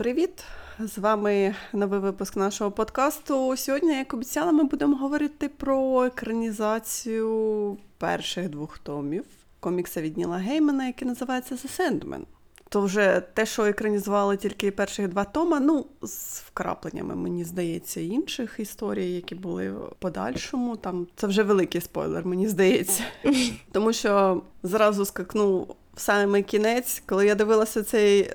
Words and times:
Привіт! 0.00 0.44
З 0.78 0.98
вами 0.98 1.54
новий 1.72 2.00
випуск 2.00 2.36
нашого 2.36 2.70
подкасту. 2.70 3.56
Сьогодні, 3.56 3.94
як 3.94 4.14
обіцяла, 4.14 4.52
ми 4.52 4.64
будемо 4.64 4.96
говорити 4.96 5.48
про 5.48 6.04
екранізацію 6.04 7.76
перших 7.98 8.48
двох 8.48 8.78
томів 8.78 9.24
комікса 9.60 10.02
від 10.02 10.16
Ніла 10.16 10.36
Геймана, 10.36 10.86
який 10.86 11.08
називається 11.08 11.54
The 11.54 11.80
Sandman. 11.80 12.22
То 12.68 12.80
вже 12.80 13.22
те, 13.34 13.46
що 13.46 13.64
екранізували 13.64 14.36
тільки 14.36 14.70
перших 14.70 15.08
два 15.08 15.24
тома, 15.24 15.60
ну, 15.60 15.86
з 16.02 16.40
вкрапленнями, 16.40 17.16
мені 17.16 17.44
здається, 17.44 18.00
інших 18.00 18.56
історій, 18.58 19.10
які 19.10 19.34
були 19.34 19.72
в 19.72 19.92
подальшому. 19.98 20.76
Там 20.76 21.06
це 21.16 21.26
вже 21.26 21.42
великий 21.42 21.80
спойлер, 21.80 22.26
мені 22.26 22.48
здається. 22.48 23.02
Тому 23.72 23.92
що 23.92 24.42
зразу 24.62 25.04
скакнув 25.04 25.76
в 26.00 26.02
самий 26.02 26.42
кінець, 26.42 27.02
коли 27.06 27.26
я 27.26 27.34
дивилася 27.34 27.82
цей, 27.82 28.30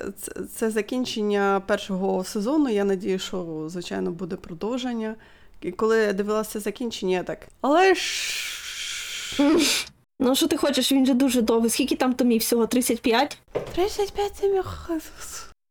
це, 0.55 0.71
закінчення 0.71 1.61
першого 1.67 2.23
сезону, 2.23 2.69
я 2.69 2.83
надію, 2.83 3.19
що, 3.19 3.65
звичайно, 3.67 4.11
буде 4.11 4.35
продовження. 4.35 5.15
І 5.61 5.71
коли 5.71 5.97
я 5.97 6.13
дивилася 6.13 6.59
закінчення, 6.59 7.17
я 7.17 7.23
так. 7.23 7.47
Але 7.61 7.95
ж. 7.95 8.01
Ну, 10.19 10.35
що 10.35 10.47
ти 10.47 10.57
хочеш, 10.57 10.91
він 10.91 11.05
же 11.05 11.13
дуже 11.13 11.41
довгий. 11.41 11.69
Скільки 11.69 11.95
там 11.95 12.13
томів 12.13 12.39
всього? 12.39 12.67
35? 12.67 13.37
35 13.75 14.33
томів. 14.41 14.65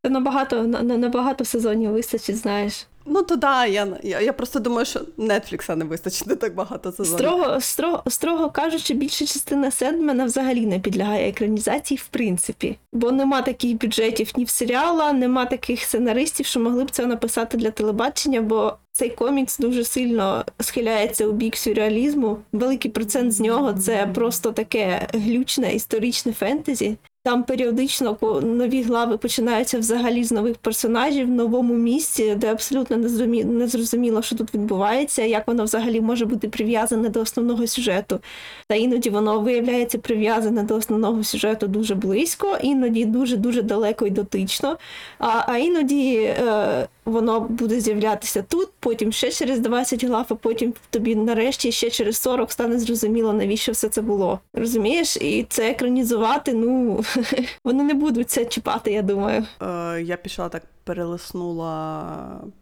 Це 0.03 0.11
набагато, 0.11 0.63
на, 0.63 0.83
на- 0.83 0.97
набагато 0.97 1.45
сезонів 1.45 1.91
вистачить, 1.91 2.37
знаєш. 2.37 2.87
Ну 3.07 3.23
то 3.23 3.37
да, 3.37 3.67
я, 3.67 3.89
я, 4.03 4.21
я 4.21 4.33
просто 4.33 4.59
думаю, 4.61 4.87
що 4.87 5.01
Нетфлікса 5.19 5.77
не 5.77 5.85
вистачить 5.85 6.27
не 6.27 6.37
так 6.37 6.55
багато 6.55 6.93
сезонів. 6.93 7.19
Строго, 7.19 7.61
строго, 7.61 8.03
строго 8.09 8.51
кажучи, 8.51 8.95
більша 8.95 9.27
частина 9.27 9.71
Седмена 9.71 10.25
взагалі 10.25 10.67
не 10.67 10.79
підлягає 10.79 11.29
екранізації, 11.29 11.99
в 11.99 12.09
принципі. 12.09 12.79
Бо 12.93 13.13
нема 13.13 13.43
таких 13.43 13.79
бюджетів 13.79 14.33
ні 14.37 14.45
в 14.45 14.49
серіала, 14.49 15.13
нема 15.13 15.45
таких 15.45 15.83
сценаристів, 15.83 16.47
що 16.47 16.61
могли 16.61 16.85
б 16.85 16.91
це 16.91 17.07
написати 17.07 17.57
для 17.57 17.71
телебачення, 17.71 18.41
бо 18.41 18.77
цей 18.93 19.11
комікс 19.11 19.59
дуже 19.59 19.85
сильно 19.85 20.45
схиляється 20.61 21.27
у 21.27 21.33
бік 21.33 21.57
сюрреалізму. 21.57 22.39
Великий 22.53 22.91
процент 22.91 23.33
з 23.33 23.41
нього 23.41 23.73
це 23.73 24.11
просто 24.15 24.53
таке 24.53 25.09
глючне 25.15 25.75
історичне 25.75 26.33
фентезі. 26.33 26.97
Там 27.27 27.43
періодично 27.43 28.19
нові 28.43 28.83
глави 28.83 29.19
починаються 29.19 29.79
взагалі 29.79 30.25
з 30.25 30.33
нових 30.33 30.57
персонажів 30.57 31.27
в 31.27 31.31
новому 31.31 31.75
місці, 31.75 32.35
де 32.35 32.53
абсолютно 32.53 32.97
не 32.97 33.69
зрозуміло, 33.69 34.23
що 34.23 34.37
тут 34.37 34.55
відбувається, 34.55 35.23
як 35.23 35.49
воно 35.49 35.65
взагалі 35.65 36.01
може 36.01 36.27
бути 36.27 36.49
прив'язане 36.49 37.09
до 37.09 37.21
основного 37.21 37.67
сюжету. 37.67 38.21
Та 38.69 38.75
іноді 38.75 39.11
воно 39.11 39.41
виявляється 39.41 39.99
прив'язане 39.99 40.63
до 40.63 40.77
основного 40.77 41.25
сюжету 41.25 41.67
дуже 41.67 41.95
близько, 41.95 42.59
іноді 42.63 43.05
дуже 43.05 43.37
дуже 43.37 43.63
далеко 43.63 44.07
і 44.07 44.11
дотично. 44.11 44.79
А, 45.19 45.45
а 45.47 45.59
іноді 45.59 46.15
е, 46.17 46.89
воно 47.05 47.41
буде 47.41 47.81
з'являтися 47.81 48.43
тут, 48.43 48.69
потім 48.81 49.13
ще 49.13 49.31
через 49.31 49.61
20 49.61 50.05
глав, 50.05 50.27
а 50.29 50.35
потім 50.35 50.75
тобі 50.91 51.17
нарешті 51.17 51.73
ще 51.73 51.91
через 51.91 52.17
40 52.17 52.53
стане 52.53 52.79
зрозуміло, 52.79 53.33
навіщо 53.33 53.73
все 53.73 53.89
це 53.89 54.03
було. 54.03 54.41
Розумієш? 54.55 55.17
І 55.17 55.47
це 55.49 55.71
екранізувати, 55.71 56.53
ну 56.55 57.05
вони 57.65 57.85
не 57.85 57.95
будуть 57.95 58.31
це 58.31 58.45
чіпати, 58.45 58.93
я 58.93 59.03
думаю. 59.03 59.47
Е, 59.63 60.03
я 60.03 60.17
пішла 60.17 60.49
так, 60.49 60.63
перелиснула 60.85 62.05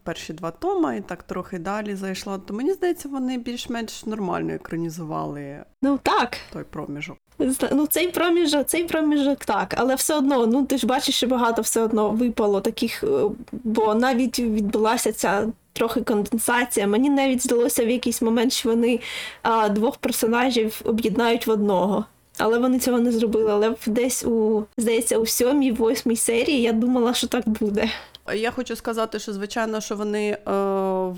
перші 0.02 0.32
два 0.32 0.50
тома 0.50 0.94
і 0.94 1.00
так 1.00 1.22
трохи 1.22 1.58
далі 1.58 1.94
зайшла. 1.94 2.38
То 2.38 2.54
мені 2.54 2.72
здається, 2.72 3.08
вони 3.08 3.38
більш-менш 3.38 4.06
нормально 4.06 4.54
екранізували 4.54 5.64
Ну 5.82 5.98
так. 6.02 6.36
той 6.52 6.64
проміжок. 6.64 7.16
Ну, 7.72 7.86
цей 7.86 8.08
проміжок, 8.08 8.66
цей 8.66 8.84
проміжок 8.84 9.44
так, 9.44 9.74
але 9.78 9.94
все 9.94 10.14
одно, 10.14 10.46
ну 10.46 10.64
ти 10.66 10.78
ж 10.78 10.86
бачиш, 10.86 11.16
що 11.16 11.26
багато 11.26 11.62
все 11.62 11.80
одно 11.82 12.10
випало 12.10 12.60
таких, 12.60 13.04
е, 13.04 13.06
бо 13.52 13.94
навіть 13.94 14.38
відбулася 14.38 15.12
ця 15.12 15.48
трохи 15.72 16.00
конденсація. 16.00 16.86
Мені 16.86 17.10
навіть 17.10 17.42
здалося 17.42 17.84
в 17.84 17.88
якийсь 17.88 18.22
момент, 18.22 18.52
що 18.52 18.68
вони 18.68 19.00
а, 19.42 19.68
двох 19.68 19.96
персонажів 19.96 20.80
об'єднають 20.84 21.46
в 21.46 21.50
одного. 21.50 22.04
Але 22.38 22.58
вони 22.58 22.78
цього 22.78 23.00
не 23.00 23.12
зробили. 23.12 23.50
Але 23.52 23.74
десь 23.86 24.24
у 24.24 24.64
здається, 24.76 25.18
у 25.18 25.26
сьомій, 25.26 25.72
восьмій 25.72 26.16
серії 26.16 26.62
я 26.62 26.72
думала, 26.72 27.14
що 27.14 27.26
так 27.26 27.48
буде. 27.48 27.90
Я 28.34 28.50
хочу 28.50 28.76
сказати, 28.76 29.18
що 29.18 29.32
звичайно, 29.32 29.80
що 29.80 29.96
вони 29.96 30.30
е, 30.30 30.38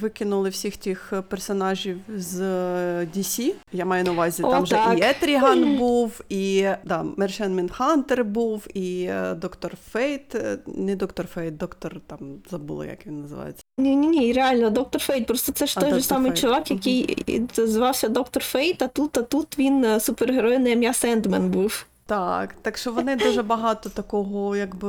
викинули 0.00 0.48
всіх 0.48 0.76
тих 0.76 1.12
персонажів 1.28 1.98
з 2.16 2.40
е, 2.40 3.08
DC. 3.16 3.52
Я 3.72 3.84
маю 3.84 4.04
на 4.04 4.12
увазі, 4.12 4.42
О, 4.42 4.50
там 4.50 4.66
же 4.66 4.78
і 4.98 5.02
Етріган 5.02 5.76
був, 5.78 6.20
і 6.28 6.66
да, 6.84 7.02
Martian 7.16 7.54
Manhunter 7.54 8.24
був, 8.24 8.66
і 8.74 9.06
е, 9.10 9.34
доктор 9.34 9.72
Фейт. 9.92 10.34
е, 10.34 10.58
Не 10.66 10.96
доктор 10.96 11.26
Фейт, 11.26 11.56
доктор 11.56 12.00
там 12.06 12.18
забула, 12.50 12.86
як 12.86 13.06
він 13.06 13.20
називається. 13.20 13.62
Ні, 13.78 13.96
ні, 13.96 14.06
ні, 14.06 14.32
реально, 14.32 14.70
доктор 14.70 15.00
Фейт. 15.02 15.26
Просто 15.26 15.52
це 15.52 15.66
ж 15.66 15.74
А, 15.76 15.80
той 15.80 15.90
же 15.94 16.00
самий 16.00 16.30
Фейт. 16.30 16.40
чувак, 16.40 16.70
який 16.70 17.16
звався 17.56 18.08
Доктор 18.08 18.42
Фейт, 18.42 18.82
а 18.82 18.88
тут, 18.88 19.18
а 19.18 19.22
тут 19.22 19.58
він 19.58 19.84
е, 19.84 20.00
супергерой 20.00 20.58
на 20.58 20.68
ім'я 20.70 20.94
Сендмен 20.94 21.50
був. 21.50 21.86
Так, 22.06 22.54
так 22.62 22.76
що 22.78 22.92
вони 22.92 23.16
дуже 23.16 23.42
багато 23.42 23.88
такого, 23.90 24.56
якби 24.56 24.88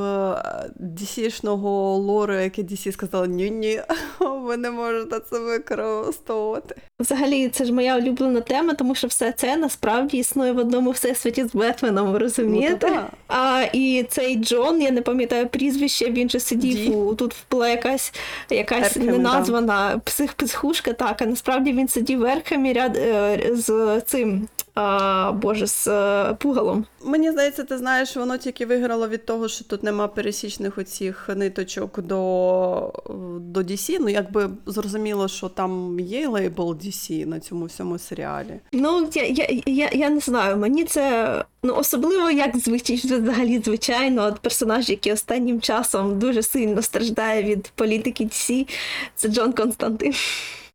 DC-шного 0.80 1.96
lore 1.97 2.22
у, 2.22 2.34
яке 2.34 2.62
DC 2.62 2.92
сказали, 2.92 3.28
ні-ні, 3.28 3.81
ви 4.20 4.58
не 4.58 4.72
можете 4.72 5.20
це 5.20 5.40
використовувати. 5.40 6.76
Взагалі, 7.00 7.50
це 7.50 7.66
ж 7.66 7.74
моя 7.74 7.98
улюблена 7.98 8.42
тема, 8.42 8.74
тому 8.74 8.96
що 8.96 9.08
все 9.08 9.31
це 9.31 9.58
насправді 9.58 10.18
існує 10.18 10.52
в 10.52 10.58
одному 10.58 10.92
всесвіті 10.92 11.44
з 11.44 11.56
Бетменом, 11.56 12.06
ви 12.08 12.14
Ну, 12.14 12.20
розумієте? 12.20 12.78
то. 12.90 13.03
А 13.28 13.64
і 13.74 14.06
цей 14.09 14.36
Джон, 14.36 14.82
я 14.82 14.92
не 14.92 15.02
пам'ятаю 15.02 15.47
прізвище, 15.47 16.12
він 16.12 16.30
же 16.30 16.40
сидів 16.40 16.76
Ді. 16.78 16.90
у 16.90 17.16
тут 17.16 17.36
була 17.52 17.70
якась 17.70 18.14
якась 18.50 18.97
Ерхем, 18.97 19.06
неназвана 19.06 20.02
псих 20.03 20.34
психушка, 20.34 20.94
так, 20.94 21.22
а 21.22 21.26
насправді 21.26 21.72
він 21.74 21.88
сидів 21.88 22.20
в 22.20 22.26
Ерхемі 22.26 22.74
ряд 22.74 22.97
е, 22.97 23.40
з 23.52 24.02
цим. 24.06 24.47
А, 24.75 25.31
Боже, 25.31 25.68
з 25.68 25.88
е, 25.88 26.34
пугалом. 26.34 26.86
Мені 27.03 27.31
здається, 27.31 27.63
ти 27.63 27.78
знаєш, 27.78 28.16
воно 28.16 28.38
тільки 28.38 28.66
виграло 28.66 29.08
від 29.08 29.25
того, 29.25 29.47
що 29.47 29.66
тут 29.66 29.84
нема 29.84 30.08
пересічних 30.08 30.78
оцих 30.78 31.30
ниточок 31.36 32.02
до, 32.02 32.94
до 33.40 33.59
DC. 33.59 33.97
Ну, 34.00 34.09
якби 34.09 34.50
зрозуміло, 34.66 35.28
що 35.28 35.50
там 35.50 36.00
є 36.00 36.28
лейбл 36.28 36.72
DC 36.72 37.25
на 37.25 37.40
цьому 37.40 37.66
всьому 37.66 38.00
серіалі. 38.00 38.59
Ну, 38.72 39.09
я, 39.14 39.24
я, 39.25 39.62
я, 39.66 39.90
я 39.94 40.09
не 40.09 40.19
знаю, 40.19 40.58
мені 40.58 40.84
це 40.84 41.46
ну, 41.64 41.75
особливо 41.75 42.30
як 42.31 42.58
звичай, 42.58 42.96
взагалі, 42.96 43.62
звичайно, 43.66 44.24
от 44.25 44.40
персонаж, 44.40 44.90
який 44.90 45.14
останнім 45.14 45.62
часом 45.62 46.19
дуже 46.19 46.44
сильно 46.44 46.81
страждає 46.81 47.44
від 47.44 47.72
політики 47.75 48.24
DC, 48.24 48.68
це 49.16 49.30
Джон 49.30 49.53
Константин. 49.53 50.14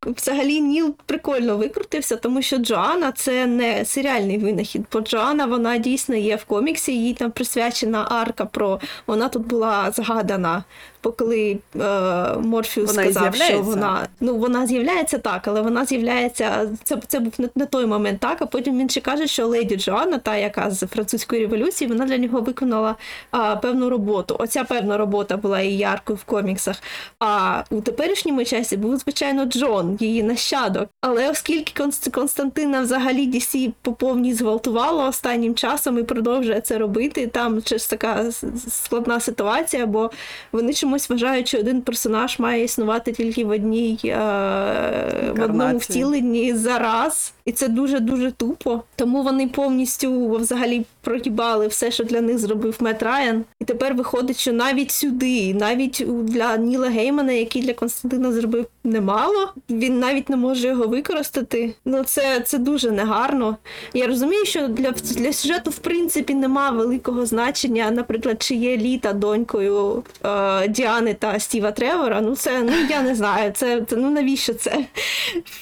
Взагалі 0.05 0.61
Ніл 0.61 0.95
прикольно 1.05 1.57
викрутився, 1.57 2.15
тому 2.15 2.41
що 2.41 2.57
Джоанна 2.57 3.11
це 3.11 3.47
не 3.47 3.85
серіальний 3.85 4.37
винахід, 4.37 4.85
бо 4.93 5.01
Джоанна 5.01 5.45
вона 5.45 5.77
дійсно 5.77 6.15
є 6.15 6.35
в 6.35 6.45
коміксі, 6.45 6.97
їй 6.97 7.13
там 7.13 7.31
присвячена 7.31 8.07
арка 8.09 8.45
про 8.45 8.79
вона 9.07 9.29
тут 9.29 9.47
була 9.47 9.91
згадана. 9.91 10.63
Бо 11.03 11.11
коли 11.11 11.57
е, 11.75 12.35
Морфіус 12.37 12.95
Вона 12.95 13.03
сказав, 13.03 13.35
що 13.35 13.61
вона 13.61 14.07
ну 14.19 14.35
вона 14.35 14.67
з'являється 14.67 15.17
так, 15.17 15.47
але 15.47 15.61
вона 15.61 15.85
з'являється. 15.85 16.69
Це, 16.83 16.97
це 17.07 17.19
був 17.19 17.33
не, 17.37 17.49
не 17.55 17.65
той 17.65 17.85
момент, 17.85 18.19
так. 18.19 18.41
А 18.41 18.45
потім 18.45 18.79
він 18.79 18.89
ще 18.89 19.01
каже, 19.01 19.27
що 19.27 19.47
леді 19.47 19.75
Джоанна, 19.75 20.17
та 20.17 20.37
яка 20.37 20.71
з 20.71 20.87
французької 20.87 21.41
революції, 21.41 21.87
вона 21.87 22.05
для 22.05 22.17
нього 22.17 22.41
виконала 22.41 22.95
а, 23.31 23.55
певну 23.55 23.89
роботу. 23.89 24.35
Оця 24.39 24.63
певна 24.63 24.97
робота 24.97 25.37
була 25.37 25.61
її 25.61 25.77
яркою 25.77 26.19
в 26.21 26.23
коміксах. 26.23 26.75
А 27.19 27.63
у 27.69 27.81
теперішньому 27.81 28.45
часі 28.45 28.77
був 28.77 28.97
звичайно 28.97 29.45
Джон, 29.45 29.97
її 29.99 30.23
нащадок. 30.23 30.89
Але 31.01 31.29
оскільки 31.29 31.83
Константина 32.11 32.81
взагалі 32.81 33.31
DC 33.31 33.71
по 33.81 33.93
повній 33.93 34.33
зґвалтувала 34.33 35.07
останнім 35.07 35.55
часом 35.55 35.97
і 35.97 36.03
продовжує 36.03 36.61
це 36.61 36.77
робити, 36.77 37.27
там 37.27 37.61
щось 37.61 37.87
така 37.87 38.31
складна 38.69 39.19
ситуація, 39.19 39.85
бо 39.85 40.11
вони 40.51 40.73
чомусь 40.91 41.09
вважають, 41.09 41.47
що 41.47 41.59
один 41.59 41.81
персонаж 41.81 42.39
має 42.39 42.63
існувати 42.63 43.11
тільки 43.11 43.45
в 43.45 43.49
одній 43.49 43.99
е, 44.05 45.33
в 45.37 45.43
одному 45.43 45.77
втіленні 45.77 46.53
зараз. 46.55 47.33
І 47.45 47.51
це 47.51 47.67
дуже 47.67 47.99
дуже 47.99 48.31
тупо. 48.31 48.83
Тому 48.95 49.23
вони 49.23 49.47
повністю 49.47 50.29
взагалі 50.29 50.85
прогибали 51.01 51.67
все, 51.67 51.91
що 51.91 52.03
для 52.03 52.21
них 52.21 52.37
зробив 52.37 52.77
Мет 52.79 53.03
Райан. 53.03 53.43
І 53.59 53.65
тепер 53.65 53.93
виходить, 53.93 54.37
що 54.37 54.53
навіть 54.53 54.91
сюди, 54.91 55.53
навіть 55.53 56.05
для 56.07 56.57
Ніла 56.57 56.89
Геймана, 56.89 57.31
який 57.31 57.61
для 57.61 57.73
Константина 57.73 58.31
зробив 58.31 58.65
немало, 58.83 59.53
він 59.69 59.99
навіть 59.99 60.29
не 60.29 60.35
може 60.35 60.67
його 60.67 60.87
використати. 60.87 61.73
Ну 61.85 62.03
це, 62.03 62.39
це 62.39 62.57
дуже 62.57 62.91
негарно. 62.91 63.57
Я 63.93 64.07
розумію, 64.07 64.45
що 64.45 64.67
для, 64.67 64.91
для 64.91 65.33
сюжету 65.33 65.69
в 65.69 65.77
принципі 65.77 66.33
нема 66.33 66.69
великого 66.69 67.25
значення, 67.25 67.91
наприклад, 67.91 68.41
чи 68.41 68.55
є 68.55 68.77
літа 68.77 69.13
донькою 69.13 70.03
е, 70.25 70.67
Діани 70.81 71.13
та 71.13 71.39
Стіва 71.39 71.71
Тревора, 71.71 72.21
ну 72.21 72.35
це 72.35 72.63
ну 72.63 72.71
я 72.89 73.01
не 73.01 73.15
знаю, 73.15 73.51
це, 73.51 73.81
це 73.81 73.95
ну 73.95 74.09
навіщо 74.09 74.53
це? 74.53 74.85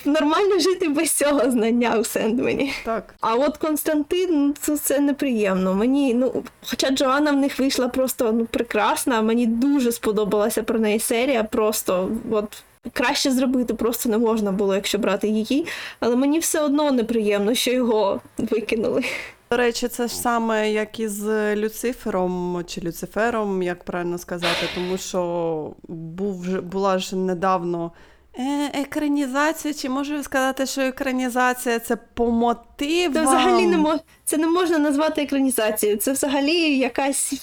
Нормально 0.06 0.60
жити 0.60 0.90
без 0.90 1.12
цього 1.12 1.52
знання 1.52 1.98
у 2.00 2.04
Сендмені. 2.04 2.74
Так. 2.86 3.16
А 3.22 3.36
от 3.36 3.58
Константин, 3.58 4.30
ну, 4.32 4.54
це, 4.62 4.78
це 4.78 5.00
неприємно. 5.00 5.74
Мені, 5.74 6.14
ну, 6.14 6.44
хоча 6.70 6.90
Джоанна 6.90 7.32
в 7.32 7.36
них 7.36 7.60
вийшла 7.60 7.88
просто 7.88 8.32
ну, 8.32 8.46
прекрасна, 8.46 9.22
мені 9.22 9.46
дуже 9.46 9.92
сподобалася 9.92 10.64
про 10.64 10.80
неї 10.80 11.00
серія. 11.00 11.44
Просто 11.44 12.12
от 12.32 12.64
краще 12.94 13.32
зробити 13.32 13.74
просто 13.74 14.10
не 14.10 14.18
можна 14.18 14.52
було, 14.52 14.76
якщо 14.76 14.98
брати 14.98 15.28
її. 15.28 15.66
Але 16.00 16.16
мені 16.16 16.40
все 16.40 16.62
одно 16.62 16.92
неприємно, 16.92 17.56
що 17.56 17.72
його 17.72 18.22
викинули. 18.38 19.04
До 19.52 19.58
речі, 19.58 19.88
це 19.88 20.08
ж 20.08 20.16
саме 20.16 20.72
як 20.72 21.00
і 21.00 21.08
з 21.08 21.56
Люцифером 21.56 22.64
чи 22.68 22.82
Люцифером, 22.82 23.64
як 23.64 23.84
правильно 23.84 24.18
сказати, 24.18 24.70
тому 24.76 24.98
що 24.98 25.74
був 25.88 26.62
була 26.62 27.00
ж 27.00 27.16
недавно 27.16 27.92
е, 28.40 28.72
екранізація, 28.82 29.74
чи 29.74 29.90
можу 29.90 30.24
сказати, 30.24 30.66
що 30.66 30.82
екранізація 30.82 31.80
це 31.80 31.96
по 31.96 32.32
мотивам. 32.32 33.14
Це 33.14 33.22
взагалі 33.22 33.68
не 33.68 33.78
мож... 33.78 34.00
це 34.30 34.38
не 34.38 34.48
можна 34.48 34.78
назвати 34.78 35.22
екранізацією. 35.22 35.98
Це 35.98 36.12
взагалі 36.12 36.78
якась. 36.78 37.34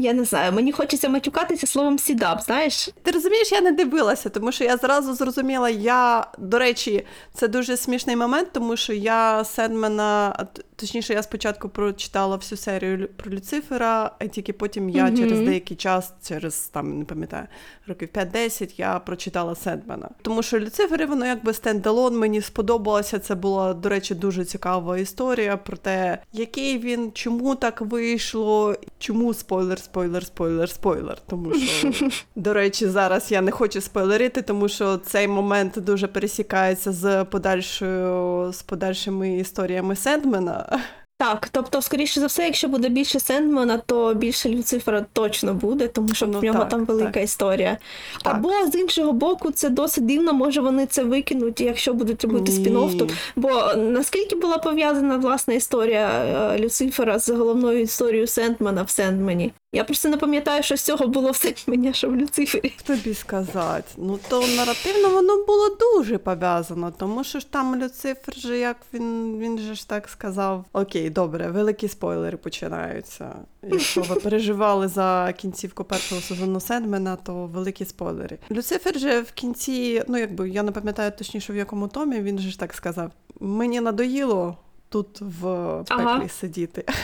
Я 0.00 0.12
не 0.12 0.24
знаю, 0.24 0.52
мені 0.52 0.72
хочеться 0.72 1.08
матюкатися 1.08 1.66
словом 1.66 1.98
сідап, 1.98 2.42
знаєш? 2.42 2.90
Ти 3.02 3.10
розумієш, 3.10 3.52
я 3.52 3.60
не 3.60 3.72
дивилася, 3.72 4.28
тому 4.28 4.52
що 4.52 4.64
я 4.64 4.76
зразу 4.76 5.14
зрозуміла, 5.14 5.70
я, 5.70 6.26
до 6.38 6.58
речі, 6.58 7.06
це 7.34 7.48
дуже 7.48 7.76
смішний 7.76 8.16
момент, 8.16 8.48
тому 8.52 8.76
що 8.76 8.92
я 8.92 9.44
Сендмена, 9.44 10.46
точніше, 10.76 11.14
я 11.14 11.22
спочатку 11.22 11.68
прочитала 11.68 12.36
всю 12.36 12.58
серію 12.58 13.08
про 13.16 13.30
Люцифера, 13.32 14.10
а 14.18 14.26
тільки 14.26 14.52
потім 14.52 14.88
я 14.88 15.04
Мгм. 15.04 15.16
через 15.16 15.40
деякий 15.40 15.76
час, 15.76 16.12
через 16.28 16.58
там 16.58 16.98
не 16.98 17.04
пам'ятаю, 17.04 17.46
років 17.86 18.08
5-10, 18.08 18.74
я 18.76 18.98
прочитала 18.98 19.54
Сендмена. 19.54 20.08
Тому 20.22 20.42
що 20.42 20.60
Люцифер, 20.60 21.06
воно 21.06 21.26
якби 21.26 21.52
стендалон, 21.54 22.18
мені 22.18 22.42
сподобалося. 22.42 23.18
Це 23.18 23.34
була, 23.34 23.74
до 23.74 23.88
речі, 23.88 24.14
дуже 24.14 24.44
цікава 24.44 24.98
історія 24.98 25.56
про 25.56 25.76
те, 25.76 26.18
який 26.32 26.78
він, 26.78 27.12
чому 27.14 27.54
так 27.54 27.80
вийшло, 27.80 28.76
чому 28.98 29.34
спойлер, 29.34 29.78
спойлер, 29.78 30.26
спойлер, 30.26 30.70
спойлер. 30.70 31.18
Тому 31.26 31.54
що 31.54 31.92
до 32.36 32.52
речі, 32.52 32.86
зараз 32.86 33.32
я 33.32 33.40
не 33.40 33.50
хочу 33.50 33.80
спойлерити, 33.80 34.42
тому 34.42 34.68
що 34.68 34.96
цей 34.96 35.28
момент 35.28 35.74
дуже 35.76 36.06
пересікається 36.06 36.92
з 36.92 37.24
подальшою 37.24 38.52
з 38.52 38.62
подальшими 38.62 39.38
історіями 39.38 39.96
Сендмена. 39.96 40.80
Так, 41.20 41.48
тобто, 41.52 41.82
скоріше 41.82 42.20
за 42.20 42.26
все, 42.26 42.44
якщо 42.44 42.68
буде 42.68 42.88
більше 42.88 43.20
Сендмана, 43.20 43.78
то 43.86 44.14
більше 44.14 44.48
Люцифера 44.48 45.06
точно 45.12 45.54
буде, 45.54 45.88
тому 45.88 46.14
що 46.14 46.26
Ну, 46.26 46.40
в 46.40 46.44
нього 46.44 46.58
так, 46.58 46.68
там 46.68 46.84
велика 46.84 47.10
так. 47.10 47.24
історія. 47.24 47.76
Так. 48.22 48.34
Або 48.34 48.52
з 48.72 48.74
іншого 48.74 49.12
боку, 49.12 49.50
це 49.50 49.68
досить 49.70 50.06
дивно, 50.06 50.32
може 50.32 50.60
вони 50.60 50.86
це 50.86 51.02
викинуть, 51.04 51.60
якщо 51.60 51.94
будуть 51.94 52.24
робити 52.24 52.52
спін-офф, 52.52 52.98
то 52.98 53.08
Бо 53.36 53.74
наскільки 53.76 54.36
була 54.36 54.58
пов'язана 54.58 55.16
власна 55.16 55.54
історія 55.54 56.08
е, 56.08 56.58
Люцифера 56.58 57.18
з 57.18 57.28
головною 57.28 57.80
історією 57.80 58.26
Сендмана 58.26 58.82
в 58.82 58.90
Сендмені? 58.90 59.52
Я 59.72 59.84
просто 59.84 60.08
не 60.08 60.16
пам'ятаю, 60.16 60.62
що 60.62 60.76
з 60.76 60.80
цього 60.80 61.06
було 61.06 61.30
в 61.30 61.36
Сендмені, 61.36 61.88
а 61.88 61.92
що 61.92 62.08
в 62.08 62.16
Люцифері. 62.16 62.72
Тобі 62.86 63.14
сказати? 63.14 63.88
Ну 63.96 64.18
то 64.28 64.44
наративно 64.56 65.10
воно 65.10 65.44
було 65.44 65.76
дуже 65.80 66.18
пов'язано, 66.18 66.92
тому 66.98 67.24
що 67.24 67.40
ж 67.40 67.50
там 67.50 67.82
Люцифер 67.82 68.34
же 68.34 68.58
як 68.58 68.76
він, 68.94 69.38
він 69.38 69.58
же 69.58 69.74
ж 69.74 69.88
так 69.88 70.08
сказав. 70.08 70.64
Окей, 70.72 71.10
добре, 71.10 71.50
великі 71.50 71.88
спойлери 71.88 72.36
починаються. 72.36 73.34
Якщо 73.62 74.02
ви 74.02 74.14
переживали 74.14 74.88
за 74.88 75.34
кінцівку 75.36 75.84
першого 75.84 76.20
сезону 76.20 76.60
Сендмена, 76.60 77.16
то 77.16 77.34
великі 77.34 77.84
спойлери. 77.84 78.38
Люцифер 78.50 78.98
же 78.98 79.20
в 79.20 79.32
кінці, 79.32 80.02
ну 80.08 80.18
якби 80.18 80.50
я 80.50 80.62
не 80.62 80.72
пам'ятаю 80.72 81.12
точніше 81.18 81.52
в 81.52 81.56
якому 81.56 81.88
томі, 81.88 82.20
він 82.20 82.38
же 82.38 82.50
ж 82.50 82.58
так 82.58 82.74
сказав: 82.74 83.10
мені 83.40 83.80
надоїло. 83.80 84.56
Тут 84.88 85.20
в 85.20 85.40
пеклі 85.88 86.02
Ага. 86.04 86.28
сидіти. 86.28 86.84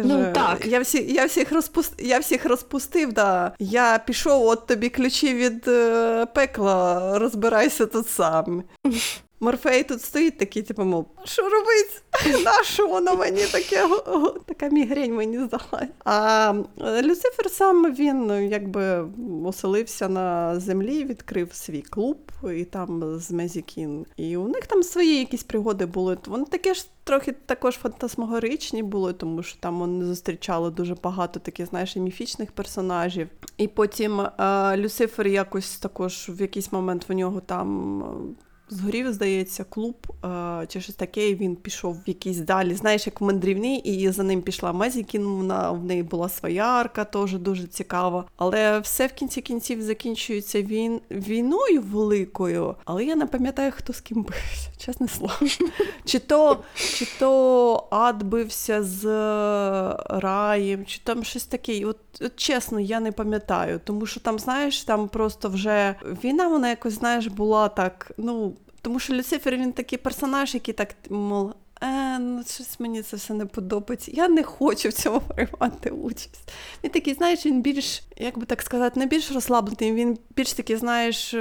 Ну, 0.00 0.32
так. 0.34 0.66
Я, 0.66 0.80
всі, 0.80 1.12
я, 1.12 1.26
всіх 1.26 1.52
розпуст, 1.52 1.94
я 1.98 2.18
всіх 2.18 2.44
розпустив, 2.46 3.12
да. 3.12 3.52
Я 3.58 3.98
пішов, 3.98 4.46
от 4.46 4.66
тобі 4.66 4.88
ключі 4.88 5.34
від 5.34 5.68
е, 5.68 6.26
пекла, 6.26 7.18
розбирайся 7.18 7.86
тут 7.86 8.08
сам. 8.08 8.62
Морфей 9.40 9.84
тут 9.84 10.02
стоїть 10.02 10.38
такий, 10.38 10.62
типу, 10.62 10.84
мов, 10.84 11.06
що 11.24 11.42
робить? 11.42 12.02
Нащо 12.44 12.86
воно 12.86 13.16
мені 13.16 13.42
таке? 13.52 13.88
Така 14.46 14.68
мігрень 14.68 15.14
мені 15.14 15.38
здала. 15.38 15.88
А 16.04 16.54
е, 16.80 17.02
Люцифер 17.02 17.50
сам 17.50 17.94
він 17.94 18.26
ну, 18.26 18.40
якби 18.40 19.08
оселився 19.44 20.08
на 20.08 20.60
землі, 20.60 21.04
відкрив 21.04 21.54
свій 21.54 21.82
клуб 21.82 22.18
і 22.56 22.64
там 22.64 23.18
з 23.18 23.30
Мезікін. 23.30 24.06
І 24.16 24.36
у 24.36 24.48
них 24.48 24.66
там 24.66 24.82
свої 24.82 25.18
якісь 25.18 25.42
пригоди 25.42 25.86
були. 25.86 26.18
Вони 26.26 26.44
таке 26.44 26.74
ж 26.74 26.86
трохи 27.04 27.32
також 27.32 27.74
фантасмагоричні 27.74 28.82
були, 28.82 29.12
тому 29.12 29.42
що 29.42 29.60
там 29.60 29.78
вони 29.78 30.04
зустрічали 30.04 30.70
дуже 30.70 30.94
багато 30.94 31.40
таких, 31.40 31.66
знаєш, 31.66 31.96
міфічних 31.96 32.52
персонажів. 32.52 33.28
І 33.56 33.68
потім 33.68 34.20
е, 34.20 34.76
Люцифер 34.76 35.26
якось 35.26 35.78
також 35.78 36.26
в 36.28 36.40
якийсь 36.40 36.72
момент 36.72 37.08
в 37.08 37.12
нього 37.12 37.40
там. 37.40 38.36
Згорів, 38.70 39.12
здається, 39.12 39.64
клуб 39.64 39.96
е, 40.24 40.66
чи 40.68 40.80
щось 40.80 40.94
таке, 40.94 41.28
і 41.28 41.34
він 41.34 41.56
пішов 41.56 41.94
в 41.94 42.02
якісь 42.06 42.38
далі, 42.38 42.74
знаєш, 42.74 43.06
як 43.06 43.20
в 43.20 43.24
мандрівний, 43.24 43.76
і 43.78 44.10
за 44.10 44.22
ним 44.22 44.42
пішла 44.42 44.72
Мезікін, 44.72 45.24
вона, 45.24 45.70
в 45.70 45.84
неї 45.84 46.02
була 46.02 46.28
своя 46.28 46.64
арка, 46.64 47.04
теж 47.04 47.32
дуже 47.32 47.66
цікава. 47.66 48.24
Але 48.36 48.78
все 48.78 49.06
в 49.06 49.12
кінці 49.12 49.40
кінців 49.40 49.82
закінчується 49.82 50.62
він, 50.62 51.00
війною 51.10 51.82
великою, 51.82 52.74
але 52.84 53.04
я 53.04 53.16
не 53.16 53.26
пам'ятаю, 53.26 53.72
хто 53.76 53.92
з 53.92 54.00
ким 54.00 54.22
бився, 54.22 54.70
чесне 54.78 55.08
слово. 55.08 55.34
Чи 56.04 56.18
то, 56.18 56.58
чи 56.74 57.06
то 57.18 57.88
ад 57.90 58.22
бився 58.22 58.82
з 58.82 59.06
е, 59.06 59.96
раєм, 60.08 60.84
чи 60.86 61.00
там 61.04 61.24
щось 61.24 61.44
таке. 61.44 61.84
От, 61.86 61.98
от 62.20 62.36
чесно, 62.36 62.80
я 62.80 63.00
не 63.00 63.12
пам'ятаю, 63.12 63.80
тому 63.84 64.06
що 64.06 64.20
там, 64.20 64.38
знаєш, 64.38 64.82
там 64.82 65.08
просто 65.08 65.48
вже 65.48 65.94
війна, 66.24 66.48
вона 66.48 66.68
якось, 66.68 66.94
знаєш, 66.94 67.26
була 67.26 67.68
так, 67.68 68.12
ну. 68.18 68.54
Тому 68.88 69.00
що 69.00 69.14
Люцифер 69.14 69.56
він 69.56 69.72
такий 69.72 69.98
персонаж, 69.98 70.54
який 70.54 70.74
так, 70.74 70.94
мол, 71.10 71.52
е, 71.82 72.18
ну 72.18 72.42
щось 72.46 72.80
мені 72.80 73.02
це 73.02 73.16
все 73.16 73.34
не 73.34 73.46
подобається. 73.46 74.10
Я 74.14 74.28
не 74.28 74.42
хочу 74.42 74.88
в 74.88 74.92
цьому 74.92 75.20
приймати 75.20 75.90
участь. 75.90 76.52
Він 76.84 76.90
такий, 76.90 77.14
знаєш, 77.14 77.46
він 77.46 77.62
більш, 77.62 78.02
як 78.16 78.38
би 78.38 78.46
так 78.46 78.62
сказати, 78.62 79.00
не 79.00 79.06
більш 79.06 79.32
розслаблений, 79.32 79.92
він 79.92 80.18
більш 80.36 80.52
такий, 80.52 80.76
знаєш, 80.76 81.34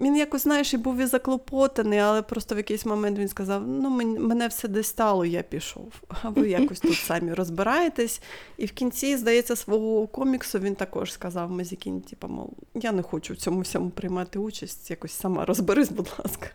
він 0.00 0.16
якось, 0.16 0.42
знаєш, 0.42 0.74
і 0.74 0.76
був 0.76 0.96
і 0.96 1.06
заклопотаний, 1.06 1.98
але 1.98 2.22
просто 2.22 2.54
в 2.54 2.58
якийсь 2.58 2.86
момент 2.86 3.18
він 3.18 3.28
сказав: 3.28 3.68
ну, 3.68 3.90
мене 4.18 4.48
все 4.48 4.68
десь 4.68 4.86
стало, 4.86 5.24
я 5.24 5.42
пішов. 5.42 5.92
А 6.22 6.28
ви 6.28 6.48
якось 6.48 6.80
тут 6.80 6.96
самі 6.96 7.32
розбираєтесь. 7.32 8.20
І 8.56 8.66
в 8.66 8.72
кінці, 8.72 9.16
здається, 9.16 9.56
свого 9.56 10.06
коміксу 10.06 10.58
він 10.58 10.74
також 10.74 11.12
сказав 11.12 11.50
Мазікін, 11.50 12.00
типу, 12.00 12.28
мов, 12.28 12.50
я 12.74 12.92
не 12.92 13.02
хочу 13.02 13.34
в 13.34 13.36
цьому 13.36 13.60
всьому 13.60 13.90
приймати 13.90 14.38
участь, 14.38 14.90
якось 14.90 15.12
сама 15.12 15.44
розберись, 15.44 15.90
будь 15.90 16.12
ласка. 16.18 16.50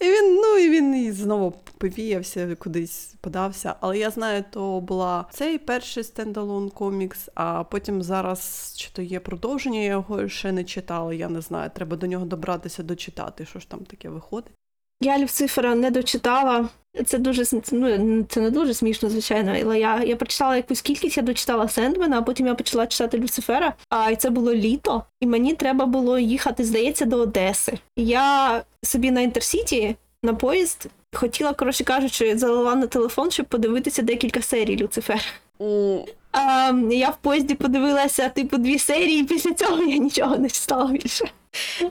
І 0.00 0.04
він, 0.04 0.34
ну 0.34 0.58
і 0.58 0.70
він 0.70 0.94
і 0.94 1.12
знову 1.12 1.54
повіявся, 1.78 2.56
кудись 2.56 3.14
подався. 3.20 3.74
Але 3.80 3.98
я 3.98 4.10
знаю, 4.10 4.44
то 4.50 4.80
була 4.80 5.26
цей 5.30 5.58
перший 5.58 6.04
стендалон 6.04 6.70
комікс, 6.70 7.28
а 7.34 7.64
потім 7.64 8.02
зараз 8.02 8.74
чи 8.76 8.90
то 8.92 9.02
є 9.02 9.20
продовження, 9.20 9.80
я 9.80 9.90
його 9.90 10.28
ще 10.28 10.52
не 10.52 10.64
читала. 10.64 11.14
Я 11.14 11.28
не 11.28 11.40
знаю. 11.40 11.70
Треба 11.74 11.96
до 11.96 12.06
нього 12.06 12.24
добратися, 12.24 12.82
дочитати, 12.82 13.46
що 13.46 13.58
ж 13.58 13.68
там 13.68 13.80
таке 13.80 14.08
виходить. 14.08 14.57
Я 15.00 15.18
Люцифера 15.18 15.74
не 15.74 15.90
дочитала. 15.90 16.68
Це 17.06 17.18
дуже 17.18 17.44
ну, 17.72 18.24
це 18.28 18.40
не 18.40 18.50
дуже 18.50 18.74
смішно, 18.74 19.10
звичайно. 19.10 19.56
Але 19.62 19.80
я, 19.80 20.02
я 20.02 20.16
прочитала 20.16 20.56
якусь 20.56 20.82
кількість, 20.82 21.16
я 21.16 21.22
дочитала 21.22 21.68
Сендмена, 21.68 22.18
а 22.18 22.22
потім 22.22 22.46
я 22.46 22.54
почала 22.54 22.86
читати 22.86 23.18
Люцифера. 23.18 23.74
А 23.88 24.10
і 24.10 24.16
це 24.16 24.30
було 24.30 24.54
літо, 24.54 25.04
і 25.20 25.26
мені 25.26 25.54
треба 25.54 25.86
було 25.86 26.18
їхати, 26.18 26.64
здається, 26.64 27.04
до 27.04 27.16
Одеси. 27.16 27.78
Я 27.96 28.62
собі 28.82 29.10
на 29.10 29.20
інтерсіті 29.20 29.96
на 30.22 30.34
поїзд 30.34 30.86
хотіла, 31.12 31.52
коротше 31.52 31.84
кажучи, 31.84 32.38
залила 32.38 32.74
на 32.74 32.86
телефон, 32.86 33.30
щоб 33.30 33.46
подивитися 33.46 34.02
декілька 34.02 34.42
серій 34.42 34.76
Люцифера. 34.76 35.20
А, 36.32 36.72
я 36.90 37.10
в 37.10 37.16
поїзді 37.16 37.54
подивилася 37.54 38.28
типу 38.28 38.58
дві 38.58 38.78
серії, 38.78 39.20
і 39.20 39.24
після 39.24 39.54
цього 39.54 39.82
я 39.82 39.96
нічого 39.96 40.36
не 40.36 40.50
читала 40.50 40.92
більше. 40.92 41.24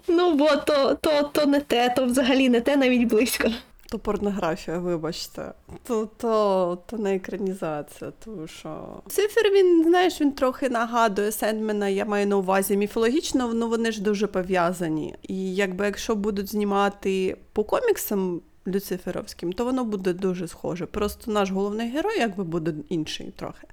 Ну, 0.08 0.34
бо 0.34 0.48
то, 0.56 0.96
то, 1.02 1.24
то 1.34 1.46
не 1.46 1.60
те, 1.60 1.90
то 1.90 2.06
взагалі 2.06 2.50
не 2.50 2.62
те, 2.62 2.78
навіть 2.78 3.08
близько. 3.08 3.50
То 3.90 4.00
порнографія, 4.00 4.78
вибачте. 4.78 5.54
То, 5.84 6.06
то, 6.18 6.78
то 6.86 6.98
не 6.98 7.16
екранізація, 7.16 8.12
тому 8.26 8.48
що. 8.48 9.02
Цифер 9.08 9.52
він, 9.54 9.84
знаєш, 9.84 10.22
він 10.22 10.32
трохи 10.32 10.70
нагадує 10.70 11.32
Сендмена, 11.32 11.88
я 11.88 12.06
маю 12.06 12.28
на 12.28 12.38
увазі 12.38 12.78
міфологічно, 12.78 13.54
ну 13.54 13.70
вони 13.70 13.92
ж 13.92 14.02
дуже 14.02 14.28
пов'язані. 14.28 15.16
І 15.24 15.56
якби 15.56 15.86
якщо 15.86 16.16
будуть 16.16 16.50
знімати 16.50 17.38
по 17.54 17.64
коміксам 17.64 18.42
люциферовським, 18.68 19.54
то 19.54 19.66
воно 19.66 19.84
буде 19.84 20.14
дуже 20.14 20.48
схоже. 20.48 20.86
Просто 20.86 21.32
наш 21.32 21.52
головний 21.52 21.90
герой 21.90 22.20
якби 22.20 22.44
буде 22.44 22.74
інший 22.90 23.34
трохи. 23.36 23.68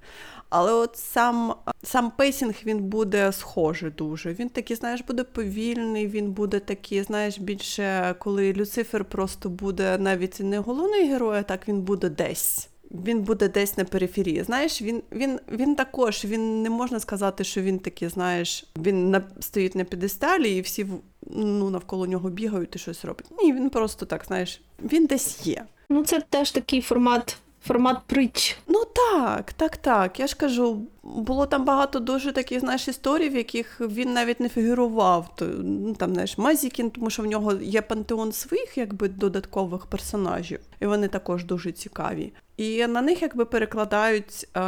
Але 0.56 0.73
от 0.73 0.96
сам, 0.96 1.54
сам 1.82 2.11
pacing 2.11 2.54
він 2.66 2.78
буде 2.78 3.32
схожий 3.32 3.90
дуже. 3.90 4.32
Він 4.32 4.49
такий, 4.49 4.76
знаєш, 4.76 5.00
буде 5.00 5.25
повільний, 5.25 6.08
він 6.08 6.32
буде 6.32 6.61
такий, 6.61 7.02
знаєш, 7.02 7.38
більше, 7.38 8.14
коли 8.18 8.52
Люцифер 8.52 9.04
просто 9.04 9.49
буде 9.49 9.99
навіть 9.99 10.40
не 10.40 10.58
головний 10.58 11.08
герой, 11.08 11.38
а 11.38 11.42
так 11.42 11.68
він 11.68 11.82
буде 11.82 12.08
десь. 12.08 12.68
Він 12.90 13.23
буде 13.23 13.49
десь 13.49 13.76
на 13.76 13.84
периферії. 13.84 14.42
Знаєш, 14.42 14.82
він 14.82 15.02
він, 15.12 15.40
він 15.52 15.75
також 15.75 16.25
він 16.25 16.62
не 16.62 16.70
можна 16.70 17.00
сказати, 17.00 17.44
що 17.44 17.62
він 17.62 17.78
такий, 17.78 18.08
знаєш, 18.08 18.66
він 18.76 19.11
на, 19.11 19.23
стоїть 19.40 19.75
на 19.75 19.84
п'єдесталі 19.84 20.56
і 20.56 20.61
всі 20.61 20.87
ну, 21.30 21.70
навколо 21.70 22.06
нього 22.06 22.30
бігають 22.30 22.76
і 22.76 22.78
щось 22.78 23.04
роблять. 23.04 23.30
Ні, 23.42 23.52
він 23.52 23.70
просто 23.70 24.06
так, 24.06 24.25
знаєш, 24.26 24.61
він 24.82 25.06
десь 25.06 25.46
є. 25.46 25.64
Ну, 25.88 26.04
це 26.04 26.20
теж 26.20 26.50
такий 26.50 26.80
формат, 26.80 27.38
формат 27.66 28.06
притч. 28.06 28.56
Ну 28.66 28.85
так, 28.85 29.52
так, 29.52 29.76
так. 29.76 30.21
Я 30.21 30.26
ж 30.26 30.37
кажу, 30.37 30.87
було 31.04 31.46
там 31.46 31.64
багато 31.64 32.00
дуже 32.00 32.32
таких, 32.32 32.61
знаєш, 32.61 32.88
історій, 32.88 33.28
в 33.28 33.37
яких 33.37 33.80
він 33.80 34.12
навіть 34.12 34.40
не 34.40 34.49
фігурував. 34.49 35.37
Ну, 35.58 35.94
там, 35.94 36.12
знаєш, 36.12 36.38
Мазікін, 36.38 36.90
тому 36.90 37.11
що 37.11 37.23
в 37.23 37.26
нього 37.26 37.52
є 37.52 37.82
пантеон 37.82 38.32
своїх 38.32 38.78
якби 38.78 39.08
додаткових 39.08 39.87
персонажів, 39.87 40.58
і 40.80 40.87
вони 40.87 41.08
також 41.08 41.44
дуже 41.44 41.73
цікаві. 41.73 42.32
І 42.56 42.87
на 42.87 43.02
них 43.02 43.23
якби 43.23 43.44
перекладають 43.44 44.49
е, 44.56 44.61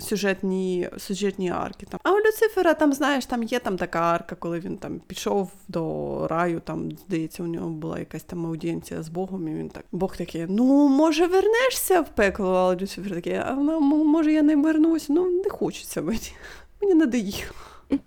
сюжетні 0.00 0.88
сюжетні 0.98 1.50
арки. 1.50 1.86
Там. 1.86 2.00
А 2.02 2.12
у 2.12 2.16
Люцифера 2.16 2.74
там, 2.74 2.92
знаєш, 2.92 3.26
там 3.26 3.42
є 3.42 3.58
там 3.58 3.76
така 3.76 3.98
арка, 3.98 4.34
коли 4.34 4.60
він 4.60 4.76
там 4.76 5.00
пішов 5.06 5.50
до 5.68 6.26
раю, 6.30 6.60
там, 6.64 6.90
здається, 7.06 7.42
у 7.42 7.46
нього 7.46 7.68
була 7.68 7.98
якась 7.98 8.22
там 8.22 8.46
аудієнція 8.46 9.02
з 9.02 9.08
Богом, 9.08 9.48
і 9.48 9.54
він 9.54 9.68
так. 9.68 9.84
Бог 9.92 10.16
такий, 10.16 10.46
ну, 10.48 10.88
може, 10.88 11.26
вернешся 11.26 12.00
в 12.00 12.08
пекло, 12.08 12.54
а 12.54 12.82
Люцифер 12.82 13.14
такий, 13.14 13.34
а 13.34 13.54
ну, 13.54 14.04
може, 14.04 14.32
я 14.32 14.42
не 14.42 14.56
вернусь, 14.56 15.08
ну 15.08 15.35
не 15.44 15.50
хочеться 15.50 16.02
мені. 16.02 16.32
Мені 16.80 16.94
надоїло. 16.94 17.52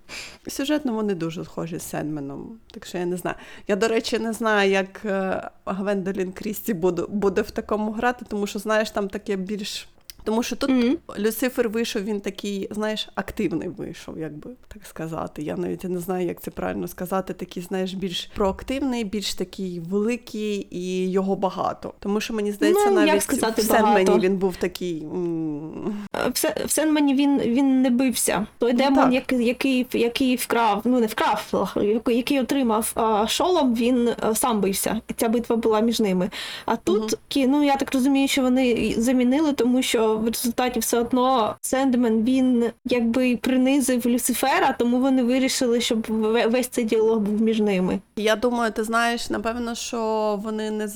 Сюжетно 0.48 0.94
вони 0.94 1.16
дуже 1.16 1.46
схожі 1.46 1.80
з 1.80 1.90
Сенменом, 1.90 2.60
так 2.72 2.86
що 2.86 2.98
я 2.98 3.06
не 3.06 3.18
знаю. 3.18 3.38
Я, 3.68 3.76
до 3.76 3.88
речі, 3.88 4.20
не 4.20 4.34
знаю, 4.34 4.72
як 4.72 5.06
е, 5.06 5.50
Гвендолін 5.66 6.32
Крісті 6.32 6.74
буде, 6.74 7.04
буде 7.10 7.42
в 7.42 7.52
такому 7.52 7.92
грати, 7.92 8.26
тому 8.30 8.48
що, 8.48 8.60
знаєш, 8.60 8.92
там 8.92 9.10
таке 9.10 9.36
більш. 9.36 9.88
Тому 10.24 10.44
що 10.44 10.56
тут 10.56 10.70
Мгм. 10.70 10.98
Люцифер 11.20 11.70
вийшов, 11.70 12.04
він 12.04 12.20
такий, 12.22 12.68
знаєш, 12.72 13.10
активний 13.16 13.68
вийшов, 13.70 14.20
як 14.20 14.34
би 14.38 14.52
так 14.68 14.86
сказати. 14.86 15.42
Я 15.42 15.58
навіть 15.58 15.84
не 15.84 16.00
знаю, 16.00 16.28
як 16.28 16.42
це 16.42 16.52
правильно 16.52 16.88
сказати. 16.88 17.34
Такий, 17.34 17.64
знаєш, 17.64 17.94
більш 17.94 18.30
проактивний, 18.36 19.04
більш 19.04 19.34
такий 19.34 19.80
великий 19.80 20.68
і 20.72 21.12
його 21.12 21.36
багато. 21.36 21.94
Тому 22.00 22.22
що 22.22 22.34
мені 22.34 22.52
здається, 22.52 22.90
Ну, 22.92 23.00
як 23.00 23.08
навіть 23.08 23.24
сказати 23.24 23.62
в 23.62 23.66
Сенмені 23.66 24.06
багато? 24.06 24.20
він 24.28 24.38
був 24.38 24.56
такий. 24.56 25.06
В, 26.14 26.66
в 26.66 26.72
Сенмені 26.72 27.14
він, 27.14 27.40
він 27.40 27.82
не 27.82 27.90
бився. 27.90 28.46
Той 28.58 28.74
демон, 28.74 28.96
так. 29.04 29.14
який, 29.14 29.46
який, 29.46 29.88
який 29.94 30.36
вкрав, 30.36 30.82
ну 30.86 31.00
не 31.00 31.08
вкрав, 31.08 31.74
який, 32.08 32.40
отримав 32.40 32.92
а, 32.96 33.28
шолом, 33.28 33.76
він 33.76 34.10
а, 34.22 34.36
сам 34.36 34.62
бився. 34.62 35.02
Ця 35.16 35.30
битва 35.30 35.56
була 35.56 35.80
між 35.80 36.00
ними. 36.00 36.30
А 36.66 36.76
тут, 36.76 37.16
кі- 37.30 37.48
ну 37.48 37.64
я 37.64 37.76
так 37.76 37.94
розумію, 37.94 38.28
що 38.28 38.42
вони 38.42 38.94
замінили, 38.98 39.54
тому 39.54 39.82
що 39.82 40.09
в 40.18 40.26
результаті 40.28 40.80
все 40.80 41.00
одно 41.00 41.56
Сендмен 41.62 42.24
він 42.24 42.70
якби 42.86 43.38
принизив 43.38 44.06
Люцифера, 44.08 44.76
тому 44.80 45.00
вони 45.00 45.24
вирішили, 45.24 45.82
щоб 45.82 46.02
ве- 46.10 46.50
весь 46.50 46.68
цей 46.68 46.84
діалог 46.86 47.20
був 47.20 47.42
між 47.42 47.60
ними. 47.60 48.00
Я 48.16 48.36
думаю, 48.36 48.72
ти 48.72 48.84
знаєш, 48.84 49.30
напевно, 49.30 49.76
що 49.76 50.00
вони 50.44 50.72
не 50.72 50.88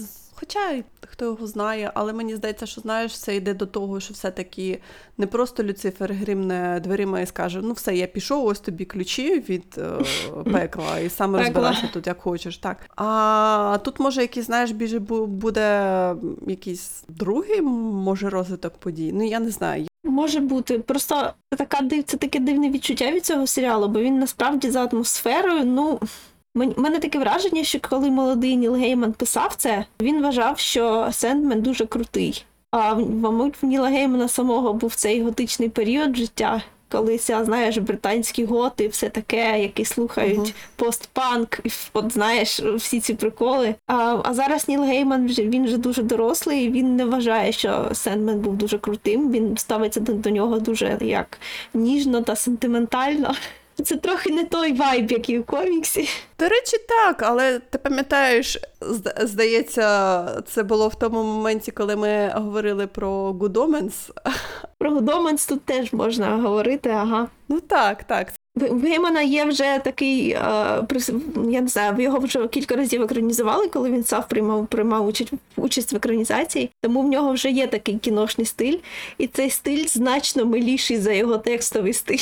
Хоча 0.43 0.83
хто 1.07 1.25
його 1.25 1.47
знає, 1.47 1.91
але 1.93 2.13
мені 2.13 2.35
здається, 2.35 2.65
що 2.65 2.81
знаєш, 2.81 3.19
це 3.19 3.35
йде 3.35 3.53
до 3.53 3.65
того, 3.65 3.99
що 3.99 4.13
все-таки 4.13 4.79
не 5.17 5.27
просто 5.27 5.63
Люцифер 5.63 6.13
гримне 6.13 6.79
дверима 6.83 7.19
і 7.19 7.25
скаже: 7.25 7.59
ну 7.63 7.73
все, 7.73 7.95
я 7.95 8.07
пішов, 8.07 8.45
ось 8.45 8.59
тобі 8.59 8.85
ключі 8.85 9.39
від 9.49 9.63
е, 9.77 9.91
пекла, 10.51 10.99
і 10.99 11.09
сам 11.09 11.35
розбирайся 11.35 11.89
тут, 11.93 12.07
як 12.07 12.21
хочеш. 12.21 12.57
Так. 12.57 12.77
А 12.95 13.77
тут, 13.83 13.99
може, 13.99 14.21
якийсь, 14.21 14.45
знаєш, 14.45 14.71
більше 14.71 14.99
буде 14.99 16.15
якийсь 16.47 17.03
другий, 17.07 17.61
може, 17.61 18.29
розвиток 18.29 18.73
подій. 18.77 19.11
Ну, 19.13 19.27
я 19.27 19.39
не 19.39 19.49
знаю. 19.49 19.87
Може 20.03 20.39
бути. 20.39 20.79
Просто 20.79 21.33
така 21.57 21.89
це 22.05 22.17
таке 22.17 22.39
дивне 22.39 22.69
відчуття 22.69 23.11
від 23.11 23.25
цього 23.25 23.47
серіалу, 23.47 23.87
бо 23.87 23.99
він 23.99 24.19
насправді 24.19 24.69
за 24.69 24.85
атмосферою, 24.85 25.65
ну. 25.65 25.99
Мене 26.55 26.99
таке 26.99 27.19
враження, 27.19 27.63
що 27.63 27.79
коли 27.89 28.09
молодий 28.11 28.55
Ніл 28.55 28.75
Гейман 28.75 29.13
писав 29.13 29.53
це, 29.57 29.85
він 30.01 30.21
вважав, 30.21 30.59
що 30.59 31.09
Сендмен 31.11 31.61
дуже 31.61 31.85
крутий. 31.85 32.45
А 32.71 32.93
в- 32.93 33.09
мабуть, 33.15 33.53
в 33.61 33.65
Ніла 33.65 33.89
Геймана 33.89 34.27
самого 34.27 34.73
був 34.73 34.95
цей 34.95 35.21
готичний 35.23 35.69
період 35.69 36.17
життя, 36.17 36.61
коли 36.91 37.17
ця, 37.17 37.45
знаєш, 37.45 37.77
британські 37.77 38.45
готи, 38.45 38.87
все 38.87 39.09
таке, 39.09 39.61
які 39.61 39.85
слухають 39.85 40.37
Мгм. 40.37 40.47
постпанк, 40.75 41.59
і 41.63 41.67
ф- 41.67 41.89
от 41.93 42.13
знаєш, 42.13 42.59
всі 42.59 42.99
ці 42.99 43.13
приколи. 43.13 43.75
А, 43.87 44.21
а 44.23 44.33
зараз 44.33 44.67
Ніл 44.67 44.81
Гейман 44.83 45.25
вже 45.25 45.41
він 45.43 45.65
вже 45.65 45.77
дуже 45.77 46.03
дорослий, 46.03 46.69
він 46.71 46.95
не 46.95 47.05
вважає, 47.05 47.51
що 47.51 47.89
Сендмен 47.93 48.39
був 48.39 48.55
дуже 48.57 48.77
крутим. 48.77 49.31
Він 49.31 49.57
ставиться 49.57 49.99
до, 49.99 50.13
до 50.13 50.29
нього 50.29 50.59
дуже 50.59 50.97
як 51.01 51.39
ніжно 51.73 52.21
та 52.21 52.35
сентиментально. 52.35 53.35
Це 53.83 53.95
трохи 53.95 54.29
не 54.29 54.43
той 54.43 54.73
вайб, 54.73 55.11
який 55.11 55.39
у 55.39 55.43
коміксі. 55.43 56.09
До 56.39 56.49
речі, 56.49 56.77
так, 56.87 57.23
але 57.23 57.59
ти 57.59 57.77
пам'ятаєш, 57.77 58.57
здається, 59.21 60.25
це 60.47 60.63
було 60.63 60.87
в 60.87 60.95
тому 60.95 61.23
моменті, 61.23 61.71
коли 61.71 61.95
ми 61.95 62.31
говорили 62.35 62.87
про 62.87 63.31
Good 63.31 63.53
Omens. 63.53 64.09
Про 64.77 64.91
Гудоменс 64.91 65.45
тут 65.45 65.65
теж 65.65 65.93
можна 65.93 66.37
говорити, 66.37 66.89
ага. 66.89 67.27
Ну 67.49 67.59
так, 67.59 68.03
так. 68.03 68.33
В 68.55 68.67
в 68.67 68.81
Геймана 68.81 69.21
є 69.21 69.45
вже 69.45 69.79
такий, 69.83 70.29
е, 70.29 70.39
я 71.49 71.61
не 71.61 71.67
знаю, 71.67 72.01
його 72.01 72.19
вже 72.19 72.47
кілька 72.47 72.75
разів 72.75 73.01
екранізували, 73.01 73.67
коли 73.67 73.91
він 73.91 74.03
сам 74.03 74.23
приймав, 74.29 74.67
приймав 74.67 75.07
участь, 75.07 75.33
участь 75.55 75.93
в 75.93 75.95
екранізації. 75.95 76.69
Тому 76.81 77.01
в 77.01 77.07
нього 77.07 77.33
вже 77.33 77.49
є 77.49 77.67
такий 77.67 77.97
кіношний 77.97 78.45
стиль, 78.45 78.77
і 79.17 79.27
цей 79.27 79.49
стиль 79.49 79.85
значно 79.87 80.45
миліший 80.45 80.97
за 80.97 81.13
його 81.13 81.37
текстовий 81.37 81.93
стиль. 81.93 82.17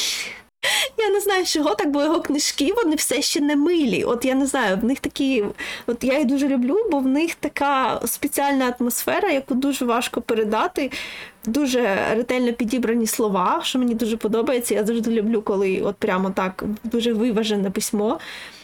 Я 0.97 1.09
не 1.09 1.19
знаю, 1.19 1.45
чого 1.45 1.75
так, 1.75 1.91
бо 1.91 2.03
його 2.03 2.21
книжки 2.21 2.73
вони 2.83 2.95
все 2.95 3.21
ще 3.21 3.41
не 3.41 3.55
милі. 3.55 4.03
От 4.03 4.25
я 4.25 4.35
не 4.35 4.45
знаю, 4.45 4.77
в 4.77 4.83
них 4.83 4.99
такі. 4.99 5.45
От 5.87 6.03
я 6.03 6.17
їх 6.17 6.27
дуже 6.27 6.47
люблю, 6.47 6.77
бо 6.91 6.99
в 6.99 7.07
них 7.07 7.35
така 7.35 8.01
спеціальна 8.05 8.75
атмосфера, 8.79 9.29
яку 9.29 9.53
дуже 9.53 9.85
важко 9.85 10.21
передати. 10.21 10.91
Дуже 11.45 11.97
ретельно 12.15 12.53
підібрані 12.53 13.07
слова, 13.07 13.61
що 13.63 13.79
мені 13.79 13.95
дуже 13.95 14.17
подобається. 14.17 14.73
Я 14.73 14.85
завжди 14.85 15.11
люблю, 15.11 15.41
коли 15.41 15.81
от 15.81 15.95
прямо 15.95 16.29
так 16.29 16.63
дуже 16.83 17.13
виважене 17.13 17.71
письмо. 17.71 18.19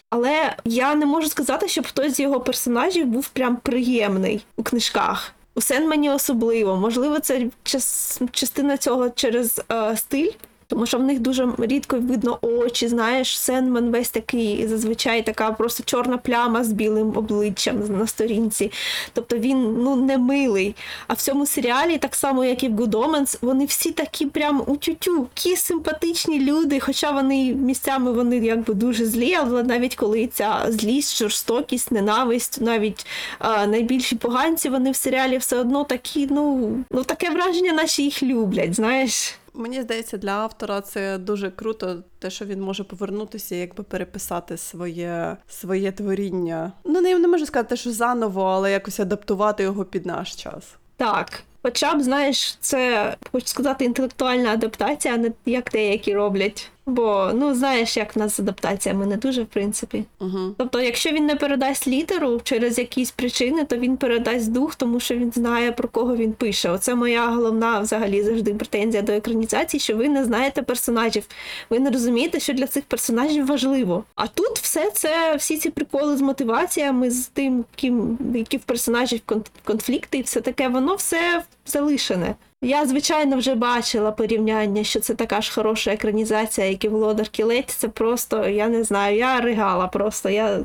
Але 0.10 0.56
я 0.66 0.96
не 0.96 1.06
можу 1.06 1.30
сказати, 1.30 1.68
щоб 1.68 1.88
хтось 1.88 2.14
з 2.14 2.20
його 2.20 2.40
персонажів 2.40 3.06
був 3.06 3.28
прям 3.28 3.56
приємний 3.56 4.46
у 4.58 4.64
книжках. 4.64 5.34
У 5.56 5.62
Сенмені 5.62 6.10
особливо. 6.10 6.76
Можливо, 6.76 7.20
це 7.20 7.48
час, 7.64 8.22
частина 8.32 8.78
цього 8.78 9.10
через 9.10 9.62
е, 9.72 9.98
стиль. 9.98 10.32
Тому 10.68 10.86
що 10.86 10.98
в 10.98 11.04
них 11.04 11.20
дуже 11.20 11.50
рідко 11.58 11.98
видно 12.00 12.38
очі, 12.42 12.88
знаєш, 12.88 13.40
Сенмен 13.40 13.92
весь 13.92 14.10
такий, 14.10 14.68
зазвичай 14.68 15.26
така 15.26 15.52
просто 15.52 15.84
чорна 15.84 16.18
пляма 16.18 16.64
з 16.64 16.72
білим 16.72 17.18
обличчям 17.18 17.98
на 17.98 18.08
сторінці. 18.08 18.72
Тобто 19.14 19.38
він 19.38 19.84
ну 19.84 19.96
не 19.96 20.18
милий. 20.18 20.76
А 21.08 21.14
в 21.14 21.18
цьому 21.18 21.46
серіалі, 21.46 21.98
так 21.98 22.16
само 22.16 22.46
як 22.46 22.64
і 22.64 22.70
в 22.70 22.72
Good 22.72 22.92
Omens, 22.92 23.38
вони 23.42 23.66
всі 23.66 23.92
такі 23.92 24.26
прям 24.26 24.64
у 24.68 24.78
тютю, 24.78 25.28
які 25.36 25.56
симпатичні 25.56 26.40
люди, 26.40 26.80
хоча 26.80 27.12
вони 27.12 27.54
місцями 27.54 28.12
вони 28.12 28.38
якби 28.38 28.74
дуже 28.74 29.06
злі, 29.06 29.34
але 29.34 29.64
навіть 29.64 29.96
коли 29.96 30.28
ця 30.28 30.66
злість, 30.70 31.18
жорстокість, 31.18 31.92
ненависть, 31.92 32.62
навіть 32.62 33.06
а, 33.40 33.68
найбільші 33.68 34.16
поганці, 34.16 34.70
вони 34.70 34.92
в 34.92 34.96
серіалі 34.96 35.38
все 35.38 35.60
одно 35.60 35.84
такі, 35.84 36.28
ну, 36.32 36.78
ну 36.92 37.04
таке 37.04 37.30
враження, 37.30 37.74
наче 37.74 38.04
їх 38.04 38.24
люблять, 38.24 38.76
знаєш. 38.76 39.36
Мені 39.58 39.82
здається, 39.82 40.18
для 40.18 40.32
автора 40.32 40.82
це 40.82 41.18
дуже 41.18 41.52
круто, 41.52 42.04
те, 42.20 42.30
що 42.30 42.46
він 42.46 42.62
може 42.62 42.84
повернутися, 42.84 43.56
і 43.56 43.60
якби 43.60 43.84
переписати 43.84 44.58
своє, 44.58 45.38
своє 45.48 45.92
творіння. 45.92 46.72
Ну, 46.84 47.02
не, 47.02 47.20
не 47.20 47.28
можу 47.28 47.46
сказати, 47.46 47.76
що 47.76 47.92
заново, 47.92 48.44
але 48.44 48.72
якось 48.72 49.00
адаптувати 49.00 49.64
його 49.64 49.86
під 49.86 50.06
наш 50.06 50.36
час. 50.36 50.76
Так. 50.98 51.44
Хоча 51.64 51.96
б, 51.96 52.02
знаєш, 52.02 52.58
це 52.60 53.16
хочу 53.32 53.48
сказати, 53.48 53.86
інтелектуальна 53.86 54.54
адаптація, 54.54 55.14
а 55.14 55.18
не 55.18 55.32
як 55.46 55.70
деякі 55.72 56.16
роблять. 56.16 56.72
Бо, 56.88 57.32
ну, 57.34 57.56
знаєш, 57.56 57.98
як 57.98 58.16
в 58.16 58.20
нас 58.20 58.38
з 58.38 58.40
адаптаціями 58.40 59.06
не 59.06 59.18
дуже, 59.18 59.44
в 59.44 59.46
принципі. 59.46 60.04
Угу. 60.20 60.56
Тобто, 60.58 60.82
якщо 60.82 61.10
він 61.10 61.26
не 61.26 61.36
передасть 61.36 61.88
літеру 61.88 62.42
через 62.44 62.78
якісь 62.78 63.12
причини, 63.12 63.66
то 63.66 63.78
він 63.78 63.98
передасть 63.98 64.52
дух, 64.52 64.76
тому 64.76 65.00
що 65.00 65.16
він 65.16 65.32
знає 65.32 65.72
про 65.72 65.88
кого 65.88 66.16
він 66.16 66.34
пише. 66.34 66.70
Оце 66.70 66.96
моя 66.96 67.28
головна 67.28 67.80
взагалі 67.80 68.24
завжди 68.24 68.54
претензія 68.54 69.04
до 69.04 69.12
екранізації, 69.12 69.82
що 69.82 69.98
ви 69.98 70.10
не 70.10 70.26
знаєте 70.26 70.62
персонажів. 70.62 71.24
Ви 71.70 71.80
не 71.80 71.90
розумієте, 71.90 72.40
що 72.40 72.54
для 72.54 72.68
цих 72.68 72.84
персонажів 72.84 73.46
важливо. 73.46 74.04
А 74.16 74.28
тут 74.28 74.60
все 74.60 74.92
це, 74.92 75.36
всі 75.36 75.58
ці 75.58 75.70
приколи 75.70 76.18
з 76.18 76.22
мотиваціями, 76.22 77.12
з 77.12 77.28
тим, 77.28 77.66
ким 77.76 78.18
які 78.36 78.58
в 78.58 78.62
персонажів 78.62 79.22
конфлікти, 79.64 80.18
і 80.18 80.22
все 80.22 80.42
таке, 80.42 80.68
воно 80.68 80.96
все 80.96 81.44
залишене. 81.66 82.36
Я, 82.62 82.86
звичайно, 82.86 83.38
вже 83.38 83.56
бачила 83.56 84.12
порівняння, 84.12 84.84
що 84.84 85.00
це 85.00 85.16
така 85.16 85.42
ж 85.42 85.54
хороша 85.54 85.92
екранізація, 85.94 86.68
як 86.68 86.86
і 86.86 86.88
Володар 86.88 87.30
Кілець. 87.30 87.74
Це 87.74 87.88
просто, 87.88 88.48
я 88.48 88.68
не 88.68 88.84
знаю, 88.84 89.18
я 89.18 89.42
ригала 89.42 89.88
просто. 89.88 90.30
Я, 90.30 90.60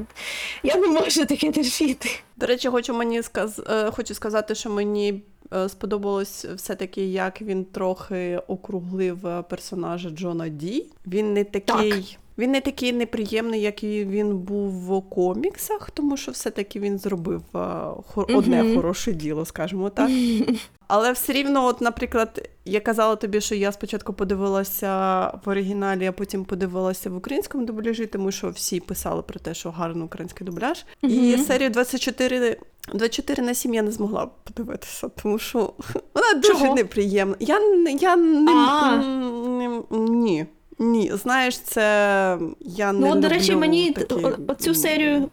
я 0.63 0.77
не 0.77 0.89
можу 0.89 1.27
таке 1.27 1.53
терпіти. 1.53 2.09
До 2.37 2.47
речі, 2.47 2.69
хочу 2.69 2.95
мені 2.95 3.23
сказ... 3.23 3.63
е, 3.71 3.91
хочу 3.91 4.15
сказати, 4.15 4.55
що 4.55 4.71
мені 4.71 5.23
е, 5.55 5.69
сподобалось 5.69 6.45
все-таки, 6.45 7.07
як 7.07 7.43
він 7.43 7.65
трохи 7.65 8.41
округлив 8.47 9.19
персонажа 9.51 10.11
Джона 10.11 10.49
Ді. 10.49 10.87
Він 11.07 11.33
не 11.33 11.45
такий. 11.45 12.19
Він 12.43 12.51
не 12.51 12.61
такий 12.61 12.93
неприємний, 12.93 13.61
як 13.61 13.85
і 13.85 14.05
він 14.05 14.37
був 14.39 14.71
в 14.71 15.03
коміксах, 15.11 15.91
тому 15.91 16.17
що 16.17 16.33
все-таки 16.33 16.81
він 16.81 16.99
зробив 16.99 17.43
е, 17.55 17.59
одне 18.17 18.75
хороше 18.77 19.13
діло, 19.13 19.45
скажімо 19.45 19.91
так. 19.91 20.11
Але 20.89 21.13
все 21.13 21.33
рівно, 21.33 21.65
от, 21.67 21.81
наприклад, 21.81 22.49
я 22.65 22.81
казала 22.81 23.17
тобі, 23.17 23.41
що 23.41 23.55
я 23.55 23.73
спочатку 23.73 24.13
подивилася 24.13 24.91
в 25.45 25.49
оригіналі, 25.49 26.07
а 26.07 26.13
потім 26.13 26.45
подивилася 26.45 27.11
в 27.11 27.17
українському 27.17 27.67
дубляжі, 27.67 28.07
тому 28.07 28.31
що 28.33 28.51
всі 28.51 28.81
писали 28.81 29.23
про 29.23 29.41
те, 29.41 29.55
що 29.55 29.71
гарний 29.71 30.05
український 30.05 30.47
дубляж. 30.47 30.85
І 31.03 31.07
Мгм. 31.35 31.45
серію 31.45 31.71
24, 31.71 32.57
24 32.95 33.43
на 33.47 33.55
7 33.55 33.75
я 33.75 33.83
не 33.83 33.91
змогла 33.91 34.27
подивитися, 34.45 35.09
тому 35.23 35.39
що 35.39 35.59
вона 36.15 36.35
дуже 36.35 36.53
Чого? 36.53 36.75
неприємна. 36.75 37.37
Я, 37.41 37.61
не- 37.61 37.93
я 37.93 38.17
не, 38.17 39.83
ні. 39.91 40.47
Ні, 40.83 41.13
знаєш, 41.15 41.59
це 41.59 41.81
я 42.61 42.93
не 42.93 42.99
Ну, 43.01 43.07
люблю 43.09 43.21
до 43.21 43.29
речі, 43.29 43.57
мені 43.57 43.91
такі, 43.91 44.27
оцю 44.49 44.75
серію. 44.75 45.29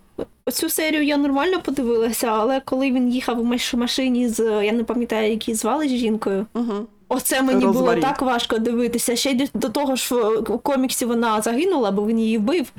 Оцю 0.45 0.69
серію 0.69 1.03
я 1.03 1.17
нормально 1.17 1.61
подивилася, 1.65 2.27
але 2.27 2.59
коли 2.59 2.91
він 2.91 3.09
їхав 3.09 3.39
у 3.39 3.43
маш- 3.43 3.75
машині 3.75 4.27
з 4.29 4.65
я 4.65 4.71
не 4.71 4.83
пам'ятаю, 4.83 5.31
які 5.31 5.53
звали 5.53 5.87
з 5.87 5.91
жінкою. 5.91 6.45
Угу. 6.53 6.73
Оце 7.09 7.41
мені 7.41 7.65
було 7.65 7.95
так 7.95 8.21
важко 8.21 8.57
дивитися. 8.57 9.15
Ще 9.15 9.47
до 9.53 9.69
того 9.69 9.95
ж 9.95 10.15
в 10.15 10.57
коміксі 10.57 11.05
вона 11.05 11.41
загинула, 11.41 11.91
бо 11.91 12.05
він 12.07 12.19
її 12.19 12.37
вбив. 12.37 12.71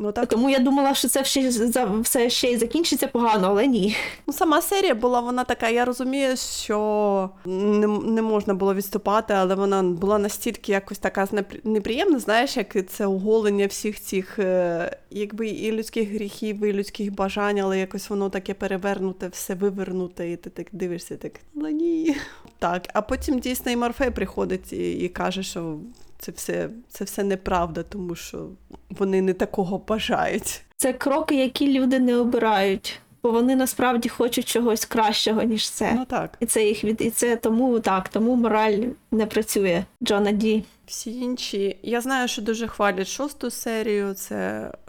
Ну, 0.00 0.12
так. 0.12 0.26
Тому 0.28 0.50
я 0.50 0.58
думала, 0.58 0.94
що 0.94 1.08
це 1.08 1.24
за- 1.50 1.84
все 1.84 2.30
ще 2.30 2.52
й 2.52 2.56
закінчиться 2.56 3.06
погано, 3.06 3.48
але 3.48 3.66
ні. 3.66 3.96
Ну, 4.26 4.32
сама 4.32 4.62
серія 4.62 4.94
була 4.94 5.20
вона 5.20 5.44
така. 5.44 5.68
Я 5.68 5.84
розумію, 5.84 6.36
що 6.36 7.30
не, 7.46 7.86
не 7.86 8.22
можна 8.22 8.54
було 8.54 8.74
відступати, 8.74 9.34
але 9.34 9.54
вона 9.54 9.82
була 9.82 10.18
настільки 10.18 10.72
якось 10.72 10.98
така 10.98 11.28
неприємна, 11.64 12.18
знаєш, 12.18 12.56
як 12.56 12.86
це 12.88 13.06
оголення 13.06 13.66
всіх 13.66 14.00
цих, 14.00 14.38
е, 14.38 14.96
якби 15.10 15.48
і 15.48 15.72
людських 15.72 16.10
гріхів, 16.10 16.64
і 16.64 16.72
людських 16.72 17.14
бажань, 17.14 17.60
але 17.60 17.78
якось 17.78 18.10
воно 18.10 18.30
таке 18.30 18.54
перевернуте, 18.54 19.28
все 19.28 19.54
вивернуте, 19.54 20.30
і 20.30 20.36
ти 20.36 20.50
так 20.50 20.66
дивишся, 20.72 21.16
так 21.16 21.32
ну 21.54 21.68
ні. 21.68 22.16
Так, 22.58 22.82
а 22.94 23.02
потім 23.02 23.38
дійсно 23.38 23.72
і 23.72 23.76
Морфей 23.76 24.10
приходить 24.10 24.72
і, 24.72 24.92
і 24.92 25.08
каже, 25.08 25.42
що. 25.42 25.78
Це 26.18 26.32
все, 26.32 26.70
це 26.88 27.04
все 27.04 27.24
неправда, 27.24 27.82
тому 27.82 28.14
що 28.14 28.48
вони 28.90 29.22
не 29.22 29.32
такого 29.32 29.78
бажають. 29.78 30.62
Це 30.76 30.92
кроки, 30.92 31.34
які 31.34 31.72
люди 31.72 31.98
не 31.98 32.16
обирають, 32.16 33.00
бо 33.22 33.30
вони 33.30 33.56
насправді 33.56 34.08
хочуть 34.08 34.48
чогось 34.48 34.84
кращого, 34.84 35.42
ніж 35.42 35.70
це. 35.70 35.92
Ну 35.94 36.04
так. 36.04 36.36
І 36.40 36.46
це 36.46 36.64
їх 36.64 36.84
від 36.84 37.00
і 37.00 37.10
це 37.10 37.36
тому 37.36 37.80
так, 37.80 38.08
тому 38.08 38.36
мораль 38.36 38.82
не 39.10 39.26
працює. 39.26 39.84
Джона 40.02 40.32
Ді. 40.32 40.64
Всі 40.88 41.18
інші. 41.18 41.78
Я 41.82 42.00
знаю, 42.00 42.28
що 42.28 42.42
дуже 42.42 42.68
хвалять 42.68 43.08
шосту 43.08 43.50
серію. 43.50 44.14
Це 44.14 44.36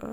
е, 0.02 0.06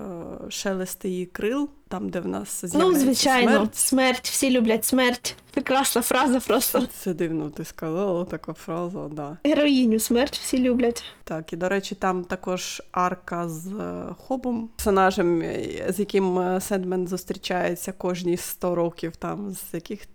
шелест 0.48 1.04
її 1.04 1.26
крил, 1.26 1.68
там, 1.88 2.08
де 2.08 2.20
в 2.20 2.28
нас 2.28 2.64
Ну, 2.74 2.94
звичайно, 2.94 3.50
смерть. 3.52 3.76
смерть. 3.76 4.28
всі 4.28 4.50
люблять 4.50 4.84
смерть. 4.84 5.36
Прекрасна 5.50 6.02
фраза 6.02 6.40
просто. 6.40 6.86
Це 6.98 7.14
дивно, 7.14 7.50
ти 7.50 7.64
сказала 7.64 8.24
така 8.24 8.52
фраза, 8.52 9.08
да. 9.12 9.36
Героїню 9.44 9.98
смерть 9.98 10.38
всі 10.42 10.58
люблять. 10.58 11.04
Так, 11.24 11.52
і 11.52 11.56
до 11.56 11.68
речі, 11.68 11.94
там 11.94 12.24
також 12.24 12.82
арка 12.92 13.48
з 13.48 13.66
е, 13.72 14.04
Хобом, 14.18 14.68
персонажем, 14.76 15.42
е, 15.42 15.86
з 15.88 15.98
яким 15.98 16.38
е, 16.38 16.60
Сендмен 16.60 17.08
зустрічається 17.08 17.92
кожні 17.92 18.36
100 18.36 18.74
років, 18.74 19.16
там 19.16 19.50
з 19.50 19.74
яких 19.74 20.06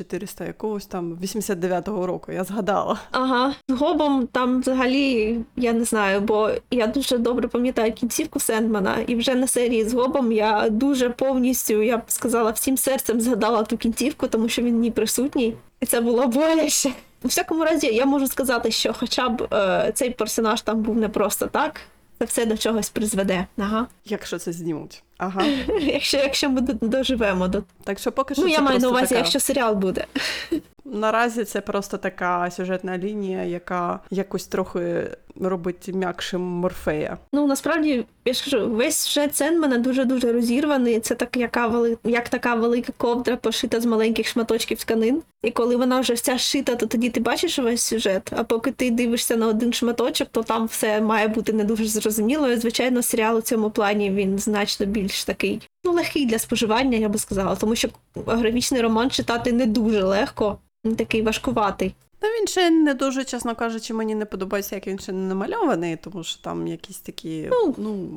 1400 0.00 0.44
якогось 0.44 0.86
там 0.86 1.14
89-го 1.22 2.06
року, 2.06 2.32
я 2.32 2.44
згадала. 2.44 2.98
Ага, 3.10 3.54
з 3.68 3.72
гобом 3.72 4.26
там 4.26 4.60
взагалі 4.60 5.38
я 5.56 5.72
не 5.72 5.84
знаю, 5.84 6.20
бо 6.20 6.50
я 6.70 6.86
дуже 6.86 7.18
добре 7.18 7.48
пам'ятаю 7.48 7.92
кінцівку 7.92 8.40
Сендмана, 8.40 8.96
і 9.06 9.16
вже 9.16 9.34
на 9.34 9.46
серії 9.46 9.84
з 9.84 9.94
гобом 9.94 10.32
я 10.32 10.68
дуже 10.70 11.10
повністю, 11.10 11.82
я 11.82 11.96
б 11.98 12.02
сказала, 12.06 12.50
всім 12.50 12.76
серцем 12.76 13.20
згадала 13.20 13.62
ту 13.62 13.76
кінцівку, 13.76 14.26
тому 14.26 14.48
що 14.48 14.62
він 14.62 14.74
в 14.76 14.78
ній 14.78 14.90
присутній, 14.90 15.54
і 15.80 15.86
це 15.86 16.00
було 16.00 16.26
боляче. 16.26 16.92
У 17.22 17.28
всякому 17.28 17.64
разі, 17.64 17.86
я 17.86 18.06
можу 18.06 18.26
сказати, 18.26 18.70
що 18.70 18.92
хоча 18.92 19.28
б 19.28 19.48
е, 19.52 19.92
цей 19.94 20.10
персонаж 20.10 20.62
там 20.62 20.82
був 20.82 20.96
не 20.96 21.08
просто 21.08 21.46
так, 21.46 21.80
це 22.18 22.24
все 22.24 22.46
до 22.46 22.56
чогось 22.56 22.90
призведе. 22.90 23.46
Ага. 23.58 23.86
Якщо 24.04 24.38
це 24.38 24.52
знімуть. 24.52 25.02
Ага. 25.18 25.44
Якщо, 25.80 26.16
якщо 26.16 26.50
ми 26.50 26.60
доживемо 26.60 27.48
до. 27.48 27.62
Так 27.84 27.98
що 27.98 28.12
поки 28.12 28.34
що 28.34 28.42
Ну, 28.42 28.48
це 28.48 28.54
я 28.54 28.60
маю 28.60 28.78
на 28.78 28.88
увазі, 28.88 29.06
така... 29.06 29.18
якщо 29.18 29.40
серіал 29.40 29.74
буде. 29.74 30.04
Наразі 30.84 31.44
це 31.44 31.60
просто 31.60 31.96
така 31.96 32.50
сюжетна 32.50 32.98
лінія, 32.98 33.44
яка 33.44 34.00
якось 34.10 34.46
трохи 34.46 35.10
робить 35.40 35.90
м'якшим 35.94 36.40
Морфея. 36.40 37.18
Ну 37.32 37.46
насправді 37.46 38.04
я 38.24 38.32
ж 38.32 38.44
кажу, 38.44 38.70
весь 38.70 38.96
сюжет 38.96 39.36
Сендмена 39.36 39.78
дуже 39.78 40.04
дуже 40.04 40.32
розірваний. 40.32 41.00
Це 41.00 41.14
так, 41.14 41.36
яка 41.36 41.66
вели... 41.66 41.98
як 42.04 42.28
така 42.28 42.54
велика 42.54 42.92
ковдра 42.96 43.36
пошита 43.36 43.80
з 43.80 43.86
маленьких 43.86 44.28
шматочків 44.28 44.78
тканин. 44.78 45.22
І 45.42 45.50
коли 45.50 45.76
вона 45.76 46.00
вже 46.00 46.12
вся 46.12 46.38
шита, 46.38 46.74
то 46.74 46.86
тоді 46.86 47.10
ти 47.10 47.20
бачиш 47.20 47.58
весь 47.58 47.82
сюжет. 47.82 48.32
А 48.36 48.44
поки 48.44 48.70
ти 48.70 48.90
дивишся 48.90 49.36
на 49.36 49.46
один 49.46 49.72
шматочок, 49.72 50.28
то 50.30 50.42
там 50.42 50.66
все 50.66 51.00
має 51.00 51.28
бути 51.28 51.52
не 51.52 51.64
дуже 51.64 51.86
зрозуміло. 51.86 52.48
І, 52.48 52.56
звичайно, 52.56 53.02
серіал 53.02 53.36
у 53.36 53.40
цьому 53.40 53.70
плані 53.70 54.10
він 54.10 54.38
значно 54.38 54.86
більш 54.86 55.03
такий. 55.26 55.60
Ну, 55.84 55.92
легкий 55.92 56.26
для 56.26 56.38
споживання, 56.38 56.98
я 56.98 57.08
би 57.08 57.18
сказала, 57.18 57.56
тому 57.56 57.74
що 57.76 57.88
графічний 58.26 58.80
роман 58.80 59.10
читати 59.10 59.52
не 59.52 59.66
дуже 59.66 60.02
легко, 60.02 60.58
він 60.84 60.96
такий 60.96 61.22
важкуватий. 61.22 61.94
Та 62.18 62.26
він 62.28 62.46
ще 62.46 62.70
не 62.70 62.94
дуже, 62.94 63.24
чесно 63.24 63.54
кажучи, 63.54 63.94
мені 63.94 64.14
не 64.14 64.24
подобається, 64.24 64.74
як 64.74 64.86
він 64.86 64.98
ще 64.98 65.12
не 65.12 65.28
намальований, 65.28 65.96
тому 65.96 66.24
що 66.24 66.42
там 66.42 66.66
якісь 66.66 66.98
такі, 67.00 67.48
Ну. 67.50 67.74
ну, 67.78 68.08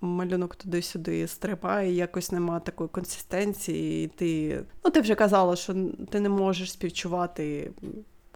малюнок 0.00 0.56
туди-сюди 0.56 1.28
стрибає, 1.28 1.92
якось 1.94 2.32
нема 2.32 2.60
такої 2.60 2.88
консистенції. 2.88 4.04
І 4.04 4.08
ти, 4.08 4.60
ну, 4.84 4.90
ти 4.90 5.00
вже 5.00 5.14
казала, 5.14 5.56
що 5.56 5.74
ти 6.10 6.20
не 6.20 6.28
можеш 6.28 6.72
співчувати 6.72 7.70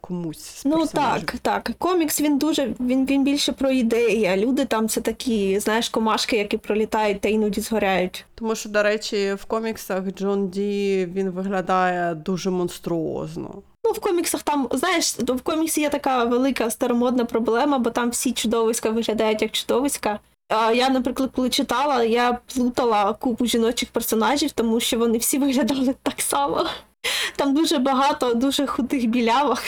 комусь 0.00 0.44
з 0.44 0.64
Ну 0.64 0.78
персонажів. 0.78 1.26
так, 1.26 1.64
так. 1.64 1.70
Комікс 1.78 2.20
він 2.20 2.38
дуже 2.38 2.74
він, 2.80 3.06
він 3.06 3.24
більше 3.24 3.52
про 3.52 3.70
ідеї, 3.70 4.26
а 4.26 4.36
люди 4.36 4.64
там 4.64 4.88
це 4.88 5.00
такі, 5.00 5.58
знаєш, 5.60 5.88
комашки, 5.88 6.36
які 6.36 6.56
пролітають 6.56 7.20
та 7.20 7.28
іноді 7.28 7.60
згоряють. 7.60 8.24
Тому 8.34 8.54
що, 8.54 8.68
до 8.68 8.82
речі, 8.82 9.34
в 9.40 9.44
коміксах 9.44 10.04
Джон 10.18 10.48
Ді 10.48 11.08
він 11.14 11.30
виглядає 11.30 12.14
дуже 12.14 12.50
монструозно. 12.50 13.54
Ну, 13.84 13.90
в 13.92 14.00
коміксах 14.00 14.42
там, 14.42 14.68
знаєш, 14.72 15.14
в 15.18 15.40
коміксі 15.40 15.80
є 15.80 15.88
така 15.88 16.24
велика 16.24 16.70
старомодна 16.70 17.24
проблема, 17.24 17.78
бо 17.78 17.90
там 17.90 18.10
всі 18.10 18.32
чудовиська 18.32 18.90
виглядають 18.90 19.42
як 19.42 19.50
чудовиська. 19.50 20.18
А 20.48 20.72
я, 20.72 20.88
наприклад, 20.88 21.30
коли 21.36 21.50
читала, 21.50 22.04
я 22.04 22.38
плутала 22.54 23.12
купу 23.12 23.46
жіночих 23.46 23.88
персонажів, 23.88 24.52
тому 24.52 24.80
що 24.80 24.98
вони 24.98 25.18
всі 25.18 25.38
виглядали 25.44 25.94
так 26.02 26.20
само. 26.20 26.66
Там 27.36 27.54
дуже 27.54 27.78
багато 27.78 28.34
дуже 28.34 28.66
худих 28.66 29.06
білявок. 29.06 29.62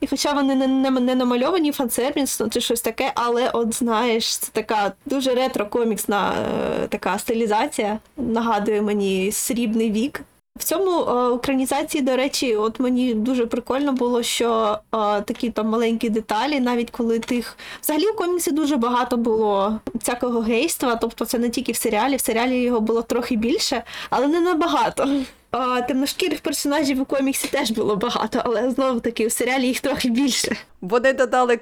І 0.00 0.06
хоча 0.06 0.32
вони 0.32 0.54
не, 0.54 0.66
не, 0.66 0.90
не 0.90 1.14
намальовані 1.14 1.72
фансервіс 1.72 2.42
чи 2.50 2.60
щось 2.60 2.80
таке, 2.80 3.12
але 3.14 3.50
от 3.50 3.74
знаєш, 3.74 4.36
це 4.36 4.48
така 4.52 4.92
дуже 5.06 5.34
ретро-коміксна 5.34 6.32
е, 6.32 6.86
така 6.88 7.18
стилізація. 7.18 7.98
Нагадує 8.16 8.82
мені 8.82 9.32
срібний 9.32 9.90
вік. 9.90 10.22
В 10.58 10.64
цьому 10.64 11.00
е, 11.00 11.34
екранізації, 11.34 12.02
до 12.02 12.16
речі, 12.16 12.56
от 12.56 12.80
мені 12.80 13.14
дуже 13.14 13.46
прикольно 13.46 13.92
було, 13.92 14.22
що 14.22 14.78
е, 14.94 15.22
такі 15.22 15.50
там 15.50 15.68
маленькі 15.68 16.10
деталі, 16.10 16.60
навіть 16.60 16.90
коли 16.90 17.18
тих. 17.18 17.58
Взагалі 17.82 18.06
в 18.06 18.16
коміксі 18.16 18.50
дуже 18.50 18.76
багато 18.76 19.16
було 19.16 19.80
всякого 19.94 20.40
гейства, 20.40 20.96
тобто 20.96 21.24
це 21.24 21.38
не 21.38 21.50
тільки 21.50 21.72
в 21.72 21.76
серіалі, 21.76 22.16
в 22.16 22.20
серіалі 22.20 22.62
його 22.62 22.80
було 22.80 23.02
трохи 23.02 23.36
більше, 23.36 23.82
але 24.10 24.28
не 24.28 24.40
набагато. 24.40 25.08
А, 25.56 25.82
темношкірих 25.82 26.40
персонажів 26.40 27.00
у 27.00 27.04
коміксі 27.04 27.48
теж 27.48 27.70
було 27.70 27.96
багато, 27.96 28.42
але 28.44 28.70
знову 28.70 29.00
таки 29.00 29.26
у 29.26 29.30
серіалі 29.30 29.66
їх 29.66 29.80
трохи 29.80 30.10
більше. 30.10 30.56
Вони 30.80 31.12
додали 31.12 31.58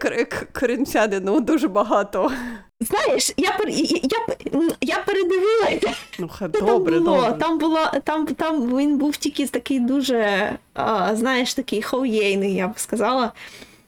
коринфянину 0.53 1.41
дуже 1.41 1.69
багато. 1.69 2.33
Знаєш, 2.81 3.33
я 3.37 3.53
пер... 3.53 3.69
я, 3.69 4.01
я, 4.03 4.69
я 4.81 4.99
передивилася. 5.07 5.95
Ну, 6.19 6.31
добре, 6.61 6.93
там 6.93 7.05
було? 7.05 7.17
добре. 7.17 7.33
Там 7.39 7.59
було 7.59 7.79
там, 8.05 8.27
там 8.27 8.79
він 8.79 8.99
був 8.99 9.17
тільки 9.17 9.47
такий 9.47 9.81
дуже, 9.81 10.53
а, 10.75 11.17
знаєш, 11.17 11.55
такий 11.55 11.83
хоуєйний, 11.83 12.55
я 12.55 12.69
б 12.69 12.79
сказала. 12.79 13.33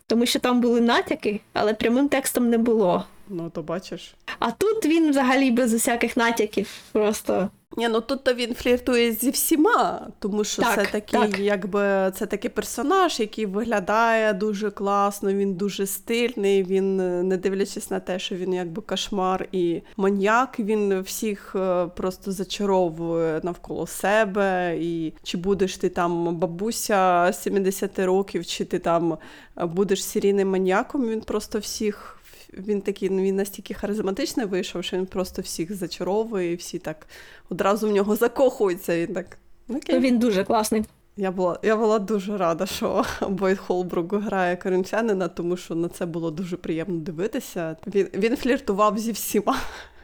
Тому 0.07 0.27
що 0.27 0.38
там 0.38 0.61
були 0.61 0.81
натяки, 0.81 1.40
але 1.53 1.75
прямим 1.75 2.09
текстом 2.09 2.51
не 2.51 2.59
було. 2.59 3.05
Ну, 3.29 3.51
то 3.51 3.62
бачиш. 3.62 4.14
А 4.38 4.51
тут 4.51 4.87
він 4.87 5.11
взагалі 5.11 5.51
без 5.51 5.75
усяких 5.75 6.16
натяків. 6.16 6.69
Просто 6.92 7.49
Ні, 7.76 7.88
ну 7.88 8.00
тут 8.00 8.24
то 8.24 8.34
він 8.34 8.54
фліртує 8.54 9.12
зі 9.12 9.30
всіма, 9.30 10.06
тому 10.18 10.44
що 10.44 10.62
Так, 10.62 10.74
це 10.74 10.86
такий, 10.92 11.30
так. 11.30 11.38
якби 11.38 12.12
це 12.14 12.26
такий 12.26 12.50
персонаж, 12.50 13.20
який 13.20 13.46
виглядає 13.46 14.32
дуже 14.32 14.70
класно, 14.70 15.32
він 15.32 15.54
дуже 15.54 15.86
стильний. 15.86 16.62
Він, 16.62 17.00
е, 17.00 17.22
не 17.22 17.36
дивлячись 17.36 17.90
на 17.90 18.00
те, 18.00 18.18
що 18.18 18.34
він 18.34 18.54
якби 18.54 18.82
кошмар 18.82 19.48
і 19.52 19.82
маньяк, 19.96 20.60
він 20.60 21.00
всіх 21.00 21.56
е, 21.56 21.86
просто 21.86 22.32
зачаровує 22.32 23.40
навколо 23.42 23.86
себе. 23.86 24.76
І 24.80 25.12
чи 25.22 25.36
будеш 25.36 25.76
ти 25.76 25.88
там 25.88 26.36
бабуся 26.36 27.30
70 27.32 27.98
років, 27.98 28.46
чи 28.46 28.64
ти 28.64 28.78
там 28.78 29.18
будеш 29.56 30.04
серійним 30.04 30.50
маньяком, 30.50 31.08
він 31.08 31.20
просто 31.20 31.58
всіх. 31.58 32.15
Він 32.52 32.80
такий, 32.80 33.11
ну 33.11 33.22
він 33.22 33.37
настільки 33.37 33.74
харизматичний 33.74 34.46
вийшов, 34.46 34.85
що 34.85 34.96
він 34.96 35.06
просто 35.06 35.42
всіх 35.42 35.76
зачаровує, 35.76 36.52
і 36.52 36.56
всі 36.56 36.78
так 36.78 37.06
одразу 37.50 37.88
в 37.88 37.92
нього 37.92 38.16
закохуються. 38.16 38.96
Він 38.96 39.14
так. 39.14 39.38
ну, 39.68 39.76
Окей. 39.76 39.98
він 39.98 40.18
дуже 40.18 40.44
класний. 40.44 40.85
Я 41.16 41.30
була, 41.30 41.59
я 41.62 41.76
була 41.76 41.98
дуже 41.98 42.37
рада, 42.37 42.66
що 42.66 43.04
Бойд 43.28 43.59
Холбрук 43.59 44.14
грає 44.14 44.56
коринфянина, 44.56 45.28
тому 45.28 45.56
що 45.56 45.74
на 45.74 45.88
це 45.88 46.06
було 46.06 46.30
дуже 46.30 46.56
приємно 46.56 47.00
дивитися. 47.00 47.76
Він, 47.87 48.09
він 48.14 48.37
фліртував 48.37 48.98
зі 48.98 49.12
всіма. 49.12 49.61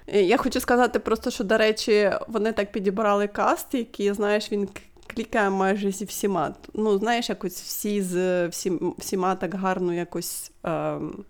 І 0.06 0.18
Я 0.26 0.36
хочу 0.36 0.60
сказати 0.60 0.98
просто, 0.98 1.30
що, 1.30 1.44
до 1.44 1.56
речі, 1.56 2.10
вони 2.28 2.52
так 2.52 2.72
підібрали 2.72 3.26
каст, 3.26 3.74
який, 3.74 4.12
знаєш, 4.12 4.52
він 4.52 4.68
клікає 5.06 5.50
майже 5.50 5.90
зі 5.90 6.04
всіма. 6.04 6.54
Ну, 6.74 6.98
знаєш, 6.98 7.28
якось 7.28 7.62
всі 7.62 8.02
з 8.02 8.46
всім, 8.46 8.94
всіма 8.98 9.34
так 9.34 9.54
гарно 9.54 9.94
якось 9.94 10.52
ем, 10.64 11.24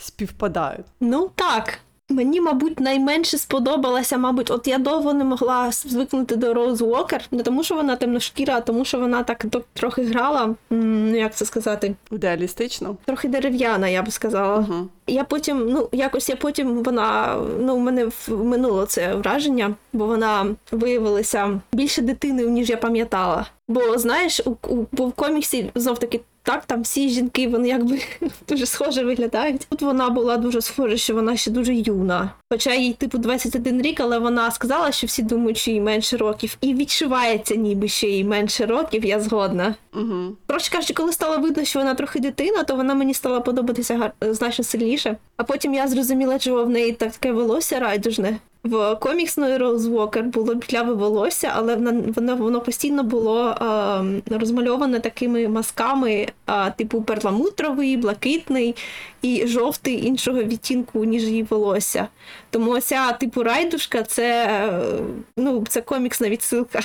співпадають. 0.00 0.86
Ну 1.00 1.30
так. 1.34 1.78
Мені, 2.10 2.40
мабуть, 2.40 2.80
найменше 2.80 3.38
сподобалася, 3.38 4.18
мабуть, 4.18 4.50
от 4.50 4.68
я 4.68 4.78
довго 4.78 5.12
не 5.12 5.24
могла 5.24 5.70
звикнути 5.72 6.36
до 6.36 6.54
Роуз 6.54 6.82
Уокер, 6.82 7.22
не 7.30 7.42
тому, 7.42 7.64
що 7.64 7.74
вона 7.74 7.96
темношкіра, 7.96 8.56
а 8.56 8.60
тому, 8.60 8.84
що 8.84 8.98
вона 8.98 9.22
так 9.22 9.44
трохи 9.72 10.02
грала, 10.02 10.54
ну 10.70 11.16
як 11.16 11.34
це 11.34 11.44
сказати, 11.44 11.94
Ідеалістично. 12.10 12.96
трохи 13.04 13.28
дерев'яна, 13.28 13.88
я 13.88 14.02
б 14.02 14.12
сказала. 14.12 14.56
Угу. 14.58 14.88
Я 15.06 15.24
потім, 15.24 15.68
ну 15.70 15.88
якось 15.92 16.28
я 16.28 16.36
потім 16.36 16.82
вона 16.82 17.36
ну, 17.60 17.76
в 17.76 17.80
мене 17.80 18.08
минуло 18.28 18.86
це 18.86 19.14
враження, 19.14 19.74
бо 19.92 20.06
вона 20.06 20.46
виявилася 20.72 21.60
більше 21.72 22.02
дитиною, 22.02 22.50
ніж 22.50 22.70
я 22.70 22.76
пам'ятала. 22.76 23.46
Бо 23.68 23.98
знаєш, 23.98 24.40
у, 24.44 24.50
у 24.50 24.86
бо 24.92 25.06
в 25.06 25.12
коміксі 25.12 25.70
знов 25.74 25.98
таки. 25.98 26.20
Так, 26.42 26.64
там 26.64 26.82
всі 26.82 27.08
жінки, 27.08 27.48
вони 27.48 27.68
якби 27.68 27.98
дуже 28.48 28.66
схоже 28.66 29.04
виглядають. 29.04 29.66
Тут 29.70 29.82
вона 29.82 30.10
була 30.10 30.36
дуже 30.36 30.60
схожа, 30.60 30.96
що 30.96 31.14
вона 31.14 31.36
ще 31.36 31.50
дуже 31.50 31.74
юна. 31.74 32.30
Хоча 32.52 32.74
їй 32.74 32.92
типу 32.92 33.18
21 33.18 33.82
рік, 33.82 34.00
але 34.00 34.18
вона 34.18 34.50
сказала, 34.50 34.92
що 34.92 35.06
всі 35.06 35.22
думають, 35.22 35.58
що 35.58 35.70
їй 35.70 35.80
менше 35.80 36.16
років, 36.16 36.56
і 36.60 36.74
відчувається, 36.74 37.54
ніби 37.54 37.88
що 37.88 38.06
їй 38.06 38.24
менше 38.24 38.66
років, 38.66 39.04
я 39.04 39.20
згодна. 39.20 39.74
Угу. 39.94 40.36
Коротше 40.46 40.70
кажучи, 40.72 40.94
коли 40.94 41.12
стало 41.12 41.38
видно, 41.38 41.64
що 41.64 41.78
вона 41.78 41.94
трохи 41.94 42.20
дитина, 42.20 42.62
то 42.62 42.76
вона 42.76 42.94
мені 42.94 43.14
стала 43.14 43.40
подобатися 43.40 43.96
гар- 43.96 44.34
значно 44.34 44.64
сильніше. 44.64 45.16
А 45.36 45.44
потім 45.44 45.74
я 45.74 45.88
зрозуміла, 45.88 46.38
чого 46.38 46.64
в 46.64 46.70
неї 46.70 46.92
таке 46.92 47.32
волосся 47.32 47.78
райдужне. 47.80 48.36
В 48.62 48.94
коміксної 48.96 49.56
Роуз 49.56 49.86
було 49.86 50.56
пляве 50.68 50.92
волосся, 50.92 51.52
але 51.54 51.76
воно, 51.76 52.36
воно 52.36 52.60
постійно 52.60 53.02
було 53.02 53.54
ем, 53.60 54.22
розмальоване 54.30 55.00
такими 55.00 55.48
мазками, 55.48 56.26
а, 56.46 56.70
типу 56.70 57.02
перламутровий, 57.02 57.96
блакитний 57.96 58.76
і 59.22 59.46
жовтий 59.46 60.06
іншого 60.06 60.42
відтінку, 60.42 61.04
ніж 61.04 61.22
її 61.22 61.42
волосся. 61.42 62.08
Тому 62.50 62.70
оця 62.70 63.12
типу 63.12 63.42
райдушка 63.42 64.02
це, 64.02 64.46
е, 64.46 64.98
ну, 65.36 65.64
це 65.68 65.80
коміксна 65.80 66.28
відсилка. 66.28 66.80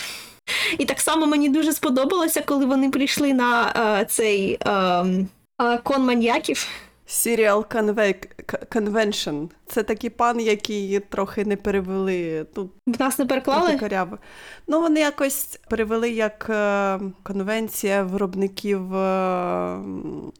І 0.77 0.85
так 0.85 0.99
само 0.99 1.25
мені 1.25 1.49
дуже 1.49 1.73
сподобалося, 1.73 2.41
коли 2.41 2.65
вони 2.65 2.89
прийшли 2.89 3.33
на 3.33 3.73
е, 4.01 4.05
цей 4.05 4.57
е, 4.65 4.71
е, 5.61 5.77
кон 5.83 6.05
маньяків. 6.05 6.67
Serial 7.07 7.65
Conve- 7.75 8.27
Convention. 8.75 9.49
Це 9.67 9.83
такий 9.83 10.09
пан, 10.09 10.39
який 10.39 10.99
трохи 10.99 11.45
не 11.45 11.55
перевели. 11.55 12.45
Ну, 12.55 12.69
В 12.87 12.99
нас 12.99 13.19
не 13.19 13.25
переклали. 13.25 13.77
коряво. 13.79 14.17
Ну, 14.67 14.81
вони 14.81 14.99
якось 14.99 15.59
перевели 15.69 16.09
як 16.09 16.47
е, 16.49 16.99
конвенція 17.23 18.03
виробників, 18.03 18.95
е, 18.95 19.79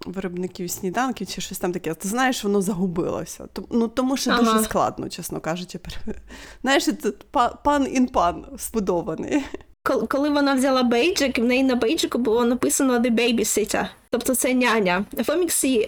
виробників 0.05 0.71
сніданків 0.71 1.27
чи 1.27 1.41
щось 1.41 1.59
там 1.59 1.71
таке. 1.71 1.93
Ти 1.93 2.07
знаєш, 2.07 2.43
воно 2.43 2.61
загубилося. 2.61 3.47
Ну, 3.71 3.87
тому 3.87 4.17
що 4.17 4.31
Ага. 4.31 4.41
дуже 4.43 4.63
складно, 4.63 5.09
чесно 5.09 5.39
кажучи. 5.39 5.79
Знаєш, 6.61 6.89
па- 7.31 7.59
пан 7.63 7.87
ін 7.95 8.07
пан 8.07 8.45
збудований. 8.59 9.43
Кол- 9.85 10.07
Коли 10.07 10.29
вона 10.29 10.53
взяла 10.53 10.83
бейджик, 10.83 11.37
в 11.37 11.43
неї 11.43 11.63
на 11.63 11.75
бейджику 11.75 12.17
було 12.17 12.45
написано 12.45 12.93
The 12.99 13.11
Babysitter, 13.11 13.87
тобто 14.09 14.35
це 14.35 14.53
няня. 14.53 15.05
В 15.13 15.25
коміксі 15.31 15.87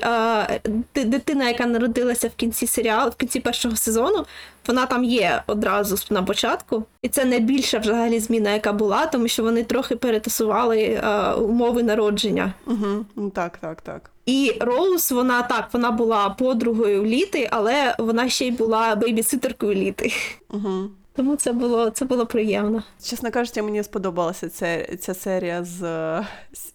дитина, 0.95 1.47
яка 1.47 1.65
народилася 1.65 2.27
в 2.27 2.31
кінці 2.35 2.67
серіалу, 2.67 3.11
в 3.11 3.15
кінці 3.15 3.39
першого 3.39 3.75
сезону, 3.75 4.25
вона 4.67 4.85
там 4.85 5.03
є 5.03 5.43
одразу 5.47 5.95
на 6.09 6.23
початку, 6.23 6.83
і 7.01 7.09
це 7.09 7.25
найбільша 7.25 7.77
взагалі 7.77 8.19
зміна, 8.19 8.51
яка 8.51 8.73
була, 8.73 9.05
тому 9.05 9.27
що 9.27 9.43
вони 9.43 9.63
трохи 9.63 9.95
перетасували 9.95 11.01
умови 11.41 11.83
народження. 11.83 12.53
Угу. 12.67 13.29
Так, 13.33 13.57
так, 13.57 13.81
так. 13.81 14.09
І 14.25 14.53
Роуз, 14.59 15.11
вона 15.11 15.41
так, 15.41 15.69
вона 15.73 15.91
була 15.91 16.29
подругою 16.29 17.05
літи, 17.05 17.47
але 17.51 17.95
вона 17.99 18.29
ще 18.29 18.47
й 18.47 18.51
була 18.51 18.95
бейбіситеркою 18.95 19.73
літи. 19.75 20.11
Угу. 20.49 20.89
Тому 21.17 21.35
це 21.35 21.51
було, 21.51 21.89
це 21.89 22.05
було 22.05 22.25
приємно. 22.25 22.83
Чесно 23.03 23.31
кажучи, 23.31 23.61
мені 23.61 23.83
сподобалася 23.83 24.49
ця, 24.49 24.95
ця 24.97 25.13
серія 25.13 25.63
з 25.63 25.83
е, 25.83 26.27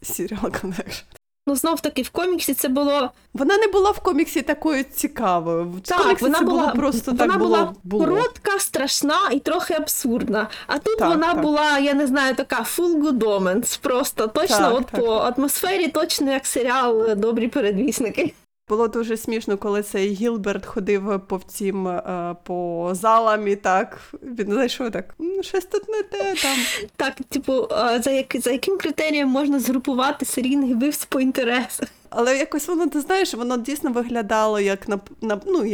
Serial 0.03 0.43
Connection. 0.51 1.03
Ну, 1.47 1.57
знов 1.57 1.81
таки, 1.81 2.03
в 2.03 2.11
коміксі 2.11 2.55
це 2.55 2.69
було 2.69 3.11
Вона 3.35 3.59
не 3.59 3.67
була 3.67 3.91
в 3.91 4.01
коміксі 4.01 4.43
такою 4.43 4.85
цікавою. 4.85 5.65
В 5.71 5.81
так, 5.81 5.99
коміксі 6.03 6.25
вона 6.25 6.39
це 6.39 6.45
була 6.45 6.63
було 6.63 6.73
просто 6.75 7.13
вона 7.13 7.27
так 7.27 7.39
була 7.39 7.59
було. 7.59 7.75
було. 7.85 8.05
коротка, 8.05 8.59
страшна 8.59 9.19
і 9.33 9.39
трохи 9.41 9.75
абсурдна. 9.75 10.49
А 10.67 10.79
тут 10.79 10.99
Так, 10.99 11.09
вона 11.09 11.33
так. 11.35 11.43
була, 11.43 11.79
я 11.79 11.95
не 11.95 12.07
знаю, 12.07 12.35
така 12.35 12.61
full 12.63 13.03
good 13.03 13.19
omens, 13.19 13.81
Просто 13.83 14.27
точно, 14.27 14.57
Так, 14.59 14.75
от 14.75 14.87
так. 14.87 15.01
по 15.01 15.13
атмосфері, 15.13 15.89
точно 15.89 16.33
як 16.33 16.47
серіал 16.47 17.15
Добрі 17.15 17.49
передвісники. 17.49 18.35
Було 18.73 18.89
дуже 18.89 19.17
смішно, 19.17 19.57
коли 19.59 19.83
цей 19.83 20.09
Гілберт 20.13 20.67
ходив 20.67 21.21
по 21.29 21.41
цим 21.47 21.89
е, 21.89 22.37
по 22.43 22.91
залам 22.93 23.49
і 23.49 23.57
так. 23.57 23.99
Він 24.23 24.53
зайшов 24.53 24.91
так. 24.91 25.15
«М, 25.21 25.43
Щось 25.43 25.65
тут 25.65 25.89
не 25.89 26.03
те 26.03 26.35
там. 26.43 26.57
Так, 26.97 27.15
типу, 27.29 27.69
за, 28.05 28.11
як, 28.11 28.37
за 28.41 28.51
яким 28.51 28.79
критерієм 28.79 29.29
можна 29.29 29.61
згрупувати 29.61 30.25
серійних 30.25 30.71
вбивств 30.77 31.07
по 31.07 31.21
інтересах? 31.21 31.89
Але 32.11 32.39
якось 32.39 32.69
воно, 32.69 32.87
ти 32.87 33.01
знаєш, 33.01 33.35
воно 33.35 33.57
дійсно 33.57 33.93
виглядало 33.93 34.61
як 34.61 34.89
на, 34.89 35.01
на 35.21 35.41
ну, 35.47 35.65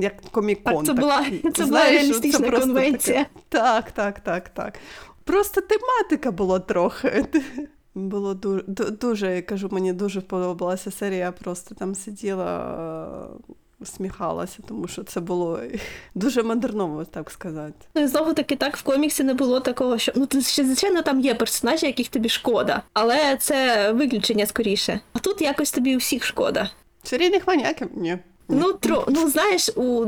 як 0.00 0.20
комікон. 0.30 0.74
Так, 0.74 0.86
це 0.86 0.92
була, 0.92 1.26
це 1.54 1.64
була 1.64 1.90
реалістична 1.90 2.50
конвенція. 2.50 3.16
таке- 3.18 3.30
Так, 3.48 3.90
так, 3.90 4.20
так, 4.20 4.48
так. 4.48 4.74
Просто 5.24 5.60
тематика 5.60 6.30
була 6.30 6.58
трохи. 6.58 7.26
Було 7.94 8.34
дуже, 8.34 8.62
дуже, 9.00 9.36
я 9.36 9.42
кажу, 9.42 9.68
мені 9.72 9.92
дуже 9.92 10.20
подобалася 10.20 10.90
серія. 10.90 11.18
Я 11.18 11.32
просто 11.32 11.74
там 11.74 11.94
сиділа, 11.94 12.76
е, 13.48 13.54
усміхалася, 13.80 14.58
тому 14.68 14.88
що 14.88 15.04
це 15.04 15.20
було 15.20 15.60
дуже 16.14 16.42
модерново, 16.42 17.04
так 17.04 17.30
сказати. 17.30 17.74
Ну 17.94 18.02
і 18.02 18.06
знову 18.06 18.34
таки 18.34 18.56
так 18.56 18.76
в 18.76 18.82
коміксі 18.82 19.24
не 19.24 19.34
було 19.34 19.60
такого, 19.60 19.98
що 19.98 20.12
ну 20.16 20.28
ще 20.42 20.64
звичайно 20.64 21.02
там 21.02 21.20
є 21.20 21.34
персонажі, 21.34 21.86
яких 21.86 22.08
тобі 22.08 22.28
шкода, 22.28 22.82
але 22.92 23.36
це 23.36 23.92
виключення 23.92 24.46
скоріше. 24.46 25.00
А 25.12 25.18
тут 25.18 25.42
якось 25.42 25.72
тобі 25.72 25.96
усіх 25.96 26.24
шкода. 26.24 26.70
Серійних 27.02 27.46
маньяків? 27.46 27.88
Ні. 27.94 28.18
Ну 28.48 28.72
тро, 28.72 29.04
ну 29.08 29.30
знаєш, 29.30 29.70
у, 29.76 30.06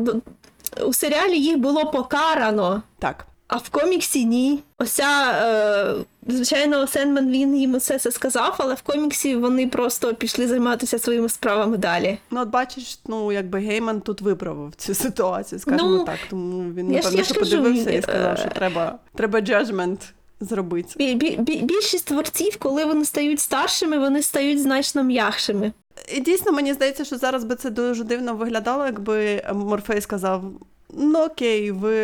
у 0.86 0.92
серіалі 0.92 1.38
їх 1.38 1.58
було 1.58 1.90
покарано, 1.90 2.82
Так. 2.98 3.26
А 3.48 3.56
в 3.56 3.68
коміксі 3.68 4.24
ні. 4.24 4.62
Ося, 4.78 5.32
е, 5.32 5.94
звичайно, 6.32 6.86
Сенмен 6.86 7.30
він 7.30 7.56
їм 7.56 7.76
все 7.76 7.98
це 7.98 8.10
сказав, 8.10 8.54
але 8.58 8.74
в 8.74 8.82
коміксі 8.82 9.36
вони 9.36 9.66
просто 9.66 10.14
пішли 10.14 10.48
займатися 10.48 10.98
своїми 10.98 11.28
справами 11.28 11.76
далі. 11.76 12.18
Ну, 12.30 12.40
от 12.40 12.48
бачиш, 12.48 12.98
ну 13.06 13.32
якби 13.32 13.58
Гейман 13.58 14.00
тут 14.00 14.20
виправив 14.20 14.74
цю 14.76 14.94
ситуацію, 14.94 15.58
скажімо 15.58 15.88
Ну, 15.90 16.04
так. 16.04 16.18
Тому 16.30 16.72
він 16.72 16.88
напевно 16.90 17.22
що 17.24 17.34
кажу, 17.34 17.56
подивився 17.56 17.90
і 17.90 17.96
е, 17.98 18.02
сказав, 18.02 18.38
що 18.38 18.48
треба, 18.48 18.98
треба 19.14 19.38
judgment. 19.38 19.98
зробити. 20.40 21.14
Бі- 21.14 21.36
бі- 21.38 21.60
більшість 21.62 22.06
творців, 22.06 22.56
коли 22.58 22.84
вони 22.84 23.04
стають 23.04 23.40
старшими, 23.40 23.98
вони 23.98 24.22
стають 24.22 24.62
значно 24.62 25.02
м'якшими. 25.02 25.72
І 26.14 26.20
дійсно, 26.20 26.52
мені 26.52 26.72
здається, 26.74 27.04
що 27.04 27.16
зараз 27.18 27.44
би 27.44 27.54
це 27.54 27.70
дуже 27.70 28.04
дивно 28.04 28.34
виглядало, 28.34 28.84
якби 28.84 29.42
Морфей 29.54 30.00
сказав: 30.00 30.44
ну 30.92 31.24
окей, 31.24 31.70
ви 31.70 31.96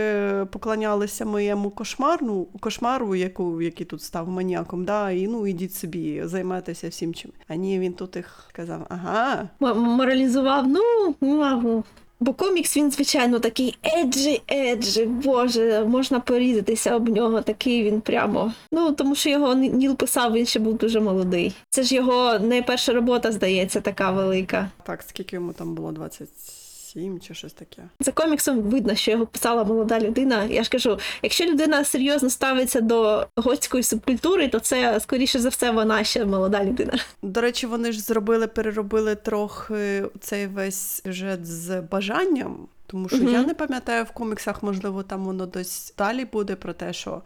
поклонялися 0.47 1.25
моєму 1.25 1.71
кошмарну, 1.71 2.47
кошмару, 2.61 3.15
яку, 3.15 3.63
який 3.63 3.87
тут 3.87 4.03
став 4.03 4.29
маніаком, 4.29 4.85
да, 4.85 5.11
і 5.11 5.27
ну 5.27 5.47
ідіть 5.47 5.75
собі, 5.75 6.23
займайтеся 6.25 6.89
всім 6.89 7.15
чим. 7.15 7.31
А 7.49 7.55
ні, 7.55 7.79
він 7.79 7.93
тут 7.93 8.17
їх 8.17 8.47
сказав: 8.49 8.87
ага, 8.89 9.49
М- 9.63 9.79
моралізував, 9.79 10.69
ну, 10.69 11.15
ну, 11.21 11.85
бо 12.21 12.33
комікс 12.33 12.77
він, 12.77 12.91
звичайно, 12.91 13.39
такий 13.39 13.79
еджі, 13.99 14.43
еджі, 14.53 15.05
боже, 15.05 15.85
можна 15.85 16.21
порізатися 16.21 16.97
об 16.97 17.09
нього, 17.09 17.43
такий 17.43 17.85
він 17.85 18.01
прямо. 18.01 18.53
Ну, 18.73 18.93
тому 18.93 19.15
що 19.15 19.31
його 19.31 19.55
Ніл 19.55 19.97
писав, 19.97 20.33
він 20.33 20.47
ще 20.47 20.61
був 20.61 20.79
дуже 20.79 21.01
молодий. 21.01 21.55
Це 21.71 21.83
ж 21.83 21.95
його 21.95 22.39
не 22.39 22.63
перша 22.63 22.93
робота, 22.93 23.33
здається, 23.33 23.81
така 23.81 24.11
велика. 24.11 24.71
так, 24.83 25.03
скільки 25.03 25.37
йому 25.37 25.53
там 25.53 25.75
було 25.75 25.93
27 26.95 27.21
чи 27.21 27.35
щось 27.35 27.53
таке. 27.53 27.83
За 28.01 28.13
коміксом 28.13 28.61
видно, 28.61 28.95
що 28.95 29.11
його 29.11 29.27
писала 29.27 29.65
молода 29.65 30.01
людина. 30.01 30.45
Я 30.45 30.63
ж 30.63 30.71
кажу, 30.71 30.99
якщо 31.23 31.45
людина 31.45 31.85
серйозно 31.85 32.31
ставиться 32.31 32.81
до 32.81 33.27
готської 33.37 33.83
субкультури, 33.83 34.49
то 34.49 34.61
це, 34.61 35.01
скоріше 35.01 35.39
за 35.39 35.49
все, 35.49 35.71
вона 35.71 36.05
ще 36.05 36.25
молода 36.25 36.65
людина. 36.65 36.99
До 37.23 37.41
речі, 37.41 37.67
вони 37.67 37.93
ж 37.93 38.01
зробили, 38.01 38.47
переробили 38.47 39.15
трохи 39.15 40.05
цей 40.21 40.47
весь 40.47 41.03
сюжет 41.03 41.47
з 41.47 41.81
бажанням, 41.81 42.69
тому 42.87 43.09
що 43.09 43.19
Мгм. 43.19 43.33
я 43.33 43.43
не 43.43 43.55
пам'ятаю 43.55 44.05
в 44.05 44.11
коміксах, 44.11 44.63
можливо, 44.63 45.03
там 45.03 45.25
воно 45.25 45.47
десь 45.47 45.95
далі 45.99 46.25
буде 46.25 46.57
про 46.57 46.73
те, 46.73 46.93
що 46.93 47.23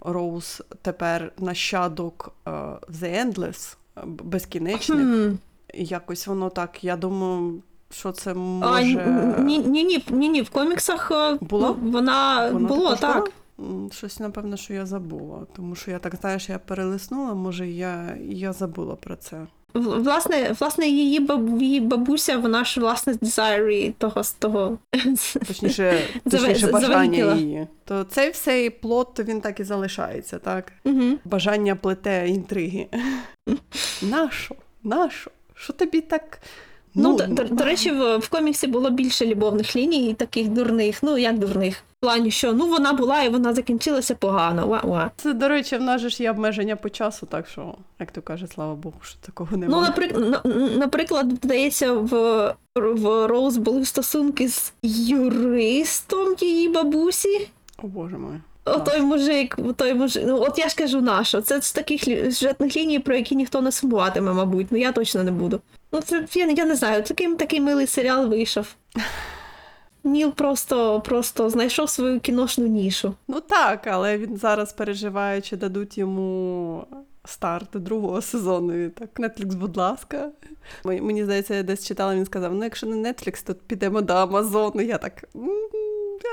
Роуз 0.00 0.62
тепер 0.82 1.32
нащадок 1.38 2.32
е, 2.46 2.50
The 2.50 3.24
Endless, 3.24 3.76
е, 3.96 4.00
безкінечних. 4.06 5.32
І 5.74 5.84
якось 5.84 6.26
воно 6.26 6.50
так, 6.50 6.84
я 6.84 6.96
думаю, 6.96 7.62
що 7.90 8.12
це 8.12 8.30
А, 8.62 8.82
ні, 8.82 9.58
ні, 9.58 9.84
ні, 9.84 10.04
ні, 10.10 10.28
ні, 10.28 10.42
в 10.42 10.50
коміксах 10.50 11.10
е, 11.10 11.38
Було? 11.40 11.76
вона 11.82 12.50
Воно 12.50 12.68
було 12.68 12.96
так. 12.96 13.30
було? 13.56 13.90
Щось, 13.92 14.20
напевно, 14.20 14.56
що 14.56 14.74
я 14.74 14.86
забула. 14.86 15.46
Тому 15.56 15.74
що 15.74 15.90
я 15.90 15.98
так 15.98 16.14
знаєш, 16.20 16.48
я 16.48 16.58
перелиснула, 16.58 17.34
може, 17.34 17.68
я, 17.68 18.16
я 18.28 18.52
забула 18.52 18.94
про 18.94 19.16
це. 19.16 19.46
Власне, 19.74 20.56
власне, 20.60 20.88
її 20.88 21.20
баб, 21.20 21.62
її 21.62 21.80
бабуся, 21.80 22.38
вона 22.38 22.64
ж 22.64 22.80
власне 22.80 23.14
дизайрі 23.14 23.94
того 23.98 24.22
з 24.24 24.32
того. 24.32 24.78
Точніше, 25.46 26.00
точніше 26.30 26.66
бажання 26.66 27.34
її. 27.34 27.66
То 27.84 28.04
цей 28.04 28.30
всей 28.30 28.70
плод 28.70 29.24
він 29.28 29.40
так 29.40 29.60
і 29.60 29.64
залишається, 29.64 30.38
так? 30.38 30.72
Угу. 30.84 31.04
Бажання 31.24 31.76
плете 31.76 32.28
інтриги. 32.28 32.86
Нащо? 34.02 34.54
Нащо? 34.82 35.30
Що 35.54 35.72
тобі 35.72 36.00
так? 36.00 36.40
Ну, 36.98 37.16
до, 37.16 37.26
до, 37.26 37.44
до 37.44 37.64
речі, 37.64 37.90
в, 37.90 38.16
в 38.18 38.28
коміксі 38.28 38.66
було 38.66 38.90
більше 38.90 39.26
любовних 39.26 39.76
ліній, 39.76 40.14
таких 40.14 40.48
дурних. 40.48 41.02
Ну, 41.02 41.18
як 41.18 41.38
дурних? 41.38 41.76
В 41.76 42.00
плані, 42.00 42.30
що 42.30 42.52
ну 42.52 42.66
вона 42.66 42.92
була 42.92 43.22
і 43.22 43.28
вона 43.28 43.54
закінчилася 43.54 44.14
погано. 44.14 44.66
Ва-ва. 44.66 45.10
Це, 45.16 45.32
до 45.32 45.48
речі, 45.48 45.76
в 45.76 45.82
нас 45.82 46.00
же 46.00 46.08
ж 46.08 46.22
є 46.22 46.30
обмеження 46.30 46.76
по 46.76 46.88
часу, 46.88 47.26
так 47.26 47.48
що, 47.48 47.74
як 48.00 48.12
то 48.12 48.22
каже, 48.22 48.46
слава 48.54 48.74
Богу, 48.74 48.96
що 49.02 49.18
такого 49.20 49.56
немає. 49.56 49.82
Ну, 49.82 49.86
наприклад, 49.86 50.46
наприклад, 50.78 51.26
здається, 51.42 51.92
в, 51.92 52.10
в 52.76 53.26
Роуз 53.26 53.56
були 53.56 53.84
стосунки 53.84 54.48
з 54.48 54.72
юристом 54.82 56.34
її 56.40 56.68
бабусі. 56.68 57.48
О, 57.82 57.86
Боже 57.86 58.18
мой. 58.18 58.40
О, 58.64 58.78
той 58.78 59.00
мужик, 59.00 59.56
той 59.76 59.94
мужик. 59.94 60.24
Ну, 60.26 60.40
от 60.40 60.58
я 60.58 60.68
ж 60.68 60.76
кажу, 60.76 61.00
нащо? 61.00 61.40
Це 61.40 61.62
з 61.62 61.72
таких 61.72 62.04
сюжетних 62.04 62.76
ліній, 62.76 62.98
про 62.98 63.14
які 63.14 63.36
ніхто 63.36 63.60
не 63.60 63.72
сумуватиме, 63.72 64.32
мабуть. 64.32 64.66
Ну 64.70 64.78
я 64.78 64.92
точно 64.92 65.24
не 65.24 65.30
буду. 65.30 65.60
Ну, 65.92 66.00
це 66.00 66.26
я, 66.34 66.46
я 66.46 66.64
не 66.64 66.74
знаю, 66.74 67.02
такий, 67.02 67.34
такий 67.34 67.60
милий 67.60 67.86
серіал 67.86 68.28
вийшов. 68.28 68.74
Ніл 70.04 70.32
просто, 70.32 71.00
просто 71.00 71.50
знайшов 71.50 71.90
свою 71.90 72.20
кіношну 72.20 72.66
нішу. 72.66 73.14
Ну 73.28 73.40
так, 73.40 73.86
але 73.86 74.18
він 74.18 74.36
зараз 74.36 74.72
переживає, 74.72 75.40
чи 75.40 75.56
дадуть 75.56 75.98
йому 75.98 76.86
старт 77.24 77.68
другого 77.72 78.22
сезону. 78.22 78.84
І 78.84 78.88
так, 78.88 79.20
Netflix, 79.20 79.54
будь 79.54 79.76
ласка. 79.76 80.30
Мені 80.84 81.24
здається, 81.24 81.54
я 81.54 81.62
десь 81.62 81.86
читала, 81.86 82.14
він 82.14 82.26
сказав: 82.26 82.54
ну, 82.54 82.64
якщо 82.64 82.86
не 82.86 83.12
Netflix, 83.12 83.46
то 83.46 83.54
підемо 83.54 84.00
до 84.00 84.12
Амазону. 84.12 84.80
Я 84.82 84.98
так. 84.98 85.24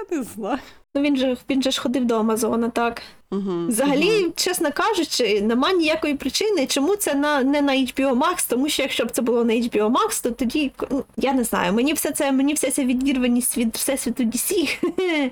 «М, 0.01 0.08
Я 0.12 0.17
не 0.17 0.23
знаю. 0.23 0.58
Ну 0.95 1.01
він 1.01 1.17
же 1.17 1.38
він 1.49 1.63
же 1.63 1.71
ж 1.71 1.81
ходив 1.81 2.05
до 2.05 2.15
Амазона, 2.15 2.69
так. 2.69 3.01
Угу, 3.31 3.67
Взагалі, 3.67 4.31
чесно 4.36 4.71
кажучи, 4.71 5.41
нема 5.41 5.71
ніякої 5.71 6.13
причини, 6.15 6.67
чому 6.67 6.95
це 6.95 7.13
на 7.13 7.43
не 7.43 7.62
на 7.62 7.73
HBO 7.73 8.12
Max, 8.19 8.49
тому 8.49 8.69
що 8.69 8.81
якщо 8.81 9.05
б 9.05 9.12
це 9.12 9.21
було 9.21 9.43
на 9.43 9.53
HBO 9.53 9.91
Max, 9.91 10.23
то 10.23 10.31
тоді 10.31 10.71
ну, 10.91 11.03
я 11.17 11.34
не 11.34 11.43
знаю. 11.43 11.73
Мені 11.73 11.93
все 11.93 12.12
це, 12.12 12.31
мені 12.31 12.53
вся 12.53 12.71
ця 12.71 12.84
відірваність 12.84 13.58
від 13.58 13.75
всесвіту 13.75 14.23
DC. 14.23 14.77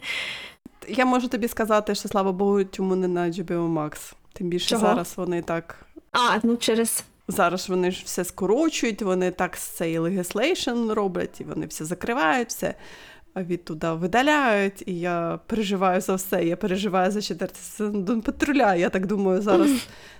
Я 0.87 1.05
можу 1.05 1.27
тобі 1.27 1.47
сказати, 1.47 1.95
що 1.95 2.09
слава 2.09 2.31
Богу, 2.31 2.63
чому 2.63 2.95
не 2.95 3.07
на 3.07 3.21
HBO 3.29 3.73
Max. 3.73 4.13
Тим 4.33 4.47
більше 4.47 4.69
Чого? 4.69 4.81
зараз 4.81 5.13
вони 5.15 5.41
так. 5.41 5.85
А, 6.11 6.37
ну 6.43 6.57
через 6.57 7.03
Зараз 7.27 7.69
вони 7.69 7.91
ж 7.91 8.01
все 8.05 8.23
скорочують, 8.25 9.01
вони 9.01 9.31
так 9.31 9.55
з 9.55 9.61
цей 9.61 9.99
legislation 9.99 10.93
роблять, 10.93 11.41
і 11.41 11.43
вони 11.43 11.65
все 11.65 11.85
закривають, 11.85 12.49
все 12.49 12.73
відтуди 13.35 13.87
видаляють. 13.91 14.83
І 14.85 14.99
я 14.99 15.39
переживаю 15.47 16.01
за 16.01 16.15
все. 16.15 16.45
Я 16.45 16.55
переживаю 16.55 17.11
за 17.11 17.21
четвертий 17.21 17.61
сезон 17.61 18.03
Doom 18.03 18.21
патруля. 18.21 18.75
Я 18.75 18.89
так 18.89 19.07
думаю, 19.07 19.41
зараз 19.41 19.69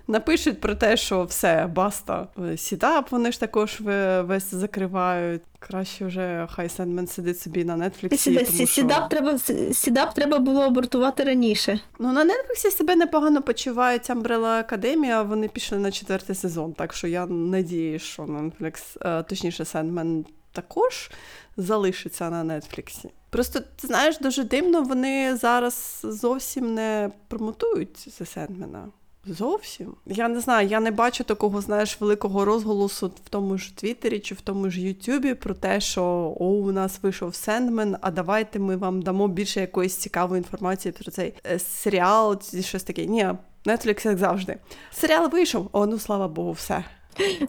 напишуть 0.08 0.62
про 0.62 0.76
те, 0.76 0.98
що 0.98 1.24
все, 1.24 1.70
баста. 1.76 2.28
Сідап 2.58 3.12
вони 3.12 3.32
ж 3.32 3.40
також 3.40 3.82
весь 4.22 4.54
закривають. 4.54 5.42
Краще 5.60 6.06
вже 6.06 6.48
хай 6.52 6.70
Сендмен 6.70 7.08
сидить 7.08 7.40
собі 7.40 7.66
на 7.66 7.90
Нетфліксі. 7.90 8.30
Сіда- 8.30 8.46
тому 8.46 8.58
що... 8.58 8.68
Сідап 8.68 9.10
треба 9.10 9.38
сідап 9.74 10.14
треба 10.14 10.40
було 10.40 10.62
абортувати 10.62 11.24
раніше. 11.24 11.80
Ну, 12.00 12.14
на 12.14 12.24
Нетфліксі 12.24 12.72
себе 12.72 12.96
непогано 12.96 13.42
почувають 13.42 14.10
Umbrella 14.10 14.72
Academia, 14.72 15.28
вони 15.28 15.48
пішли 15.48 15.78
на 15.78 15.92
четвертий 15.92 16.36
сезон, 16.36 16.74
так 16.74 16.94
що 16.94 17.08
я 17.08 17.26
надіюсь, 17.26 18.02
що 18.02 18.24
Netflix, 18.24 18.98
е, 19.02 19.24
точніше, 19.24 19.64
Sandman 19.64 20.24
також 20.54 21.12
залишиться 21.58 22.30
на 22.30 22.60
Нетфліксі. 22.60 23.10
Просто 23.30 23.60
ти 23.60 23.88
знаєш, 23.88 24.20
дуже 24.20 24.44
дивно, 24.44 24.82
вони 24.82 25.36
зараз 25.36 26.02
зовсім 26.04 26.74
не 26.74 27.12
промотують 27.28 27.98
The 27.98 28.38
Sandman. 28.38 28.86
Зовсім. 29.26 29.96
Я 30.06 30.28
не 30.28 30.40
знаю, 30.40 30.68
я 30.68 30.80
не 30.80 30.92
бачу 30.92 31.24
такого, 31.24 31.62
знаєш, 31.62 32.02
великого 32.02 32.46
розголосу 32.46 33.08
в 33.08 33.30
тому 33.30 33.58
ж 33.58 33.78
Твіттері 33.78 34.20
чи 34.20 34.36
в 34.36 34.42
тому 34.42 34.70
ж 34.70 34.82
Ютубі 34.82 35.34
про 35.34 35.54
те, 35.54 35.82
що 35.82 36.04
о, 36.40 36.46
у 36.46 36.72
нас 36.72 37.00
вийшов 37.02 37.36
Сендмен, 37.36 37.98
а 38.02 38.12
давайте 38.12 38.60
ми 38.60 38.78
вам 38.78 39.02
дамо 39.02 39.28
більше 39.28 39.62
якоїсь 39.62 39.96
цікавої 39.98 40.38
інформації 40.38 40.92
про 40.92 41.12
цей 41.12 41.34
е, 41.46 41.60
серіал 41.60 42.42
щось 42.62 42.84
таке. 42.84 43.06
Ні, 43.06 43.30
Netflix, 43.66 44.08
як 44.08 44.18
завжди. 44.18 44.58
Серіал 44.92 45.30
вийшов, 45.30 45.70
о, 45.72 45.86
ну 45.86 46.00
слава 46.00 46.28
Богу, 46.28 46.52
все. 46.52 46.84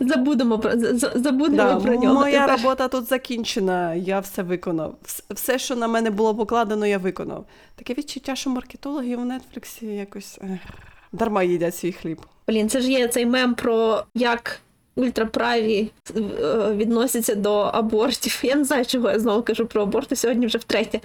Забудемо 0.00 0.58
про 0.58 0.70
за- 0.78 0.98
за- 0.98 1.12
забудемо 1.14 1.56
Да, 1.56 1.76
про 1.76 1.94
нього. 1.94 2.14
моя 2.14 2.40
тепер. 2.46 2.56
робота 2.62 2.88
тут 2.88 3.04
закінчена, 3.08 3.94
я 3.94 4.20
все 4.20 4.42
виконав. 4.42 4.94
Все, 5.30 5.58
що 5.58 5.76
на 5.76 5.88
мене 5.88 6.10
було 6.10 6.34
покладено, 6.34 6.86
я 6.86 6.98
виконав. 6.98 7.44
Таке 7.76 7.94
відчуття, 7.94 8.34
що 8.36 8.50
маркетологи 8.50 9.16
в 9.16 9.24
Нетфліксі 9.24 9.86
якось 9.86 10.38
ех, 10.42 10.60
дарма 11.12 11.42
їдять 11.42 11.76
свій 11.76 11.92
хліб. 11.92 12.20
Блін, 12.48 12.68
це 12.68 12.80
ж 12.80 12.90
є 12.90 13.08
цей 13.08 13.26
мем 13.26 13.54
про 13.54 14.04
як 14.14 14.60
ультраправі 14.96 15.90
е, 16.16 16.20
відносяться 16.74 17.34
до 17.34 17.54
абортів. 17.54 18.40
Я 18.42 18.54
не 18.54 18.64
знаю, 18.64 18.86
чого 18.86 19.10
я 19.10 19.18
знову 19.18 19.42
кажу 19.42 19.66
про 19.66 19.82
аборти 19.82 20.16
сьогодні 20.16 20.46
вже 20.46 20.58
втретє. 20.58 21.00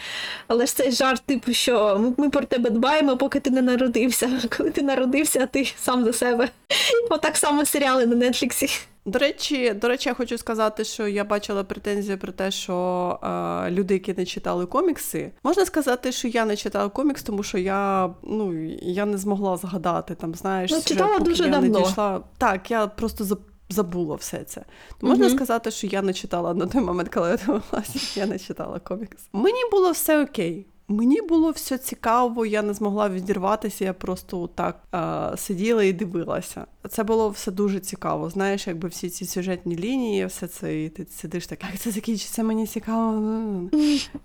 Але 0.48 0.66
ж 0.66 0.76
цей 0.76 0.92
жарт, 0.92 1.22
типу, 1.26 1.54
що 1.54 2.02
ми, 2.18 2.30
про 2.30 2.42
тебе 2.46 2.70
дбаємо, 2.70 3.18
поки 3.18 3.40
ти 3.40 3.50
не 3.50 3.62
народився. 3.62 4.30
Коли 4.58 4.70
ти 4.72 4.82
народився, 4.82 5.46
ти 5.46 5.68
сам 5.80 6.04
за 6.06 6.14
себе. 6.14 6.50
Отак 7.10 7.38
само 7.38 7.66
серіали 7.66 8.06
на 8.06 8.16
Нетфліксі. 8.16 8.70
До 9.06 9.20
речі, 9.20 9.74
до 9.74 9.88
речі, 9.88 10.10
я 10.10 10.16
хочу 10.16 10.38
сказати, 10.38 10.84
що 10.84 11.08
я 11.08 11.24
бачила 11.24 11.64
претензію 11.64 12.18
про 12.18 12.32
те, 12.32 12.52
що 12.52 13.20
е, 13.24 13.72
люди, 13.72 13.94
які 13.94 14.14
не 14.14 14.26
читали 14.26 14.66
комікси, 14.66 15.32
можна 15.44 15.66
сказати, 15.66 16.12
що 16.12 16.28
я 16.28 16.46
не 16.46 16.56
читала 16.56 16.90
комікс, 16.90 17.24
тому 17.24 17.44
що 17.44 17.58
я 17.58 18.10
ну 18.24 18.54
я 18.82 19.06
не 19.06 19.18
згадала 19.18 19.58
згадати 19.58 20.16
там, 20.16 20.36
знаєш, 20.36 20.72
Ну, 20.72 20.78
сюжет, 20.78 20.90
читала 20.90 21.12
поки 21.18 21.24
дуже 21.30 21.44
я 21.44 21.50
давно. 21.50 21.80
не 21.80 21.86
дійшла. 21.86 22.22
Так, 22.38 22.72
я 22.72 22.88
просто 22.88 23.24
забула 23.70 24.16
все 24.16 24.44
це. 24.44 24.66
Можна 25.02 25.26
Мгм. 25.28 25.36
сказати, 25.36 25.72
що 25.72 25.88
я 25.88 26.02
не 26.02 26.14
читала 26.14 26.54
на 26.54 26.66
той 26.66 26.82
момент, 26.82 27.10
коли 27.14 27.30
я 27.30 27.38
дивилася, 27.46 28.20
я 28.20 28.26
не 28.26 28.40
читала 28.40 28.80
комікс. 28.80 29.24
Мені 29.34 29.60
було 29.72 29.92
все 29.92 30.24
окей. 30.24 30.66
Мені 30.92 31.22
було 31.22 31.52
все 31.52 31.78
цікаво, 31.78 32.46
я 32.46 32.62
не 32.62 32.74
змогла 32.74 33.10
відірватися, 33.10 33.86
я 33.86 33.94
просто 33.94 34.50
так 34.56 34.84
е, 34.96 35.38
сиділа 35.38 35.84
і 35.84 35.94
дивилася. 35.94 36.66
Це 36.90 37.04
було 37.04 37.30
все 37.30 37.52
дуже 37.52 37.80
цікаво. 37.80 38.30
Знаєш, 38.30 38.68
якби 38.68 38.90
всі 38.90 39.10
ці 39.10 39.26
сюжетні 39.26 39.76
лінії, 39.76 40.26
все 40.26 40.48
це, 40.48 40.84
і 40.84 40.90
ти 40.90 41.06
сидиш 41.10 41.48
так, 41.48 41.60
як 41.64 41.80
це 41.80 41.92
закінчиться, 41.92 42.44
мені 42.44 42.68
цікаво. 42.68 43.70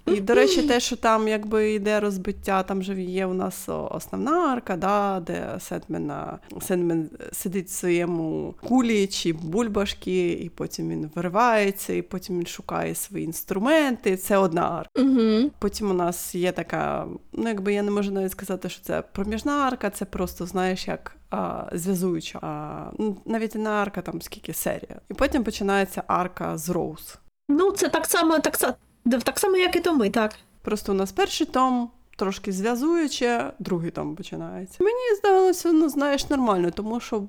І, 0.07 0.20
до 0.20 0.35
речі, 0.35 0.62
те, 0.62 0.81
що 0.81 0.96
там 0.96 1.29
якби 1.29 1.72
йде 1.72 2.00
розбиття, 2.00 2.62
там 2.62 2.83
же 2.83 3.03
є 3.03 3.27
у 3.27 3.35
нас 3.35 3.68
основна 3.90 4.53
арка, 4.53 4.77
да, 4.77 5.22
де 5.27 5.59
Сетмен, 5.61 6.12
Сетмен 6.61 7.11
сидить 7.33 7.66
в 7.66 7.70
своєму 7.70 8.55
кулі 8.68 9.07
чи 9.07 9.33
бульбашки, 9.33 10.33
і 10.33 10.48
потім 10.48 10.88
він 10.88 11.11
виривається, 11.14 11.92
і 11.92 12.03
потім 12.03 12.38
він 12.38 12.46
шукає 12.46 12.94
свої 12.94 13.24
інструменти. 13.24 14.16
Це 14.16 14.37
одна 14.37 14.62
арка. 14.62 14.90
Потім 15.59 15.90
у 15.90 15.94
нас 15.94 16.35
є 16.35 16.53
така, 16.55 17.07
ну 17.33 17.49
якби 17.49 17.75
я 17.75 17.83
не 17.83 17.90
можу 17.90 18.12
навіть 18.12 18.33
сказати, 18.33 18.69
що 18.69 18.83
це 18.83 19.03
проміжна 19.03 19.53
арка, 19.53 19.90
це 19.90 20.05
просто, 20.05 20.47
знаєш, 20.47 20.88
як 20.88 21.17
а, 21.31 21.64
зв'язуюча. 21.73 22.38
А, 22.43 22.85
ну, 22.99 23.17
навіть 23.25 23.55
не 23.55 23.71
арка, 23.71 24.03
там 24.03 24.23
скільки 24.23 24.53
серія. 24.53 25.01
І 25.11 25.14
потім 25.14 25.45
починається 25.45 26.03
арка 26.07 26.59
з 26.59 26.69
Роуз. 26.69 27.19
Ну, 27.49 27.73
це 27.73 27.88
так 27.88 28.07
само, 28.07 28.38
так, 28.38 28.59
так 29.25 29.38
само, 29.38 29.57
як 29.57 29.77
і 29.77 29.81
то 29.81 29.95
ми, 29.95 30.11
так. 30.11 30.35
Просто 30.62 30.93
у 30.93 30.95
нас 30.95 31.12
перший 31.12 31.47
том. 31.47 31.90
Трошки 32.17 32.53
зв'язуюче, 32.53 33.53
другий 33.59 33.90
том 33.90 34.17
починається. 34.17 34.85
Мені 34.85 35.17
здавалося, 35.19 35.73
ну 35.73 35.88
знаєш, 35.88 36.31
нормально, 36.31 36.71
тому 36.71 37.01
що 37.01 37.23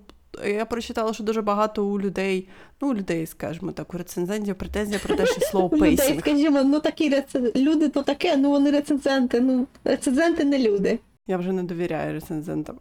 я 0.45 0.65
прочитала, 0.65 1.13
що 1.13 1.23
дуже 1.23 1.41
багато 1.41 1.85
у 1.85 1.99
людей, 1.99 2.47
ну 2.81 2.89
у 2.89 2.93
людей, 2.93 3.25
скажімо 3.25 3.71
так, 3.71 3.93
у 3.93 3.97
рецензентів 3.97 4.55
претензія 4.55 4.99
про 4.99 5.15
те, 5.15 5.25
що 5.25 5.41
слово 5.41 5.67
У 5.77 5.85
людей, 5.85 6.19
скажімо, 6.19 6.63
ну 6.63 6.79
такі 6.79 7.09
рецен... 7.09 7.51
люди 7.55 7.89
то 7.89 8.03
таке, 8.03 8.37
ну 8.37 8.49
вони 8.49 8.71
рецензенти, 8.71 9.41
ну 9.41 9.67
рецензенти 9.83 10.43
не 10.43 10.59
люди. 10.59 10.99
Я 11.27 11.37
вже 11.37 11.51
не 11.51 11.63
довіряю 11.63 12.13
рецензентам. 12.13 12.79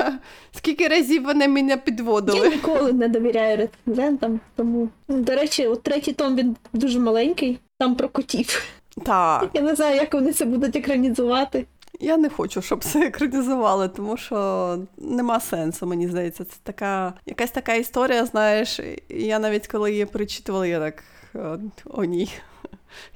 Скільки 0.52 0.88
разів 0.88 1.24
вони 1.24 1.48
мене 1.48 1.76
підводили? 1.76 2.38
Я 2.38 2.48
ніколи 2.48 2.92
не 2.92 3.08
довіряю 3.08 3.56
рецензентам, 3.56 4.40
тому 4.56 4.88
до 5.08 5.34
речі, 5.34 5.66
от 5.66 5.82
третій 5.82 6.12
том 6.12 6.36
він 6.36 6.56
дуже 6.72 7.00
маленький, 7.00 7.58
там 7.78 7.94
про 7.94 8.08
котів. 8.08 8.62
Так, 9.04 9.50
Я 9.54 9.60
не 9.60 9.74
знаю, 9.74 9.96
як 9.96 10.14
вони 10.14 10.32
це 10.32 10.44
будуть 10.44 10.76
екранізувати. 10.76 11.66
Я 12.00 12.16
не 12.16 12.28
хочу, 12.28 12.62
щоб 12.62 12.84
це 12.84 13.06
екранізували, 13.06 13.88
тому 13.88 14.16
що 14.16 14.78
нема 14.98 15.40
сенсу, 15.40 15.86
мені 15.86 16.08
здається. 16.08 16.44
Це 16.44 16.56
така 16.62 17.14
якась 17.26 17.50
така 17.50 17.74
історія, 17.74 18.26
знаєш. 18.26 18.80
Я 19.08 19.38
навіть 19.38 19.66
коли 19.66 19.92
її 19.92 20.06
перечитувала, 20.06 20.66
я 20.66 20.80
так 20.80 21.04
о, 21.34 21.58
о 21.84 22.04
ні. 22.04 22.32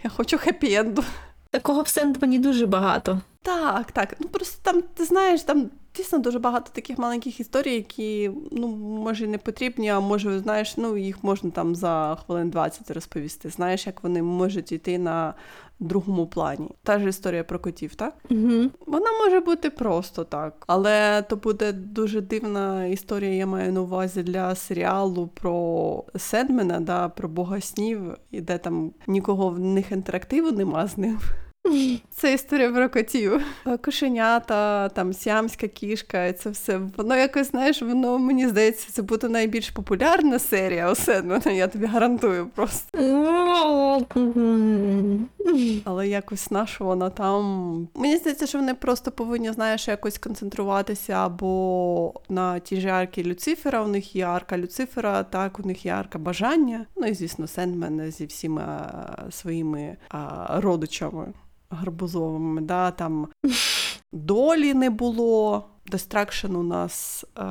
Я 0.04 0.10
хочу 0.10 0.36
хеппі-енду. 0.36 1.04
Такого 1.50 1.82
в 1.82 1.88
Сендмані 1.88 2.38
дуже 2.38 2.66
багато. 2.66 3.20
Так, 3.42 3.92
так. 3.92 4.16
Ну 4.20 4.28
просто 4.28 4.60
там, 4.62 4.82
ти 4.82 5.04
знаєш, 5.04 5.42
там 5.42 5.70
дійсно 5.96 6.18
дуже 6.18 6.38
багато 6.38 6.70
таких 6.72 6.98
маленьких 6.98 7.40
історій, 7.40 7.74
які, 7.74 8.30
ну, 8.52 8.68
може, 8.76 9.26
не 9.26 9.38
потрібні, 9.38 9.88
а 9.88 10.00
може, 10.00 10.38
знаєш, 10.38 10.76
ну, 10.76 10.96
їх 10.96 11.24
можна 11.24 11.50
там 11.50 11.74
за 11.74 12.18
хвилин 12.26 12.50
20 12.50 12.90
розповісти. 12.90 13.50
Знаєш, 13.50 13.86
як 13.86 14.02
вони 14.02 14.22
можуть 14.22 14.72
йти 14.72 14.98
на 14.98 15.34
другому 15.80 16.26
плані. 16.26 16.68
Та 16.82 16.98
ж 16.98 17.08
історія 17.08 17.44
про 17.44 17.58
котів, 17.58 17.94
так? 17.94 18.14
Угу. 18.30 18.70
Вона 18.86 19.06
може 19.24 19.40
бути 19.40 19.70
просто 19.70 20.24
так, 20.24 20.64
але 20.66 21.22
то 21.22 21.36
буде 21.36 21.72
дуже 21.72 22.20
дивна 22.20 22.86
історія, 22.86 23.34
я 23.34 23.46
маю 23.46 23.72
на 23.72 23.80
увазі 23.80 24.22
для 24.22 24.54
серіалу 24.54 25.26
про 25.26 26.04
Седмена, 26.16 26.80
да, 26.80 27.08
про 27.08 27.28
бога 27.28 27.60
снів, 27.60 28.00
і 28.30 28.40
де 28.40 28.58
там 28.58 28.92
нікого 29.06 29.48
в 29.48 29.58
них 29.58 29.92
інтерактиву 29.92 30.50
нема 30.50 30.86
з 30.86 30.98
ним. 30.98 31.18
Це 32.10 32.34
історія 32.34 32.70
про 32.70 32.88
котів. 32.88 33.42
Е, 33.66 33.76
Кошенята, 33.76 34.88
там 34.88 35.12
сіамська 35.12 35.68
кішка, 35.68 36.26
і 36.26 36.32
це 36.32 36.50
все. 36.50 36.80
Воно 36.96 37.16
якось, 37.16 37.50
знаєш, 37.50 37.82
воно 37.82 38.18
мені 38.18 38.48
здається, 38.48 38.92
це 38.92 39.02
буде 39.02 39.28
найбільш 39.28 39.70
популярна 39.70 40.38
серія 40.38 40.92
у 40.92 40.94
Седмена, 40.94 41.52
я 41.52 41.68
тобі 41.68 41.86
гарантую 41.86 42.46
просто. 42.46 42.98
Але 45.84 46.08
якось 46.08 46.50
наша 46.50 46.84
вона 46.84 47.10
там. 47.10 47.88
Мені 47.94 48.16
здається, 48.16 48.46
що 48.46 48.58
вони 48.58 48.74
просто 48.74 49.10
повинні, 49.10 49.52
знаєш, 49.52 49.88
якось 49.88 50.18
концентруватися 50.18 51.12
або 51.12 52.14
на 52.28 52.58
тій 52.58 52.80
же 52.80 52.88
арки 52.88 53.24
Люцифера. 53.24 53.82
У 53.82 53.88
них 53.88 54.16
є 54.16 54.24
арка 54.24 54.58
Люцифера, 54.58 55.22
так, 55.22 55.60
у 55.60 55.62
них 55.62 55.86
є 55.86 55.92
арка 55.92 56.18
бажання. 56.18 56.86
Ну 56.96 57.06
і 57.06 57.14
звісно, 57.14 57.46
Сендмен 57.46 58.10
зі 58.10 58.26
всіма 58.26 58.90
своїми 59.30 59.96
а, 60.08 60.60
родичами 60.60 61.32
гарбузовими. 61.70 62.60
Да, 62.60 62.90
там 62.90 63.28
долі 64.12 64.74
не 64.74 64.90
було. 64.90 65.64
Destruction 65.90 66.56
у 66.56 66.62
нас 66.62 67.24
е, 67.38 67.42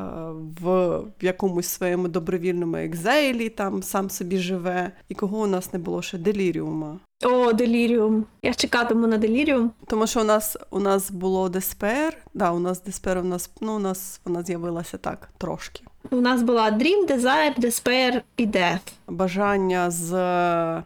в, 0.62 0.98
в 0.98 1.24
якомусь 1.24 1.68
своєму 1.68 2.08
добровільному 2.08 2.76
exile 2.76 3.37
і 3.37 3.50
там 3.50 3.84
сам 3.84 4.10
собі 4.10 4.38
живе. 4.38 4.92
І 5.10 5.16
кого 5.16 5.40
у 5.40 5.48
нас 5.48 5.74
не 5.74 5.80
було 5.80 6.02
ще 6.02 6.18
деліріума. 6.18 7.00
О, 7.26 7.54
деліріум. 7.54 8.26
Я 8.42 8.54
чекатиму 8.54 9.08
на 9.08 9.18
деліріум. 9.18 9.72
Тому 9.88 10.08
що 10.08 10.22
у 10.22 10.24
нас 10.24 10.58
у 10.70 10.80
нас 10.80 11.12
було 11.12 11.50
Despair. 11.50 12.18
Да, 12.34 12.52
у 12.52 12.60
нас 12.60 12.84
Despair 12.84 13.18
у 13.18 13.24
нас 13.24 13.52
ну 13.62 13.76
у 13.76 13.80
нас 13.80 14.22
вона 14.26 14.44
з'явилася 14.44 14.98
так 14.98 15.30
трошки. 15.38 15.84
У 16.12 16.16
нас 16.16 16.44
була 16.44 16.72
Dream, 16.72 17.08
Desire, 17.08 17.60
Despair 17.60 18.22
і 18.38 18.48
Death. 18.48 18.92
Бажання 19.08 19.92
з, 19.92 20.10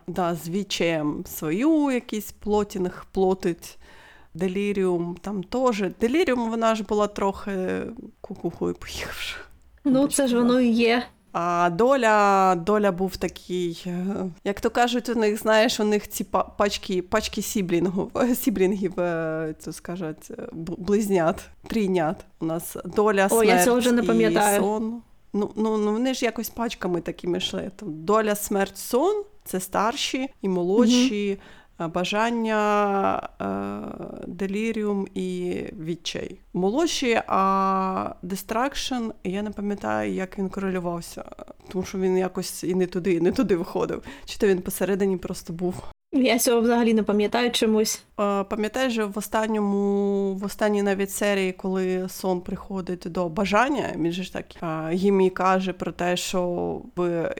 да, 0.07 0.35
з 0.43 0.49
вічем 0.49 1.23
свою 1.27 1.91
якийсь 1.91 2.31
plotting 2.31 3.05
плотить. 3.11 3.77
Деліріум 4.33 5.17
там 5.21 5.43
теж. 5.43 5.83
Деліріум 6.01 6.49
вона 6.49 6.75
ж 6.75 6.83
була 6.83 7.07
трохи 7.07 7.81
кукухою 8.21 8.73
поїхавши. 8.73 9.37
Ну, 9.83 10.07
це 10.07 10.27
ж 10.27 10.35
воно 10.37 10.61
і 10.61 10.67
є. 10.69 11.03
А 11.35 11.69
доля, 11.69 12.55
доля 12.55 12.91
був 12.91 13.17
такий, 13.17 13.83
е, 13.87 14.05
як 14.43 14.61
то 14.61 14.69
кажуть, 14.69 15.09
у 15.09 15.15
них, 15.15 15.39
знаєш, 15.41 15.79
у 15.79 15.83
них 15.83 16.09
ці 16.09 16.23
пачки, 16.57 17.01
пачки 17.01 17.41
siblings-ів, 17.41 18.11
siblings-ів, 18.35 18.99
е, 18.99 19.55
то 19.65 19.73
скажуть, 19.73 20.31
е, 20.31 20.47
близнят, 20.53 21.45
трійнят. 21.67 22.25
У 22.39 22.45
нас 22.45 22.77
доля, 22.85 23.27
О, 23.31 23.43
я 23.43 23.63
цього 23.63 23.77
вже 23.77 23.91
не 23.91 24.03
пам'ятаю. 24.03 24.61
сон. 24.61 25.01
Ну, 25.33 25.51
ну, 25.55 25.77
ну, 25.77 25.91
вони 25.91 26.13
ж 26.13 26.25
якось 26.25 26.49
пачками 26.49 27.01
такими 27.01 27.37
йшли. 27.37 27.71
Доля, 27.81 28.35
смерть, 28.35 28.77
сон 28.77 29.23
це 29.45 29.59
старші 29.59 30.29
і 30.41 30.49
молодші. 30.49 31.39
е, 31.41 31.43
Бажання, 31.79 33.29
е, 33.41 33.47
деліріум 34.27 35.07
і 35.13 35.59
відчай. 35.79 36.39
Молодші, 36.53 37.21
а 37.27 38.15
дистракшн, 38.21 39.09
я 39.23 39.41
не 39.41 39.51
пам'ятаю, 39.51 40.13
як 40.13 40.39
він 40.39 40.49
корелювався, 40.49 41.25
тому 41.69 41.85
що 41.85 41.97
він 41.97 42.17
якось 42.17 42.63
і 42.63 42.75
не 42.75 42.87
туди, 42.87 43.13
і 43.13 43.21
не 43.21 43.31
туди 43.31 43.55
виходив. 43.55 44.03
Чи 44.25 44.37
то 44.37 44.47
він 44.47 44.61
посередині 44.61 45.17
просто 45.17 45.53
був. 45.53 45.83
Я 46.15 46.39
цього 46.39 46.61
взагалі 46.61 46.93
не 46.93 47.03
пам'ятаю 47.03 47.51
чомусь. 47.51 48.03
Е, 48.19 48.43
Пам'ятаєш, 48.43 48.97
в 48.97 49.17
останньому, 49.17 50.33
в 50.33 50.45
останній 50.45 50.83
навіть 50.83 51.11
серії, 51.11 51.51
коли 51.51 52.09
сон 52.09 52.41
приходить 52.41 53.03
до 53.05 53.29
бажання, 53.29 53.93
він 53.95 54.11
же 54.11 54.23
ж 54.23 54.33
так 54.33 54.45
е, 54.63 54.95
їм 54.95 55.21
і 55.21 55.29
каже 55.29 55.73
про 55.73 55.91
те, 55.91 56.17
що 56.17 56.81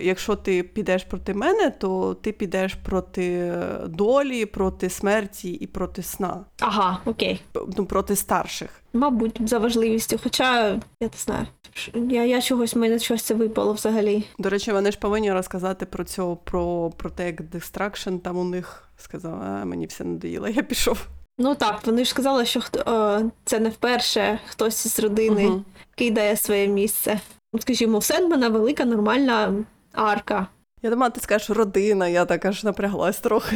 якщо 0.02 0.36
ти 0.36 0.64
підеш 0.64 1.04
проти 1.04 1.34
мене, 1.34 1.70
то 1.70 2.14
ти 2.14 2.32
підеш 2.32 2.74
проти 2.74 3.54
долі, 3.88 4.46
проти 4.46 4.90
смерті 4.90 5.52
і 5.52 5.68
проти 5.68 6.04
сна, 6.04 6.46
Ага, 6.60 7.00
окей. 7.06 7.42
ну 7.78 7.86
проти 7.86 8.16
старших. 8.16 8.83
Мабуть, 8.94 9.50
за 9.50 9.60
важливістю. 9.60 10.20
Хоча, 10.24 10.68
я 10.70 10.80
не 11.02 11.10
знаю. 11.18 11.48
Я, 11.94 12.26
я 12.26 12.42
чогось, 12.42 12.76
мене 12.76 13.00
щось 13.00 13.22
це 13.24 13.34
випало 13.34 13.74
взагалі. 13.74 14.24
До 14.40 14.50
речі, 14.50 14.72
вони 14.72 14.92
ж 14.92 15.00
повинні 15.00 15.34
розказати 15.34 15.86
про 15.86 16.04
цього, 16.04 16.36
про, 16.36 16.92
про 16.98 17.10
те, 17.10 17.26
як 17.26 17.42
дистракшн 17.42 18.18
там 18.18 18.38
у 18.38 18.44
них 18.44 18.90
сказав, 18.98 19.42
а 19.42 19.66
мені 19.66 19.86
все 19.86 20.04
надоїло, 20.04 20.48
я 20.48 20.64
пішов. 20.64 21.06
Ну 21.38 21.56
так, 21.56 21.80
вони 21.86 22.04
ж 22.04 22.10
сказали, 22.10 22.46
що 22.46 22.62
хто, 22.62 23.32
це 23.46 23.60
не 23.60 23.70
вперше 23.70 24.40
хтось 24.48 24.88
з 24.88 25.00
родини 25.00 25.44
Мгм. 25.48 25.66
кидає 25.96 26.38
своє 26.38 26.68
місце. 26.68 27.20
Скажімо, 27.60 28.00
в 28.00 28.04
Сендмена 28.04 28.50
велика 28.50 28.86
нормальна 28.86 29.54
арка. 29.94 30.48
Я 30.82 30.90
думала, 30.90 31.10
ти 31.10 31.22
скажеш 31.22 31.50
родина, 31.50 32.08
я 32.08 32.26
так 32.26 32.46
аж 32.46 32.64
напряглась 32.64 33.20
трохи. 33.20 33.56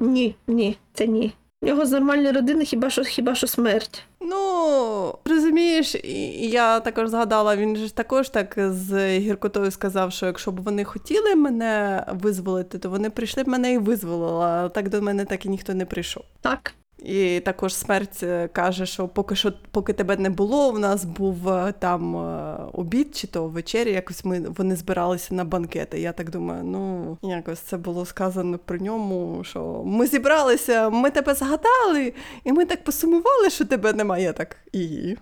Ні, 0.00 0.34
ні, 0.46 0.76
це 0.94 1.06
ні. 1.06 1.32
У 1.62 1.66
нього 1.66 1.86
з 1.86 1.90
нормальної 1.90 2.32
родини 2.32 2.64
хіба 2.64 2.90
що 2.90 3.02
хіба 3.02 3.34
що 3.34 3.46
смерть. 3.46 4.02
Ну, 4.20 5.14
розумієш, 5.24 5.94
і 5.94 6.48
я 6.48 6.80
також 6.80 7.08
згадала, 7.08 7.56
він 7.56 7.76
ж 7.76 7.96
також 7.96 8.28
так 8.28 8.54
з 8.56 9.18
гіркотою 9.18 9.70
сказав, 9.70 10.12
що 10.12 10.26
якщо 10.26 10.52
б 10.52 10.60
вони 10.60 10.84
хотіли 10.84 11.34
мене 11.34 12.04
визволити, 12.12 12.78
то 12.78 12.90
вони 12.90 13.10
прийшли 13.10 13.42
б 13.42 13.48
мене 13.48 13.72
і 13.72 13.78
визволили, 13.78 14.44
а 14.44 14.68
так 14.68 14.88
до 14.88 15.02
мене 15.02 15.24
так 15.24 15.46
і 15.46 15.48
ніхто 15.48 15.74
не 15.74 15.86
прийшов. 15.86 16.22
Так. 16.40 16.74
І 17.04 17.40
також 17.40 17.74
смерть 17.74 18.22
е, 18.22 18.48
каже, 18.52 18.86
що 18.86 19.08
поки 19.08 19.36
що, 19.36 19.52
поки 19.70 19.92
тебе 19.92 20.16
не 20.16 20.30
було, 20.30 20.70
в 20.70 20.78
нас 20.78 21.04
був 21.04 21.48
е, 21.48 21.74
там 21.78 22.16
е, 22.16 22.56
обід 22.72 23.16
чи 23.16 23.26
то 23.26 23.46
вечеря, 23.46 23.90
якось 23.90 24.24
ми 24.24 24.40
вони 24.40 24.76
збиралися 24.76 25.34
на 25.34 25.44
банкети. 25.44 26.00
Я 26.00 26.12
так 26.12 26.30
думаю, 26.30 26.64
ну 26.64 27.18
якось 27.22 27.58
це 27.58 27.76
було 27.76 28.06
сказано 28.06 28.58
про 28.58 28.78
ньому, 28.78 29.44
що 29.44 29.82
ми 29.86 30.06
зібралися, 30.06 30.90
ми 30.90 31.10
тебе 31.10 31.34
згадали, 31.34 32.12
і 32.44 32.52
ми 32.52 32.64
так 32.64 32.84
посумували, 32.84 33.50
що 33.50 33.64
тебе 33.64 33.92
немає. 33.92 34.32
Так 34.32 34.56
і. 34.72 35.16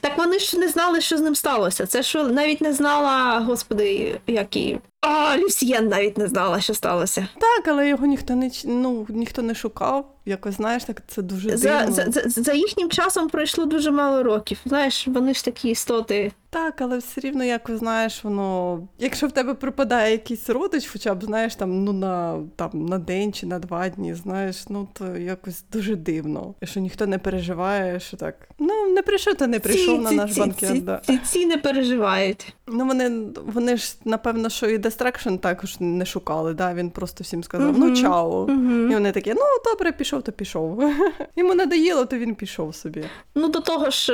Так 0.00 0.18
вони 0.18 0.38
ж 0.38 0.58
не 0.58 0.68
знали, 0.68 1.00
що 1.00 1.18
з 1.18 1.20
ним 1.20 1.34
сталося. 1.34 1.86
Це 1.86 2.02
що 2.02 2.28
навіть 2.28 2.60
не 2.60 2.72
знала, 2.72 3.40
господи, 3.40 4.20
як 4.26 4.56
і. 4.56 4.78
А, 5.04 5.38
Люсьєн 5.38 5.88
навіть 5.88 6.18
не 6.18 6.28
знала, 6.28 6.60
що 6.60 6.74
сталося. 6.74 7.28
Так, 7.38 7.68
але 7.68 7.88
його 7.88 8.06
ніхто 8.06 8.34
не 8.34 8.50
ну, 8.64 9.06
ніхто 9.08 9.42
не 9.42 9.54
шукав. 9.54 10.10
Якось 10.26 10.54
знаєш, 10.54 10.84
так 10.84 11.02
це 11.06 11.22
дуже 11.22 11.56
За, 11.56 11.78
дивно. 11.78 11.94
за, 11.94 12.10
за, 12.10 12.42
за 12.42 12.52
їхнім 12.52 12.90
часом 12.90 13.28
пройшло 13.28 13.64
дуже 13.64 13.90
мало 13.90 14.22
років. 14.22 14.58
Знаєш, 14.64 15.08
вони 15.08 15.34
ж 15.34 15.44
такі 15.44 15.68
істоти. 15.68 16.32
Так, 16.50 16.80
але 16.80 16.98
все 16.98 17.20
рівно 17.20 17.44
якось 17.44 17.78
знаєш, 17.78 18.24
воно. 18.24 18.80
Якщо 18.98 19.26
в 19.26 19.32
тебе 19.32 19.54
припадає 19.54 20.12
якийсь 20.12 20.50
родич, 20.50 20.86
хоча 20.92 21.14
б 21.14 21.24
знаєш, 21.24 21.54
там 21.54 21.84
ну 21.84 21.92
на 21.92 22.42
там 22.56 22.86
на 22.86 22.98
день 22.98 23.32
чи 23.32 23.46
на 23.46 23.58
два 23.58 23.88
дні, 23.88 24.14
знаєш, 24.14 24.64
ну 24.68 24.88
то 24.92 25.16
якось 25.16 25.64
дуже 25.72 25.96
дивно. 25.96 26.54
Що 26.62 26.80
ніхто 26.80 27.06
не 27.06 27.18
переживає, 27.18 28.00
що 28.00 28.16
так. 28.16 28.48
Ну 28.58 28.86
не 28.94 29.02
прийшов, 29.02 29.34
то 29.34 29.46
не 29.46 29.60
прийшов 29.60 30.02
на 30.02 30.10
наш 30.10 30.38
банкет. 30.38 30.70
ці, 30.70 30.80
да. 30.80 31.00
ці, 31.06 31.18
ці 31.18 31.46
не 31.46 31.56
переживають. 31.56 32.54
Ну 32.66 32.86
вони, 32.86 33.26
вони 33.46 33.76
ж 33.76 33.94
напевно, 34.04 34.48
що 34.48 34.66
і 34.66 34.78
Destruction 34.94 35.36
також 35.36 35.76
не 35.80 36.06
шукали. 36.06 36.54
Да? 36.54 36.74
Він 36.74 36.90
просто 36.90 37.24
всім 37.24 37.44
сказав: 37.44 37.78
ну 37.78 37.86
Мгм. 37.86 37.96
чао. 37.96 38.42
Угу. 38.42 38.72
І 38.90 38.94
вони 38.94 39.12
такі, 39.12 39.30
ну 39.34 39.40
добре, 39.64 39.92
пішов, 39.92 40.22
то 40.22 40.32
пішов. 40.32 40.92
Йому 41.36 41.54
надоїло, 41.54 42.04
то 42.04 42.18
він 42.18 42.34
пішов 42.34 42.74
собі. 42.74 43.04
Ну, 43.34 43.48
до 43.48 43.60
того 43.60 43.90
ж, 43.90 44.12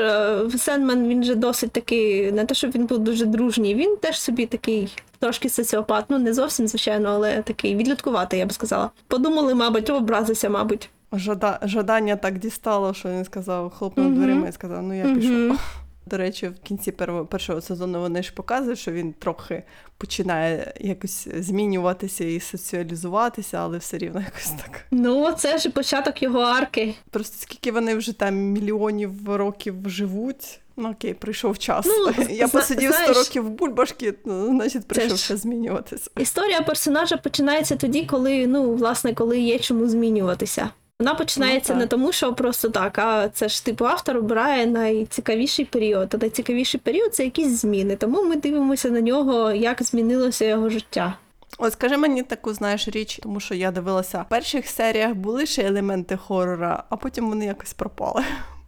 е, 0.55 0.59
Сенмен 0.59 1.09
він 1.09 1.25
же 1.25 1.35
досить 1.35 1.73
такий, 1.73 2.33
не 2.33 2.45
те, 2.45 2.55
щоб 2.55 2.71
він 2.71 2.87
був 2.87 2.99
дуже 2.99 3.27
дружній, 3.27 3.75
він 3.75 3.97
теж 3.97 4.21
собі 4.21 4.47
такий 4.47 4.97
трошки 5.19 5.49
соціопат. 5.49 6.05
Ну, 6.09 6.19
не 6.19 6.35
зовсім, 6.35 6.69
звичайно, 6.69 7.09
але 7.09 7.43
такий 7.43 7.77
відлюдкуватий, 7.77 8.39
я 8.39 8.47
б 8.47 8.53
сказала. 8.53 8.91
Подумали, 9.09 9.55
мабуть, 9.55 9.91
образився, 9.91 10.49
мабуть. 10.51 10.89
Жада... 11.13 11.59
Жадання 11.63 12.17
так 12.17 12.39
дістало, 12.39 12.95
що 12.95 13.09
він 13.09 13.25
сказав, 13.25 13.71
хлопнув 13.71 14.07
Мгм. 14.07 14.15
дверима 14.15 14.49
і 14.49 14.53
сказав, 14.53 14.83
ну 14.83 14.99
я 14.99 15.05
Мгм. 15.05 15.15
пішов. 15.21 15.59
До 16.07 16.17
речі, 16.17 16.49
в 16.49 16.59
кінці 16.59 16.93
першого, 16.93 17.27
першого 17.27 17.61
сезону 17.61 18.01
вони 18.01 18.23
ж 18.23 18.33
показують, 18.35 18.79
що 18.79 18.93
він 18.93 19.13
трохи 19.13 19.63
починає 19.99 20.75
якось 20.81 21.29
змінюватися 21.37 22.25
і 22.25 22.41
соціалізуватися, 22.41 23.59
але 23.59 23.79
все 23.79 23.99
рівно 23.99 24.21
якось 24.21 24.51
так. 24.51 24.81
Ну, 24.91 25.33
це 25.33 25.59
ж 25.59 25.71
початок 25.71 26.23
його 26.23 26.41
арки. 26.41 26.95
Просто 27.11 27.37
скільки 27.41 27.73
вони 27.73 27.95
вже 27.95 28.13
там 28.13 28.35
мільйонів 28.35 29.37
років 29.37 29.75
живуть. 29.87 30.61
Ну 30.77 30.91
окей, 30.91 31.15
прийшов 31.15 31.59
час. 31.59 31.87
Ну, 31.87 32.25
я 32.31 32.47
зна- 32.47 32.61
посидів 32.61 32.93
100 32.93 33.03
знаєш- 33.03 33.17
років 33.17 33.45
в 33.47 33.51
бульбашки, 33.51 34.15
ну, 34.25 34.47
значить, 34.47 34.89
прийшов 34.89 35.19
час 35.19 35.41
змінюватися. 35.43 36.11
Історія 36.19 36.61
персонажа 36.61 37.17
починається 37.17 37.77
тоді, 37.77 38.05
коли, 38.07 38.47
ну, 38.47 38.75
власне, 38.75 39.15
коли 39.15 39.41
є 39.41 39.59
чому 39.59 39.89
змінюватися. 39.89 40.71
Вона 41.01 41.15
починається 41.15 41.73
Ну, 41.73 41.79
не 41.79 41.87
тому, 41.87 42.13
що 42.13 42.35
просто 42.35 42.69
так, 42.69 42.99
а 42.99 43.29
це 43.29 43.49
ж 43.49 43.65
типу 43.65 43.85
автор 43.87 44.17
обирає 44.17 44.67
найцікавіший 44.67 45.65
період. 45.65 46.15
А 46.15 46.19
найцікавіший 46.19 46.81
період 46.81 47.15
це 47.15 47.25
якісь 47.25 47.61
зміни. 47.61 47.97
Тому 47.97 48.23
ми 48.23 48.37
дивимося 48.37 48.91
на 48.91 49.01
нього, 49.01 49.53
як 49.53 49.83
змінилося 49.83 50.45
його 50.45 50.71
життя. 50.71 51.17
От 51.59 51.73
скажи 51.73 51.97
мені 51.97 52.23
таку, 52.23 52.55
знаєш, 52.55 52.89
річ, 52.89 53.21
тому 53.23 53.41
що 53.41 53.55
я 53.55 53.71
дивилася 53.71 54.23
в 54.23 54.29
перших 54.29 54.67
серіях 54.67 55.15
були 55.15 55.47
ще 55.47 55.63
елементи 55.63 56.17
хорора, 56.17 56.85
а 56.89 56.97
потім 56.97 57.29
вони 57.29 57.47
якось 57.47 57.73
пропали. 57.73 58.23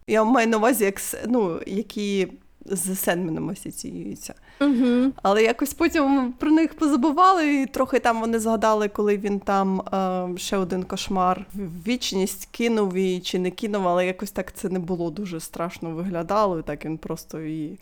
Я 0.07 0.23
маю 0.23 0.47
на 0.47 0.57
увазі, 0.57 0.85
як 0.85 1.01
ну, 1.27 1.59
які 1.67 2.27
з 2.65 2.95
Сенменом 2.95 3.49
асоціюються. 3.49 4.33
Угу. 4.65 5.11
Але 5.23 5.43
якось 5.43 5.73
потім 5.73 6.33
про 6.39 6.51
них 6.51 6.73
позабували, 6.73 7.61
і 7.61 7.65
трохи 7.65 7.99
там 7.99 8.21
вони 8.21 8.39
згадали, 8.39 8.87
коли 8.87 9.17
він 9.17 9.39
там 9.39 9.81
е, 9.81 10.37
ще 10.37 10.57
один 10.57 10.83
кошмар 10.83 11.45
в 11.53 11.87
вічність 11.87 12.49
кинув 12.51 12.93
і 12.93 13.19
чи 13.19 13.39
не 13.39 13.51
кинув, 13.51 13.87
але 13.87 14.05
якось 14.05 14.31
так 14.31 14.53
це 14.53 14.69
не 14.69 14.79
було 14.79 15.09
дуже 15.09 15.39
страшно 15.39 15.89
виглядало. 15.89 16.59
І 16.59 16.61
так 16.61 16.85
він 16.85 16.97
просто 16.97 17.41
і 17.41 17.79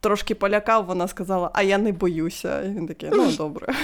трошки 0.00 0.34
полякав. 0.34 0.86
Вона 0.86 1.08
сказала, 1.08 1.50
а 1.54 1.62
я 1.62 1.78
не 1.78 1.92
боюся. 1.92 2.62
І 2.62 2.68
він 2.68 2.86
такий, 2.86 3.10
ну 3.12 3.32
добре. 3.32 3.74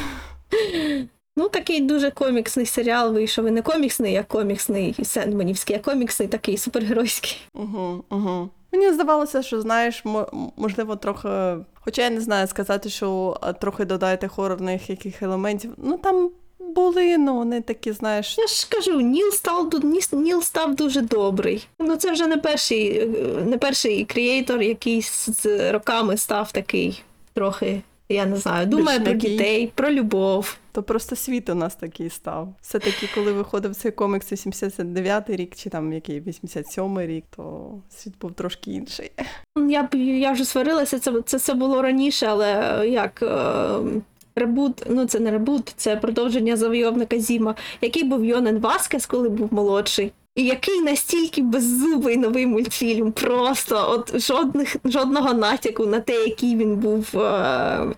Ну, 1.39 1.49
такий 1.49 1.81
дуже 1.81 2.11
коміксний 2.11 2.67
серіал 2.67 3.13
вийшов. 3.13 3.47
І 3.47 3.51
не 3.51 3.63
коміксний, 3.63 4.17
а 4.17 4.23
коміксний 4.23 4.97
Сендманівський, 5.05 5.77
а 5.77 5.79
коміксний 5.79 6.29
такий 6.29 6.57
супергеройський. 6.57 7.37
Угу, 7.55 8.05
угу. 8.11 8.49
Мені 8.77 8.93
здавалося, 8.93 9.43
що 9.43 9.61
знаєш, 9.61 10.05
можливо, 10.57 10.97
трохи. 10.97 11.29
Хоча 11.75 12.03
я 12.03 12.11
не 12.11 12.21
знаю 12.21 12.47
сказати, 12.47 12.89
що 12.89 13.37
трохи 13.61 13.85
додайте 13.85 14.29
хорорних 14.29 14.91
яких 14.91 15.23
елементів. 15.23 15.71
Ну 15.77 15.99
там 15.99 16.31
були, 16.59 17.19
ну 17.19 17.37
вони 17.37 17.61
такі, 17.61 17.93
знаєш. 17.93 18.39
Я 18.39 18.47
ж 18.47 18.69
кажу, 18.71 19.01
Ніл 19.01 19.31
став 19.31 19.71
Ніл 20.13 20.43
став 20.43 20.75
дуже 20.75 21.01
добрий. 21.01 21.69
Ну 21.79 21.97
це 21.97 22.13
вже 22.13 22.27
не 22.27 22.37
перший, 22.37 22.99
е, 22.99 23.07
не 23.47 23.59
перший 23.59 24.05
креатор, 24.05 24.63
який 24.63 25.03
з 25.03 25.73
роками 25.73 26.17
став 26.17 26.53
такий 26.53 27.03
трохи. 27.35 27.83
Я 28.09 28.27
не 28.27 28.37
знаю, 28.37 28.67
думає 28.67 29.01
про 29.01 29.13
дітей, 29.13 29.73
про 29.75 29.91
любов. 29.91 30.57
То 30.73 30.83
просто 30.83 31.17
світ 31.17 31.49
у 31.49 31.55
нас 31.55 31.75
такий 31.75 32.11
став. 32.11 32.55
Все-таки, 32.63 33.09
коли 33.15 33.33
виходив 33.33 33.75
цей 33.75 33.93
комікс 33.93 34.33
89-й 34.33 35.37
рік, 35.37 35.57
чи 35.57 35.71
там 35.71 35.93
який 35.93 36.21
87-й 36.21 37.07
рік, 37.07 37.25
то 37.37 37.71
світ 37.91 38.15
був 38.21 38.33
трошки 38.33 38.71
інший. 38.71 39.11
Я 39.69 39.83
б 39.83 39.95
я 39.95 40.33
вже 40.33 40.45
сварилася, 40.45 40.99
це 40.99 41.23
це, 41.23 41.39
це 41.39 41.55
було 41.55 41.83
раніше, 41.83 42.27
але 42.27 42.81
е, 42.81 42.89
як 42.89 43.23
е, 43.23 43.79
ребут, 44.37 44.83
ну 44.91 45.07
це 45.07 45.21
не 45.21 45.31
ребут, 45.31 45.73
це 45.77 45.97
продовження 45.97 46.57
завойовника 46.57 47.19
Зіма, 47.19 47.55
який 47.81 48.05
був 48.05 48.25
Йонен 48.25 48.59
Васкес, 48.59 49.07
коли 49.07 49.29
був 49.29 49.55
молодший. 49.55 50.13
І 50.37 50.45
який 50.45 50.81
настільки 50.81 51.43
беззубий 51.43 52.17
новий 52.17 52.47
мультфільм, 52.47 53.13
просто 53.13 53.87
от 53.91 54.21
жодних 54.21 54.77
жодного 54.85 55.35
натяку 55.35 55.87
на 55.87 56.01
те, 56.01 56.13
який 56.13 56.57
він 56.57 56.77
був 56.77 57.19
е, 57.19 57.19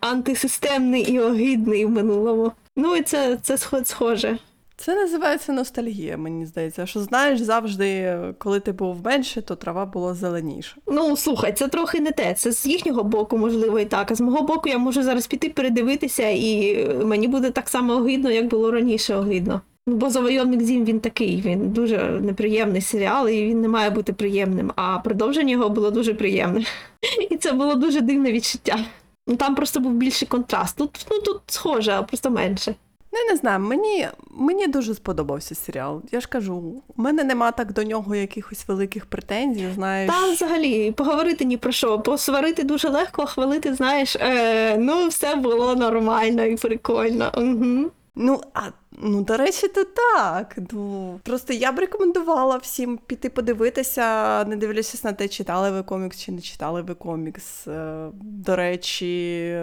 антисистемний 0.00 1.02
і 1.02 1.20
огидний 1.20 1.84
в 1.84 1.90
минулому. 1.90 2.52
Ну 2.76 2.96
і 2.96 3.02
це, 3.02 3.38
це 3.42 3.54
схо- 3.54 3.84
схоже. 3.84 4.38
Це 4.76 4.94
називається 4.94 5.52
ностальгія, 5.52 6.16
мені 6.16 6.46
здається. 6.46 6.86
Що 6.86 7.00
знаєш, 7.00 7.40
завжди, 7.40 8.18
коли 8.38 8.60
ти 8.60 8.72
був 8.72 8.96
менше, 9.04 9.42
то 9.42 9.56
трава 9.56 9.86
була 9.86 10.14
зеленіша. 10.14 10.76
Ну, 10.86 11.16
слухай, 11.16 11.52
це 11.52 11.68
трохи 11.68 12.00
не 12.00 12.10
те. 12.12 12.34
Це 12.34 12.52
з 12.52 12.66
їхнього 12.66 13.04
боку, 13.04 13.38
можливо, 13.38 13.78
і 13.80 13.84
так. 13.84 14.10
А 14.10 14.14
з 14.14 14.20
мого 14.20 14.42
боку, 14.42 14.68
я 14.68 14.78
можу 14.78 15.02
зараз 15.02 15.26
піти 15.26 15.48
передивитися, 15.48 16.28
і 16.28 16.76
мені 17.04 17.28
буде 17.28 17.50
так 17.50 17.68
само 17.68 17.92
огидно, 17.92 18.30
як 18.30 18.46
було 18.46 18.70
раніше 18.70 19.16
огидно. 19.16 19.60
Ну, 19.88 19.96
бо 19.96 20.10
завойовник 20.10 20.62
Зім 20.62 20.84
він 20.84 21.00
такий, 21.00 21.40
він 21.40 21.70
дуже 21.70 21.98
неприємний 21.98 22.80
серіал, 22.80 23.28
і 23.28 23.46
він 23.46 23.60
не 23.60 23.68
має 23.68 23.90
бути 23.90 24.12
приємним. 24.12 24.72
А 24.76 24.98
продовження 24.98 25.52
його 25.52 25.68
було 25.68 25.90
дуже 25.90 26.14
приємне. 26.14 26.64
І 27.30 27.36
це 27.36 27.52
було 27.52 27.74
дуже 27.74 28.00
дивне 28.00 28.32
відчуття. 28.32 28.78
Ну 29.26 29.36
там 29.36 29.54
просто 29.54 29.80
був 29.80 29.92
більший 29.92 30.28
контраст. 30.28 30.76
Тут, 30.76 31.06
ну, 31.10 31.20
тут 31.20 31.40
схоже, 31.46 31.92
а 31.92 32.02
просто 32.02 32.30
менше. 32.30 32.74
Ну, 33.12 33.18
не 33.30 33.36
знаю, 33.36 33.60
мені, 33.60 34.08
мені 34.30 34.66
дуже 34.66 34.94
сподобався 34.94 35.54
серіал. 35.54 36.02
Я 36.12 36.20
ж 36.20 36.28
кажу, 36.28 36.82
у 36.96 37.02
мене 37.02 37.24
нема 37.24 37.50
так 37.50 37.72
до 37.72 37.82
нього 37.82 38.14
якихось 38.14 38.68
великих 38.68 39.06
претензій, 39.06 39.68
знаєш. 39.74 40.10
Та 40.12 40.32
взагалі 40.32 40.92
поговорити 40.92 41.44
ні 41.44 41.56
про 41.56 41.72
що. 41.72 41.98
Посварити 41.98 42.62
дуже 42.62 42.88
легко, 42.88 43.22
а 43.22 43.26
хвалити, 43.26 43.74
знаєш, 43.74 44.16
е, 44.16 44.78
ну 44.78 45.08
все 45.08 45.34
було 45.34 45.74
нормально 45.74 46.44
і 46.44 46.56
прикольно. 46.56 47.32
Угу. 47.36 47.90
Ну, 48.20 48.40
а 48.54 48.60
ну, 49.00 49.22
до 49.22 49.36
речі, 49.36 49.68
то 49.68 49.84
так. 49.84 50.58
Ну, 50.72 51.20
просто 51.24 51.52
я 51.52 51.72
б 51.72 51.78
рекомендувала 51.78 52.56
всім 52.56 52.98
піти 53.06 53.28
подивитися, 53.30 54.44
не 54.44 54.56
дивлячись 54.56 55.04
на 55.04 55.12
те, 55.12 55.28
читали 55.28 55.70
ви 55.70 55.82
комікс 55.82 56.20
чи 56.20 56.32
не 56.32 56.40
читали 56.40 56.82
ви 56.82 56.94
комікс. 56.94 57.66
Е, 57.68 58.08
До 58.22 58.56
речі, 58.56 59.60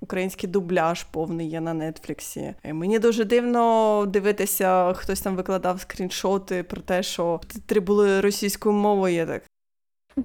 український 0.00 0.48
дубляж 0.50 1.02
повний 1.02 1.48
є 1.48 1.60
на 1.60 1.74
Нетфліксі. 1.74 2.54
Мені 2.64 2.98
дуже 2.98 3.24
дивно 3.24 4.04
дивитися, 4.08 4.92
хтось 4.92 5.20
там 5.20 5.36
викладав 5.36 5.80
скріншоти 5.80 6.62
про 6.62 6.80
те, 6.80 7.02
що 7.02 7.40
титри 7.52 7.80
були 7.80 8.20
російською 8.20 8.74
мовою. 8.74 9.14
Я 9.14 9.26
так. 9.26 9.42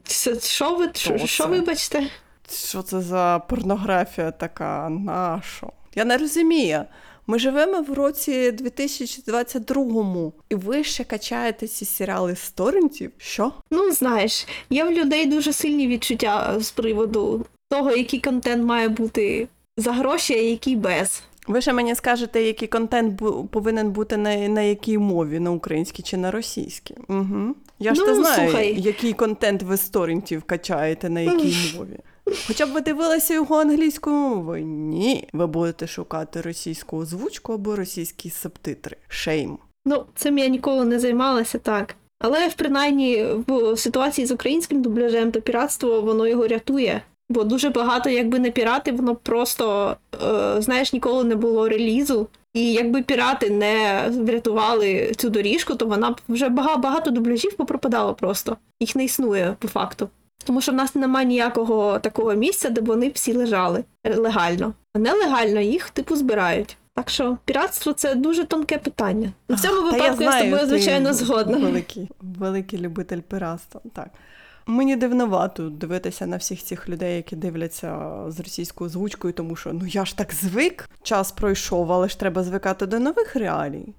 Що, 0.07 0.39
що 0.39 0.75
ви 0.75 0.89
що, 0.93 1.17
Що 1.17 1.27
що 1.27 1.43
це? 1.43 1.49
вибачте? 1.49 2.07
Що 2.49 2.81
це 2.81 3.01
за 3.01 3.41
порнографія 3.49 4.31
така? 4.31 4.89
Нащо? 4.89 5.71
Я 5.95 6.05
не 6.05 6.17
розумію. 6.17 6.85
Ми 7.27 7.39
живемо 7.39 7.81
в 7.81 7.93
році 7.93 8.51
2022-му, 8.51 10.33
і 10.49 10.55
ви 10.55 10.83
ще 10.83 11.03
качаєте 11.03 11.67
ці 11.67 11.85
серіали 11.85 12.35
з 12.35 12.51
торрентів? 12.51 13.11
Що? 13.17 13.51
Ну 13.71 13.91
знаєш, 13.91 14.47
є 14.69 14.83
в 14.83 14.91
людей 14.91 15.25
дуже 15.25 15.53
сильні 15.53 15.87
відчуття 15.87 16.55
з 16.59 16.71
приводу 16.71 17.45
того, 17.69 17.91
який 17.91 18.19
контент 18.19 18.63
має 18.65 18.89
бути 18.89 19.47
за 19.77 19.91
гроші, 19.91 20.33
а 20.33 20.41
який 20.41 20.75
без. 20.75 21.23
Ви 21.47 21.61
ще 21.61 21.73
мені 21.73 21.95
скажете, 21.95 22.43
який 22.43 22.67
контент 22.67 23.13
бу- 23.13 23.45
повинен 23.51 23.91
бути 23.91 24.17
на, 24.17 24.47
на 24.47 24.61
якій 24.61 24.97
мові, 24.97 25.39
на 25.39 25.51
українській 25.51 26.03
чи 26.03 26.17
на 26.17 26.31
російській? 26.31 26.95
Угу. 27.07 27.55
Я 27.79 27.93
ж 27.95 28.01
Ну, 28.01 28.07
не 28.07 28.15
знаю, 28.15 28.49
слухай. 28.49 28.81
який 28.81 29.13
контент 29.13 29.63
ви 29.63 29.77
з 29.77 29.89
торрентів 29.89 30.43
качаєте, 30.43 31.09
на 31.09 31.19
якій 31.19 31.55
мові. 31.77 31.99
Хоча 32.47 32.65
б 32.65 32.69
ви 32.69 32.81
дивилися 32.81 33.33
його 33.33 33.55
англійською 33.55 34.15
мовою? 34.15 34.65
Ні. 34.65 35.29
Ви 35.33 35.47
будете 35.47 35.87
шукати 35.87 36.41
російську 36.41 36.97
озвучку 36.97 37.53
або 37.53 37.75
російські 37.75 38.29
субтитри. 38.29 38.97
Шейм. 39.07 39.57
Ну, 39.85 40.05
цим 40.15 40.37
я 40.37 40.47
ніколи 40.47 40.85
не 40.85 40.99
займалася 40.99 41.57
так. 41.57 41.95
Але 42.19 42.49
принаймні 42.55 43.25
в 43.47 43.77
ситуації 43.77 44.27
з 44.27 44.31
українським 44.31 44.81
дубляжем, 44.81 45.31
то 45.31 45.41
піратство 45.41 46.01
воно 46.01 46.27
його 46.27 46.47
рятує. 46.47 47.01
Бо 47.29 47.43
дуже 47.43 47.69
багато, 47.69 48.09
якби 48.09 48.39
не 48.39 48.51
пірати, 48.51 48.91
воно 48.91 49.15
просто, 49.15 49.95
е, 50.23 50.61
знаєш, 50.61 50.93
ніколи 50.93 51.23
не 51.23 51.35
було 51.35 51.69
релізу. 51.69 52.27
І 52.53 52.73
якби 52.73 53.01
пірати 53.01 53.49
не 53.49 54.03
врятували 54.09 55.11
цю 55.17 55.29
доріжку, 55.29 55.75
то 55.75 55.85
вона 55.85 56.11
б 56.11 56.21
вже 56.29 56.49
багато, 56.49 56.79
багато 56.79 57.11
дубляжів 57.11 57.53
попропадало 57.53 58.13
просто. 58.13 58.57
Їх 58.79 58.95
не 58.95 59.03
існує 59.03 59.55
по 59.59 59.67
факту. 59.67 60.09
Тому 60.43 60.61
що 60.61 60.71
в 60.71 60.75
нас 60.75 60.95
немає 60.95 61.25
ніякого 61.25 61.99
такого 61.99 62.33
місця, 62.33 62.69
де 62.69 62.81
б 62.81 62.85
вони 62.85 63.09
всі 63.09 63.33
лежали 63.33 63.83
легально. 64.03 64.73
А 64.93 64.99
нелегально 64.99 65.59
їх 65.59 65.89
типу 65.89 66.15
збирають. 66.15 66.77
Так 66.93 67.09
що 67.09 67.37
піратство 67.45 67.93
це 67.93 68.15
дуже 68.15 68.43
тонке 68.43 68.77
питання. 68.77 69.31
В 69.49 69.59
цьому 69.59 69.81
випадку 69.91 70.23
я, 70.23 70.31
з 70.31 70.43
тобою, 70.43 70.67
звичайно, 70.67 71.13
згодна. 71.13 71.57
Великий, 71.57 72.09
великий 72.21 72.79
любитель 72.79 73.21
пиратства. 73.21 73.81
Так. 73.93 74.07
Мені 74.67 74.95
дивновато 74.95 75.69
дивитися 75.69 76.27
на 76.27 76.37
всіх 76.37 76.63
цих 76.63 76.89
людей, 76.89 77.15
які 77.15 77.35
дивляться 77.35 78.11
з 78.27 78.39
російською 78.39 78.89
озвучкою, 78.89 79.33
тому 79.33 79.55
що 79.55 79.73
ну 79.73 79.85
я 79.85 80.05
ж 80.05 80.17
так 80.17 80.33
звик, 80.33 80.89
час 81.03 81.31
пройшов, 81.31 81.91
але 81.91 82.09
ж 82.09 82.19
треба 82.19 82.43
звикати 82.43 82.85
до 82.85 82.99
нових 82.99 83.35
реалій. 83.35 83.93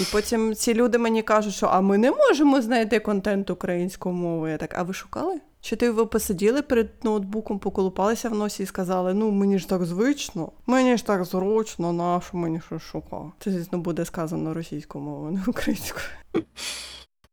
І 0.00 0.02
потім 0.12 0.54
ці 0.54 0.74
люди 0.74 0.98
мені 0.98 1.22
кажуть, 1.22 1.54
що 1.54 1.66
а 1.66 1.80
ми 1.80 1.98
не 1.98 2.10
можемо 2.10 2.62
знайти 2.62 3.00
контент 3.00 3.50
українською 3.50 4.14
мовою. 4.14 4.52
Я 4.52 4.58
так, 4.58 4.74
а 4.78 4.82
ви 4.82 4.94
шукали? 4.94 5.40
Чи 5.60 5.76
ти 5.76 5.90
ви 5.90 6.06
посиділи 6.06 6.62
перед 6.62 6.90
ноутбуком, 7.02 7.58
поколупалися 7.58 8.28
в 8.28 8.34
носі 8.34 8.62
і 8.62 8.66
сказали: 8.66 9.14
ну 9.14 9.30
мені 9.30 9.58
ж 9.58 9.68
так 9.68 9.84
звично, 9.84 10.52
мені 10.66 10.96
ж 10.96 11.06
так 11.06 11.24
зручно, 11.24 11.92
нащо 11.92 12.36
мені 12.36 12.60
що 12.60 12.78
шукати? 12.78 13.30
Це, 13.38 13.50
звісно, 13.50 13.78
буде 13.78 14.04
сказано 14.04 14.54
російською 14.54 15.04
мовою, 15.04 15.32
не 15.32 15.42
українською. 15.46 16.04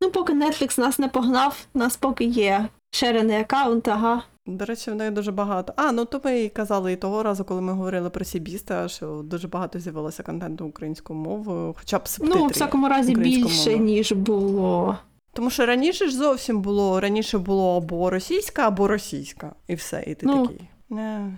Ну, 0.01 0.11
поки 0.11 0.33
Netflix 0.33 0.79
нас 0.79 0.99
не 0.99 1.07
погнав, 1.07 1.65
нас 1.73 1.97
поки 1.97 2.23
є 2.23 2.69
шерений 2.91 3.37
аккаунт, 3.37 3.87
ага. 3.87 4.23
До 4.47 4.65
речі, 4.65 4.91
в 4.91 4.95
неї 4.95 5.11
дуже 5.11 5.31
багато. 5.31 5.73
А, 5.75 5.91
ну 5.91 6.05
то 6.05 6.21
ми 6.23 6.41
і 6.41 6.49
казали 6.49 6.93
і 6.93 6.95
того 6.95 7.23
разу, 7.23 7.45
коли 7.45 7.61
ми 7.61 7.73
говорили 7.73 8.09
про 8.09 8.25
Сібіста, 8.25 8.87
що 8.87 9.21
дуже 9.23 9.47
багато 9.47 9.79
з'явилося 9.79 10.23
контенту 10.23 10.65
українською 10.65 11.19
мовою, 11.19 11.75
хоча 11.79 11.97
б 11.97 12.07
субтитрів. 12.07 12.41
Ну, 12.41 12.47
в 12.47 12.51
всякому 12.51 12.89
разі, 12.89 13.15
більше, 13.15 13.69
мовою. 13.69 13.85
ніж 13.85 14.11
було. 14.11 14.97
Тому 15.35 15.49
що 15.49 15.65
раніше 15.65 16.07
ж 16.09 16.15
зовсім 16.17 16.61
було, 16.61 16.99
раніше 16.99 17.37
було 17.37 17.77
або 17.77 18.09
російська, 18.09 18.67
або 18.67 18.87
російська. 18.87 19.55
І 19.67 19.75
все. 19.75 20.03
І 20.07 20.15
ти 20.15 20.25
Ну. 20.25 20.47
такий. 20.47 20.61
Не. 20.89 21.31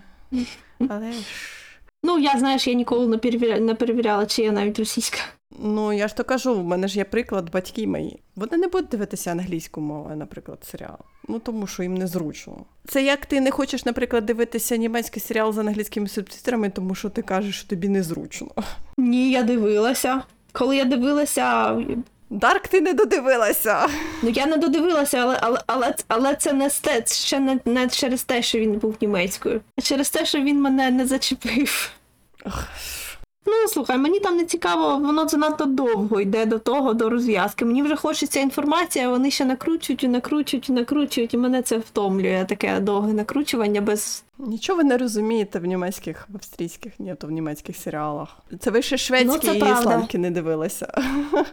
Але 0.89 1.11
ж. 1.11 1.17
Ну, 2.03 2.19
я 2.19 2.35
знаєш, 2.39 2.67
я 2.67 2.73
ніколи 2.73 3.07
не 3.07 3.17
перевіряла, 3.17 3.59
не 3.59 3.73
перевіряла, 3.75 4.25
чи 4.25 4.41
я 4.43 4.51
навіть 4.51 4.79
російська. 4.79 5.17
Ну, 5.59 5.93
я 5.93 6.07
ж 6.07 6.15
то 6.15 6.23
кажу, 6.23 6.55
в 6.55 6.63
мене 6.63 6.87
ж 6.87 6.97
є 6.97 7.03
приклад 7.03 7.51
батьки 7.51 7.87
мої. 7.87 8.19
Вони 8.35 8.57
не 8.57 8.67
будуть 8.67 8.89
дивитися 8.89 9.31
англійську 9.31 9.81
мову, 9.81 10.15
наприклад, 10.15 10.59
серіал. 10.71 10.97
Ну 11.27 11.39
тому 11.39 11.67
що 11.67 11.83
їм 11.83 11.95
незручно. 11.95 12.65
Це 12.87 13.03
як 13.03 13.25
ти 13.25 13.41
не 13.41 13.51
хочеш, 13.51 13.85
наприклад, 13.85 14.25
дивитися 14.25 14.75
німецький 14.77 15.21
серіал 15.21 15.53
з 15.53 15.57
англійськими 15.57 16.07
субтитрами, 16.07 16.69
тому 16.69 16.95
що 16.95 17.09
ти 17.09 17.21
кажеш, 17.21 17.59
що 17.59 17.67
тобі 17.69 17.89
незручно. 17.89 18.47
Ні, 18.97 19.31
я 19.31 19.43
дивилася. 19.43 20.21
Коли 20.51 20.77
я 20.77 20.85
дивилася, 20.85 21.77
Дарк, 22.29 22.67
ти 22.67 22.81
не 22.81 22.93
додивилася. 22.93 23.87
ну 24.23 24.29
я 24.29 24.45
не 24.45 24.57
додивилася, 24.57 25.17
але, 25.17 25.39
але, 25.41 25.59
але, 25.67 25.95
але 26.07 26.35
це 26.35 26.53
не 26.53 26.69
сте, 26.69 27.05
ще 27.05 27.39
не, 27.39 27.59
не 27.65 27.87
через 27.87 28.23
те, 28.23 28.41
що 28.41 28.59
він 28.59 28.73
був 28.73 28.97
німецькою, 29.01 29.61
а 29.77 29.81
через 29.81 30.09
те, 30.09 30.25
що 30.25 30.41
він 30.41 30.61
мене 30.61 30.91
не 30.91 31.07
зачепив. 31.07 31.91
Ну, 33.47 33.67
слухай, 33.67 33.97
мені 33.97 34.19
там 34.19 34.37
не 34.37 34.45
цікаво, 34.45 34.97
воно 34.97 35.27
занадто 35.27 35.65
довго 35.65 36.21
йде 36.21 36.45
до 36.45 36.59
того, 36.59 36.93
до 36.93 37.09
розв'язки. 37.09 37.65
Мені 37.65 37.83
вже 37.83 37.95
хочеться 37.95 38.39
інформація, 38.39 39.09
вони 39.09 39.31
ще 39.31 39.45
накручують 39.45 40.03
і 40.03 40.07
накручують 40.07 40.69
і 40.69 40.71
накручують, 40.71 41.33
і 41.33 41.37
мене 41.37 41.61
це 41.61 41.77
втомлює, 41.77 42.45
таке 42.49 42.79
довге 42.79 43.13
накручування 43.13 43.81
без. 43.81 44.23
Нічого 44.39 44.77
ви 44.77 44.83
не 44.83 44.97
розумієте 44.97 45.59
в 45.59 45.65
німецьких, 45.65 46.27
в 46.29 46.35
австрійських, 46.35 46.99
ні, 46.99 47.15
то 47.15 47.27
в 47.27 47.31
німецьких 47.31 47.77
серіалах. 47.77 48.37
Це 48.59 48.71
ви 48.71 48.81
ще 48.81 48.97
шведські 48.97 49.27
Ну, 49.27 49.37
це 49.37 49.57
і 49.57 49.59
правда. 49.59 50.07
не 50.13 50.31
дивилися. 50.31 50.93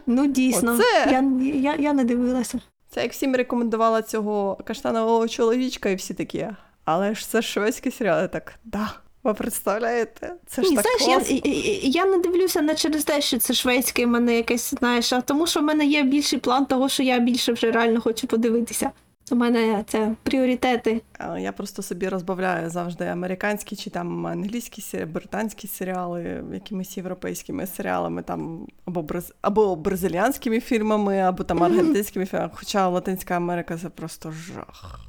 Ну, 0.07 0.27
дійсно, 0.27 0.73
Оце? 0.73 1.11
я, 1.11 1.23
я, 1.53 1.75
я 1.75 1.93
не 1.93 2.03
дивилася. 2.03 2.59
Це 2.89 3.01
як 3.01 3.11
всім 3.11 3.35
рекомендувала 3.35 4.01
цього 4.01 4.57
каштанового 4.65 5.27
чоловічка, 5.27 5.89
і 5.89 5.95
всі 5.95 6.13
такі. 6.13 6.47
Але 6.85 7.15
ж 7.15 7.29
це 7.29 7.41
ж 7.41 7.47
шведський 7.47 7.91
серіал. 7.91 8.27
Так, 8.27 8.53
да. 8.63 8.93
Ви 9.25 9.33
представляєте? 9.33 10.33
Це 10.47 10.63
ж 10.63 10.69
Ні, 10.69 10.75
так 10.75 10.85
знаєш, 10.85 11.01
класно. 11.01 11.35
я, 11.43 11.51
я, 11.51 11.79
я 11.83 12.05
не 12.05 12.17
дивлюся 12.17 12.61
не 12.61 12.75
через 12.75 13.03
те, 13.03 13.21
що 13.21 13.37
це 13.37 13.53
шведське 13.53 14.05
в 14.05 14.09
мене 14.09 14.35
якесь, 14.35 14.73
знаєш, 14.79 15.13
а 15.13 15.21
тому, 15.21 15.47
що 15.47 15.59
в 15.59 15.63
мене 15.63 15.85
є 15.85 16.03
більший 16.03 16.39
план 16.39 16.65
того, 16.65 16.89
що 16.89 17.03
я 17.03 17.19
більше 17.19 17.53
вже 17.53 17.71
реально 17.71 18.01
хочу 18.01 18.27
подивитися. 18.27 18.91
У 19.31 19.35
мене 19.35 19.83
це 19.87 20.15
пріоритети. 20.23 21.01
Я 21.39 21.51
просто 21.51 21.81
собі 21.81 22.09
розбавляю 22.09 22.69
завжди 22.69 23.05
американські 23.05 23.75
чи 23.75 23.89
там 23.89 24.27
англійські 24.27 25.05
британські 25.05 25.67
серіали 25.67 26.43
якимись 26.53 26.97
європейськими 26.97 27.67
серіалами, 27.67 28.23
там 28.23 28.67
або 28.85 29.01
браз... 29.01 29.33
або 29.41 29.75
бразиліанськими 29.75 30.59
фільмами, 30.59 31.19
або 31.19 31.43
там 31.43 31.63
аргентинськими 31.63 32.25
фільмами. 32.25 32.51
Хоча 32.55 32.89
Латинська 32.89 33.35
Америка 33.35 33.77
це 33.77 33.89
просто 33.89 34.31
жах. 34.31 35.05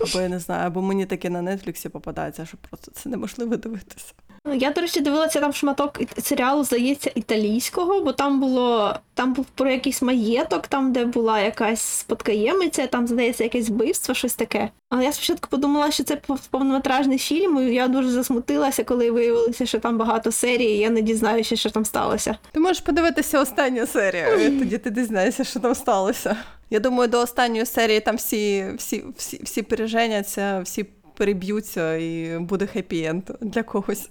Або 0.00 0.20
я 0.20 0.28
не 0.28 0.38
знаю, 0.38 0.66
або 0.66 0.82
мені 0.82 1.06
таке 1.06 1.30
на 1.30 1.56
Нетфліксі 1.56 1.88
попадається, 1.88 2.46
що 2.46 2.56
просто 2.70 2.90
це 2.90 3.08
неможливо 3.08 3.56
дивитися. 3.56 4.12
Я, 4.54 4.70
до 4.70 4.80
речі, 4.80 5.00
дивилася 5.00 5.40
там 5.40 5.52
шматок 5.52 5.98
і- 6.16 6.20
серіалу, 6.20 6.64
здається, 6.64 7.10
італійського, 7.14 8.00
бо 8.00 8.12
там 8.12 8.40
було 8.40 8.94
там 9.14 9.32
був 9.32 9.44
про 9.54 9.70
якийсь 9.70 10.02
маєток, 10.02 10.66
там, 10.66 10.92
де 10.92 11.04
була 11.04 11.40
якась 11.40 11.80
спадкоємиця, 11.80 12.86
там, 12.86 13.06
здається, 13.06 13.44
якесь 13.44 13.68
вбивство, 13.68 14.14
щось 14.14 14.34
таке. 14.34 14.70
Але 14.90 15.04
я 15.04 15.12
спочатку 15.12 15.48
подумала, 15.50 15.90
що 15.90 16.04
це 16.04 16.14
пов- 16.28 16.48
повнометражний 16.50 17.18
фільм, 17.18 17.58
і 17.58 17.74
я 17.74 17.88
дуже 17.88 18.10
засмутилася, 18.10 18.84
коли 18.84 19.10
виявилося, 19.10 19.66
що 19.66 19.78
там 19.78 19.98
багато 19.98 20.32
серій, 20.32 20.64
і 20.64 20.78
я 20.78 20.90
не 20.90 21.02
дізнаюся, 21.02 21.56
що 21.56 21.70
там 21.70 21.84
сталося. 21.84 22.36
Ти 22.52 22.60
можеш 22.60 22.80
подивитися 22.80 23.40
останню 23.40 23.86
серію, 23.86 24.40
і 24.46 24.58
тоді 24.58 24.78
ти 24.78 24.90
дізнаєшся, 24.90 25.44
що 25.44 25.60
там 25.60 25.74
сталося. 25.74 26.36
Я 26.70 26.80
думаю, 26.80 27.08
до 27.08 27.20
останньої 27.20 27.66
серії 27.66 28.00
там 28.00 28.16
всі, 28.16 28.66
всі, 28.76 29.04
всі, 29.16 29.40
всі 29.42 29.62
переженяться, 29.62 30.60
всі 30.60 30.86
переб'ються 31.16 31.96
і 31.96 32.38
буде 32.38 32.64
хеппі-енд 32.74 33.22
для 33.40 33.62
когось. 33.62 34.10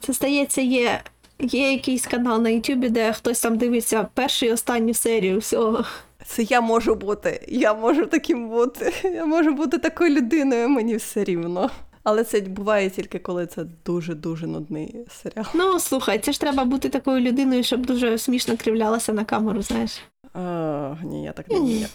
Це 0.00 0.12
здається, 0.12 0.60
є, 0.60 1.00
є 1.38 1.72
якийсь 1.72 2.06
канал 2.06 2.42
на 2.42 2.48
Ютубі, 2.48 2.88
де 2.88 3.12
хтось 3.12 3.40
там 3.40 3.58
дивиться 3.58 4.08
першу 4.14 4.46
і 4.46 4.52
останню 4.52 4.94
серію 4.94 5.38
всього. 5.38 5.84
Це 6.26 6.42
я 6.42 6.60
можу 6.60 6.94
бути. 6.94 7.46
Я 7.48 7.74
можу 7.74 8.06
таким 8.06 8.48
бути. 8.48 8.92
Я 9.04 9.26
можу 9.26 9.52
бути 9.52 9.78
такою 9.78 10.14
людиною, 10.14 10.68
мені 10.68 10.96
все 10.96 11.24
рівно. 11.24 11.70
Але 12.02 12.24
це 12.24 12.40
буває 12.40 12.90
тільки 12.90 13.18
коли 13.18 13.46
це 13.46 13.64
дуже-дуже 13.86 14.46
нудний 14.46 14.96
серіал. 15.22 15.46
Ну, 15.54 15.80
слухай, 15.80 16.18
це 16.18 16.32
ж 16.32 16.40
треба 16.40 16.64
бути 16.64 16.88
такою 16.88 17.20
людиною, 17.20 17.62
щоб 17.64 17.86
дуже 17.86 18.18
смішно 18.18 18.56
кривлялася 18.56 19.12
на 19.12 19.24
камеру, 19.24 19.62
знаєш. 19.62 20.00
А, 20.34 20.94
ні, 21.04 21.24
я 21.24 21.32
так 21.32 21.50
не 21.50 21.58
вмію. 21.60 21.86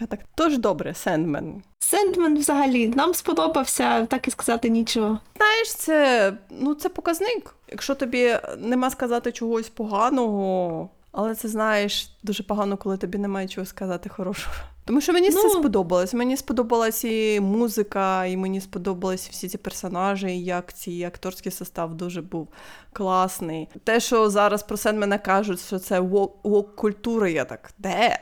Я 0.00 0.06
так. 0.06 0.20
Тож 0.34 0.58
добре, 0.58 0.94
Сендмен. 0.94 1.62
Сендмен 1.78 2.38
взагалі 2.38 2.88
нам 2.88 3.14
сподобався, 3.14 4.06
так 4.06 4.28
і 4.28 4.30
сказати 4.30 4.68
нічого. 4.68 5.18
Знаєш, 5.36 5.74
це, 5.74 6.32
ну, 6.50 6.74
це 6.74 6.88
показник. 6.88 7.54
Якщо 7.68 7.94
тобі 7.94 8.36
нема 8.58 8.90
сказати 8.90 9.32
чогось 9.32 9.68
поганого, 9.68 10.88
але 11.12 11.34
це 11.34 11.48
знаєш 11.48 12.16
дуже 12.22 12.42
погано, 12.42 12.76
коли 12.76 12.96
тобі 12.96 13.18
немає 13.18 13.48
чого 13.48 13.64
сказати 13.64 14.08
хорошого. 14.08 14.54
Тому 14.84 15.00
що 15.00 15.12
мені 15.12 15.30
Ну. 15.30 15.36
все 15.36 15.50
сподобалось. 15.50 16.14
Мені 16.14 16.36
сподобалась 16.36 17.04
і 17.04 17.40
музика, 17.40 18.24
і 18.24 18.36
мені 18.36 18.60
сподобались 18.60 19.28
всі 19.30 19.48
ці 19.48 19.58
персонажі, 19.58 20.26
і 20.26 20.44
як 20.44 20.72
ці 20.72 21.04
акторський 21.04 21.52
состав 21.52 21.94
дуже 21.94 22.22
був 22.22 22.48
класний. 22.92 23.68
Те, 23.84 24.00
що 24.00 24.30
зараз 24.30 24.62
про 24.62 24.76
Сендмена 24.76 25.18
кажуть, 25.18 25.60
що 25.60 25.78
це 25.78 26.00
вок 26.00 26.76
культура, 26.76 27.28
я 27.28 27.44
так, 27.44 27.70
де? 27.78 28.18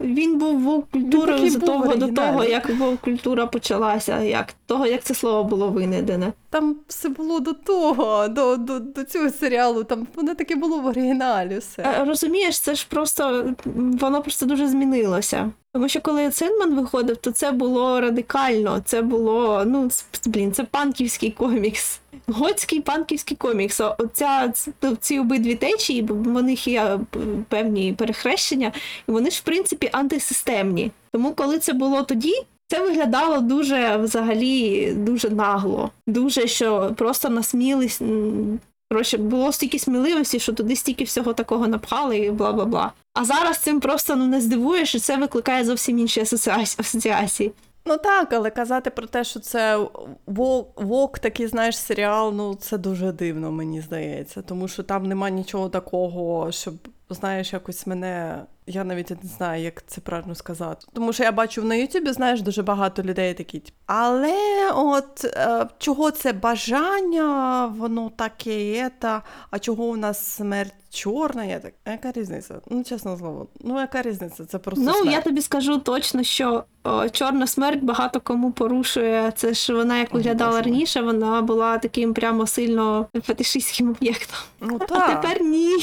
Він 0.00 0.38
був 0.38 0.60
вовк 0.60 0.96
був 0.96 1.48
задовго 1.50 1.96
до 1.96 2.08
того, 2.08 2.44
як 2.44 2.70
вовк 2.70 3.00
культура 3.00 3.46
почалася, 3.46 4.20
як 4.20 4.54
того, 4.66 4.86
як 4.86 5.02
це 5.02 5.14
слово 5.14 5.44
було 5.44 5.68
винайдене. 5.68 6.32
Там 6.50 6.76
все 6.88 7.08
було 7.08 7.40
до 7.40 7.52
того, 7.52 8.28
до, 8.28 8.56
до, 8.56 8.78
до 8.78 9.04
цього 9.04 9.30
серіалу. 9.30 9.84
Там 9.84 10.06
воно 10.14 10.34
таке 10.34 10.56
було 10.56 10.78
в 10.78 10.86
оригіналі. 10.86 11.58
Все. 11.58 11.82
Е, 11.82 12.04
Розумієш, 12.04 12.60
це 12.60 12.74
ж 12.74 12.86
просто 12.90 13.54
воно 13.74 14.22
просто 14.22 14.46
дуже 14.46 14.68
змінилося. 14.68 15.52
Тому 15.74 15.88
що 15.88 16.00
коли 16.00 16.32
Сендман 16.32 16.74
виходив, 16.74 17.16
то 17.16 17.30
це 17.30 17.52
було 17.52 18.00
радикально. 18.00 18.82
Це 18.84 19.02
було, 19.02 19.64
ну, 19.66 19.90
блін, 20.26 20.52
це 20.52 20.64
панківський 20.64 21.30
комікс. 21.30 22.00
готський 22.26 22.80
панківський 22.80 23.36
комікс. 23.36 23.80
Оця, 23.98 24.52
ну, 24.82 24.96
ці 25.00 25.18
обидві 25.18 25.54
течії, 25.54 26.02
бо 26.02 26.14
в 26.14 26.42
них 26.42 26.68
є 26.68 26.82
е, 26.82 26.98
певні 27.48 27.92
перехрещення, 27.92 28.72
і 29.08 29.12
вони 29.12 29.30
ж, 29.30 29.38
в 29.38 29.42
принципі, 29.42 29.88
антисистемні. 29.92 30.90
Тому, 31.12 31.32
коли 31.32 31.58
це 31.58 31.72
було 31.72 32.02
тоді, 32.02 32.34
це 32.68 32.82
виглядало 32.82 33.38
дуже 33.38 33.96
взагалі 33.96 34.92
дуже 34.92 35.30
нагло. 35.30 35.90
Дуже 36.06 36.46
що 36.46 36.94
просто 36.96 37.28
насмілись. 37.28 38.00
Коротше, 38.92 39.18
було 39.18 39.52
стільки 39.52 39.78
сміливості, 39.78 40.38
що 40.38 40.52
туди 40.52 40.76
стільки 40.76 41.04
всього 41.04 41.32
такого 41.32 41.68
напхали 41.68 42.18
і 42.18 42.30
бла 42.30 42.52
бла 42.52 42.64
бла. 42.64 42.92
А 43.14 43.24
зараз 43.24 43.58
цим 43.58 43.80
просто 43.80 44.16
ну 44.16 44.26
не 44.26 44.40
здивуєш, 44.40 44.94
і 44.94 44.98
це 44.98 45.16
викликає 45.16 45.64
зовсім 45.64 45.98
інші 45.98 46.20
асоціації. 46.78 47.52
Ну 47.84 47.96
так, 47.96 48.32
але 48.32 48.50
казати 48.50 48.90
про 48.90 49.06
те, 49.06 49.24
що 49.24 49.40
це 49.40 49.86
вок, 50.76 51.18
такий, 51.18 51.46
знаєш, 51.46 51.78
серіал, 51.78 52.32
ну 52.34 52.54
це 52.54 52.78
дуже 52.78 53.12
дивно, 53.12 53.52
мені 53.52 53.80
здається. 53.80 54.42
Тому 54.42 54.68
що 54.68 54.82
там 54.82 55.06
нема 55.06 55.30
нічого 55.30 55.68
такого, 55.68 56.52
щоб, 56.52 56.74
знаєш, 57.10 57.52
якось 57.52 57.86
мене. 57.86 58.42
Я 58.66 58.84
навіть 58.84 59.10
не 59.10 59.28
знаю, 59.36 59.62
як 59.62 59.86
це 59.86 60.00
правильно 60.00 60.34
сказати. 60.34 60.86
Тому 60.92 61.12
що 61.12 61.22
я 61.22 61.32
бачу 61.32 61.62
на 61.62 61.74
Ютубі, 61.74 62.12
знаєш, 62.12 62.42
дуже 62.42 62.62
багато 62.62 63.02
людей 63.02 63.34
такі. 63.34 63.62
Але 63.86 64.70
от 64.74 65.24
е, 65.24 65.66
чого 65.78 66.10
це 66.10 66.32
бажання, 66.32 67.66
воно 67.66 68.10
таке, 68.16 68.90
а 69.50 69.58
чого 69.58 69.84
у 69.84 69.96
нас 69.96 70.26
смерть 70.26 70.74
чорна? 70.92 71.44
Я 71.44 71.58
так, 71.58 71.72
яка 71.86 72.12
різниця? 72.12 72.54
Ну, 72.70 72.84
чесно 72.84 73.18
слово, 73.18 73.46
ну 73.60 73.80
яка 73.80 74.02
різниця? 74.02 74.44
Це 74.44 74.58
просто 74.58 74.84
Ну, 74.84 74.92
смерть. 74.92 75.12
я 75.14 75.20
тобі 75.20 75.42
скажу 75.42 75.78
точно, 75.78 76.22
що 76.22 76.64
о, 76.84 77.08
чорна 77.08 77.46
смерть 77.46 77.82
багато 77.82 78.20
кому 78.20 78.52
порушує. 78.52 79.32
Це 79.36 79.54
ж 79.54 79.74
вона 79.74 79.98
як 79.98 80.14
виглядала 80.14 80.50
боже 80.50 80.62
раніше, 80.62 81.00
вона 81.02 81.42
була 81.42 81.78
таким 81.78 82.14
прямо 82.14 82.46
сильно 82.46 83.06
фетишистським 83.24 83.88
об'єктом. 83.90 84.36
Ну, 84.60 84.78
А 84.90 85.14
тепер 85.14 85.42
ні. 85.42 85.76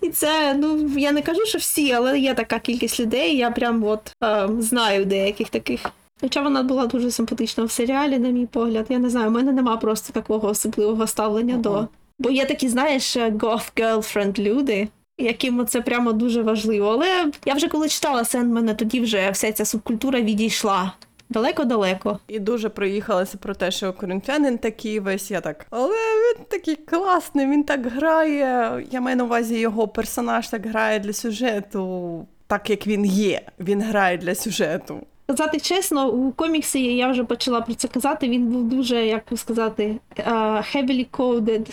І 0.00 0.08
це, 0.08 0.54
ну 0.54 0.88
я 0.98 1.12
не 1.12 1.22
кажу, 1.22 1.46
що 1.46 1.58
всі, 1.58 1.92
але 1.92 2.18
є 2.18 2.34
така 2.34 2.58
кількість 2.58 3.00
людей. 3.00 3.36
Я 3.36 3.50
прям 3.50 3.84
от 3.84 4.12
е, 4.24 4.48
знаю 4.58 5.04
деяких 5.04 5.48
таких. 5.48 5.80
Хоча 6.20 6.42
вона 6.42 6.62
була 6.62 6.86
дуже 6.86 7.10
симпатична 7.10 7.64
в 7.64 7.70
серіалі, 7.70 8.18
на 8.18 8.28
мій 8.28 8.46
погляд. 8.46 8.86
Я 8.88 8.98
не 8.98 9.10
знаю, 9.10 9.28
у 9.28 9.30
мене 9.30 9.52
нема 9.52 9.76
просто 9.76 10.12
такого 10.12 10.48
особливого 10.48 11.06
ставлення 11.06 11.56
до. 11.56 11.88
Бо 12.18 12.30
є 12.30 12.44
такі, 12.44 12.68
знаєш, 12.68 13.16
goth 13.16 13.72
girlfriend 13.76 14.38
люди, 14.38 14.88
яким 15.18 15.66
це 15.66 15.80
прямо 15.80 16.12
дуже 16.12 16.42
важливо. 16.42 16.88
Але 16.88 17.30
я 17.44 17.54
вже 17.54 17.68
коли 17.68 17.88
читала 17.88 18.24
Сендмена, 18.24 18.74
тоді 18.74 19.00
вже 19.00 19.30
вся 19.30 19.52
ця 19.52 19.64
субкультура 19.64 20.20
відійшла. 20.20 20.92
Далеко-далеко. 21.28 22.18
І 22.28 22.38
дуже 22.38 22.68
проїхалася 22.68 23.38
про 23.38 23.54
те, 23.54 23.70
що 23.70 23.92
коринфянин 23.92 24.58
такий 24.58 25.00
весь. 25.00 25.30
Я 25.30 25.40
так, 25.40 25.66
але 25.70 25.94
він 25.94 26.44
такий 26.48 26.76
класний, 26.76 27.46
він 27.46 27.64
так 27.64 27.86
грає. 27.86 28.84
Я 28.90 29.00
маю 29.00 29.16
на 29.16 29.24
увазі, 29.24 29.58
його 29.58 29.88
персонаж 29.88 30.48
так 30.48 30.66
грає 30.66 30.98
для 30.98 31.12
сюжету, 31.12 32.26
так 32.46 32.70
як 32.70 32.86
він 32.86 33.04
є. 33.04 33.40
Він 33.60 33.82
грає 33.82 34.18
для 34.18 34.34
сюжету. 34.34 35.00
Сказати 35.26 35.60
чесно, 35.60 36.10
у 36.10 36.32
коміксі 36.32 36.96
я 36.96 37.10
вже 37.10 37.24
почала 37.24 37.60
про 37.60 37.74
це 37.74 37.88
казати. 37.88 38.28
Він 38.28 38.46
був 38.46 38.64
дуже, 38.64 39.06
як 39.06 39.22
сказати, 39.36 39.96
е, 40.18 40.30
heavily 40.74 41.06
coded, 41.10 41.70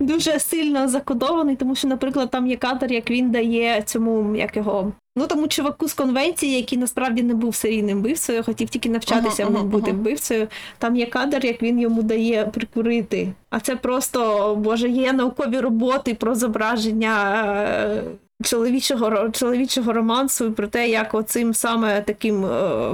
дуже 0.00 0.38
сильно 0.38 0.88
закодований, 0.88 1.56
тому 1.56 1.74
що, 1.74 1.88
наприклад, 1.88 2.30
там 2.30 2.46
є 2.46 2.56
кадр, 2.56 2.92
як 2.92 3.10
він 3.10 3.30
дає 3.30 3.82
цьому 3.82 4.36
як 4.36 4.56
його. 4.56 4.92
Ну 5.16 5.26
тому 5.26 5.48
чуваку 5.48 5.88
з 5.88 5.94
конвенції, 5.94 6.56
який 6.56 6.78
насправді 6.78 7.22
не 7.22 7.34
був 7.34 7.54
серійним 7.54 7.98
вбивцею, 7.98 8.42
хотів 8.44 8.68
тільки 8.68 8.88
навчатися 8.88 9.42
Ага, 9.42 9.52
ага, 9.54 9.64
бути 9.64 9.90
ага. 9.90 10.00
вбивцею. 10.00 10.48
Там 10.78 10.96
є 10.96 11.06
кадр, 11.06 11.46
як 11.46 11.62
він 11.62 11.80
йому 11.80 12.02
дає 12.02 12.44
прикурити. 12.46 13.32
А 13.50 13.60
це 13.60 13.76
просто 13.76 14.54
боже, 14.58 14.88
є 14.88 15.12
наукові 15.12 15.60
роботи 15.60 16.14
про 16.14 16.34
зображення. 16.34 17.44
е, 17.56 18.02
Чоловічого 18.44 19.30
чоловічого 19.30 19.92
романсу 19.92 20.46
і 20.46 20.50
про 20.50 20.66
те, 20.66 20.88
як 20.88 21.14
оцим 21.14 21.54
саме 21.54 22.00
таким 22.00 22.44
е, 22.44 22.92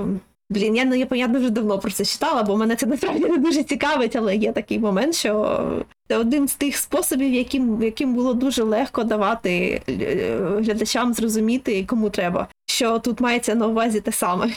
блін, 0.50 0.76
я, 0.76 0.84
не- 0.84 0.98
я, 0.98 1.06
я 1.10 1.26
дуже 1.28 1.50
давно 1.50 1.78
про 1.78 1.90
це 1.90 2.04
читала, 2.04 2.42
бо 2.42 2.56
мене 2.56 2.76
це 2.76 2.86
насправді 2.86 3.24
не 3.24 3.38
дуже 3.38 3.62
цікавить, 3.62 4.16
але 4.16 4.36
є 4.36 4.52
такий 4.52 4.78
момент, 4.78 5.14
що 5.14 5.60
це 6.08 6.16
один 6.16 6.48
з 6.48 6.54
тих 6.54 6.76
способів, 6.76 7.32
яким, 7.32 7.82
яким 7.82 8.14
було 8.14 8.34
дуже 8.34 8.62
легко 8.62 9.04
давати 9.04 9.82
е, 9.88 10.38
глядачам 10.60 11.14
зрозуміти, 11.14 11.84
кому 11.84 12.10
треба, 12.10 12.48
що 12.66 12.98
тут 12.98 13.20
мається 13.20 13.54
на 13.54 13.66
увазі 13.66 14.00
те 14.00 14.12
саме. 14.12 14.50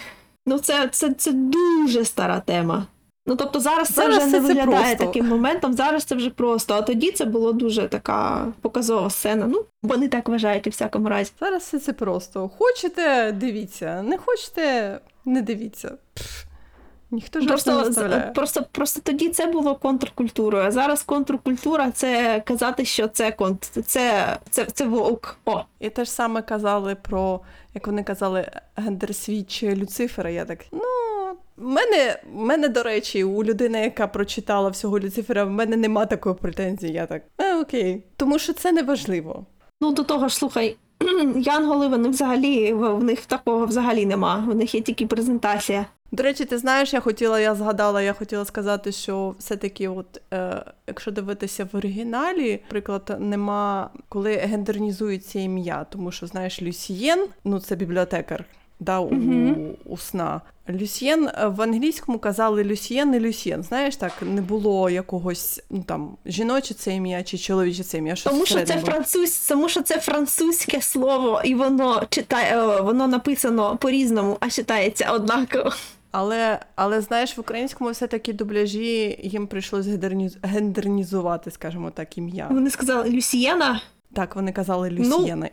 Ну, 0.46 0.60
це, 0.60 0.88
це, 0.92 1.14
це 1.14 1.32
дуже 1.32 2.06
стара 2.06 2.40
тема. 2.46 2.86
Ну, 3.28 3.36
тобто 3.36 3.60
зараз 3.60 3.90
це 3.90 4.08
вже 4.08 4.20
не 4.20 4.26
це- 4.26 4.32
це 4.32 4.40
виглядає 4.40 4.68
просто. 4.96 5.06
таким 5.06 5.28
моментом, 5.28 5.74
зараз 5.74 6.04
це 6.04 6.16
вже 6.16 6.30
просто. 6.30 6.74
А 6.74 6.82
тоді 6.82 7.12
це 7.12 7.26
було 7.26 7.54
дуже 7.54 7.88
така 7.88 8.48
показова 8.62 9.10
сцена. 9.10 9.46
Ну, 9.48 9.66
вони 9.84 10.08
так 10.08 10.30
вважають 10.30 10.68
у 10.68 10.70
всякому 10.70 11.10
разі. 11.10 11.32
Зараз 11.40 11.62
все 11.64 11.80
це 11.80 11.94
просто. 11.94 12.50
Хочете, 12.58 13.32
дивіться. 13.32 14.02
Не 14.08 14.18
хочете, 14.18 15.00
не 15.26 15.42
дивіться. 15.42 15.98
Пф, 16.14 16.44
ніхто 17.12 17.42
ж 17.42 17.48
вас 17.48 17.66
не 17.66 17.74
Просто, 17.74 18.32
просто, 18.36 18.66
просто 18.72 19.02
тоді 19.04 19.30
це 19.30 19.46
було 19.46 19.76
контркультурою, 19.76 20.64
а 20.64 20.72
зараз 20.72 21.04
контркультура 21.04 21.92
це 21.92 22.44
казати, 22.46 22.86
що 22.86 23.08
це 23.08 23.32
конт, 23.32 23.64
це, 23.86 24.38
це, 24.50 24.66
це 24.66 24.86
вовк. 24.86 25.38
О, 25.46 25.62
І 25.80 25.90
те 25.90 26.06
ж 26.06 26.12
саме 26.12 26.42
казали 26.42 26.96
про, 26.96 27.42
як 27.74 27.88
вони 27.88 28.04
казали, 28.04 28.52
гендерсвіч 28.76 29.64
Люцифера. 29.64 30.30
Я 30.30 30.46
так, 30.46 30.60
ну. 30.72 30.82
В 31.58 31.64
мене, 31.64 32.20
в 32.34 32.36
мене, 32.36 32.68
до 32.68 32.84
речі, 32.84 33.24
у 33.24 33.44
людини, 33.44 33.80
яка 33.80 34.08
прочитала 34.08 34.70
всього 34.70 35.00
Люцифера, 35.00 35.44
в 35.44 35.50
мене 35.50 35.78
нема 35.78 36.06
такої 36.06 36.36
претензії. 36.36 36.94
Я 36.94 37.06
так, 37.06 37.24
е, 37.38 37.56
окей. 37.56 38.04
Тому 38.18 38.40
що 38.40 38.54
це 38.54 38.72
не 38.72 38.84
важливо. 38.84 39.46
ну 39.82 39.94
до 39.94 40.04
того 40.04 40.28
ж, 40.28 40.36
слухай, 40.36 40.78
янголи 41.36 41.88
вони 41.88 42.10
взагалі 42.10 42.74
в 42.74 43.04
них 43.04 43.26
такого 43.26 43.66
взагалі 43.66 44.06
нема. 44.06 44.46
В 44.50 44.56
них 44.56 44.76
є 44.76 44.82
тільки 44.82 45.08
презентація. 45.08 45.86
До 46.12 46.24
речі, 46.24 46.46
ти 46.46 46.58
знаєш, 46.58 46.94
я 46.94 47.00
хотіла, 47.00 47.40
я 47.40 47.56
згадала, 47.56 48.02
я 48.02 48.14
хотіла 48.14 48.46
сказати, 48.46 48.92
що 48.92 49.36
все-таки, 49.40 49.88
от 49.88 50.22
е, 50.34 50.64
якщо 50.88 51.12
дивитися 51.12 51.68
в 51.74 51.76
оригіналі, 51.76 52.60
наприклад, 52.64 53.18
нема 53.20 53.90
коли 54.10 54.36
гендернізується 54.36 55.40
ім'я, 55.40 55.86
тому 55.90 56.12
що 56.12 56.28
знаєш, 56.28 56.62
Люсієн, 56.62 57.28
ну 57.44 57.60
це 57.60 57.76
бібліотекар. 57.76 58.46
Да, 58.82 59.00
у, 59.00 59.12
Мгм. 59.12 59.76
у 59.86 59.98
сна. 59.98 60.42
Люсьєн 60.70 61.28
е, 61.28 61.48
в 61.48 61.62
англійському 61.62 62.20
казали 62.20 62.64
Люсьєн 62.64 63.16
і 63.16 63.20
Люсьєн. 63.20 63.64
Знаєш, 63.64 63.96
так 63.96 64.12
не 64.22 64.42
було 64.42 64.90
якогось 64.90 65.62
ну 65.70 65.84
там 65.84 66.18
жіноче 66.26 66.74
це 66.74 66.96
ім'я 66.96 67.24
чи 67.24 67.38
чоловіче 67.38 67.84
це 67.84 67.98
ім'я. 67.98 68.16
Тому 68.24 68.46
що 68.46 68.66
це 68.66 68.78
француз, 68.78 69.48
тому 69.50 69.70
що 69.70 69.82
це 69.82 70.00
французьке 70.00 70.82
слово, 70.82 71.42
і 71.44 71.56
воно 71.56 72.04
читає, 72.10 72.58
е, 72.58 72.82
воно 72.82 73.08
написано 73.08 73.78
по-різному, 73.78 74.38
а 74.40 74.50
читається 74.50 75.12
однаково. 75.12 75.72
Але, 76.12 76.60
але 76.76 77.02
знаєш, 77.02 77.38
в 77.38 77.40
українському 77.40 77.92
все-таки 77.92 78.34
дубляжі 78.34 79.20
їм 79.24 79.48
прийшлось 79.48 79.88
гендерніз... 79.88 80.38
гендернізувати, 80.42 81.52
скажімо 81.52 81.92
так, 81.92 82.18
ім'я. 82.18 82.48
Вони 82.52 82.70
сказали 82.70 83.10
Люсієна. 83.10 83.82
Так, 84.14 84.36
вони 84.36 84.52
казали 84.52 84.90
Ну, 84.90 85.20
Люсьєна. 85.20 85.50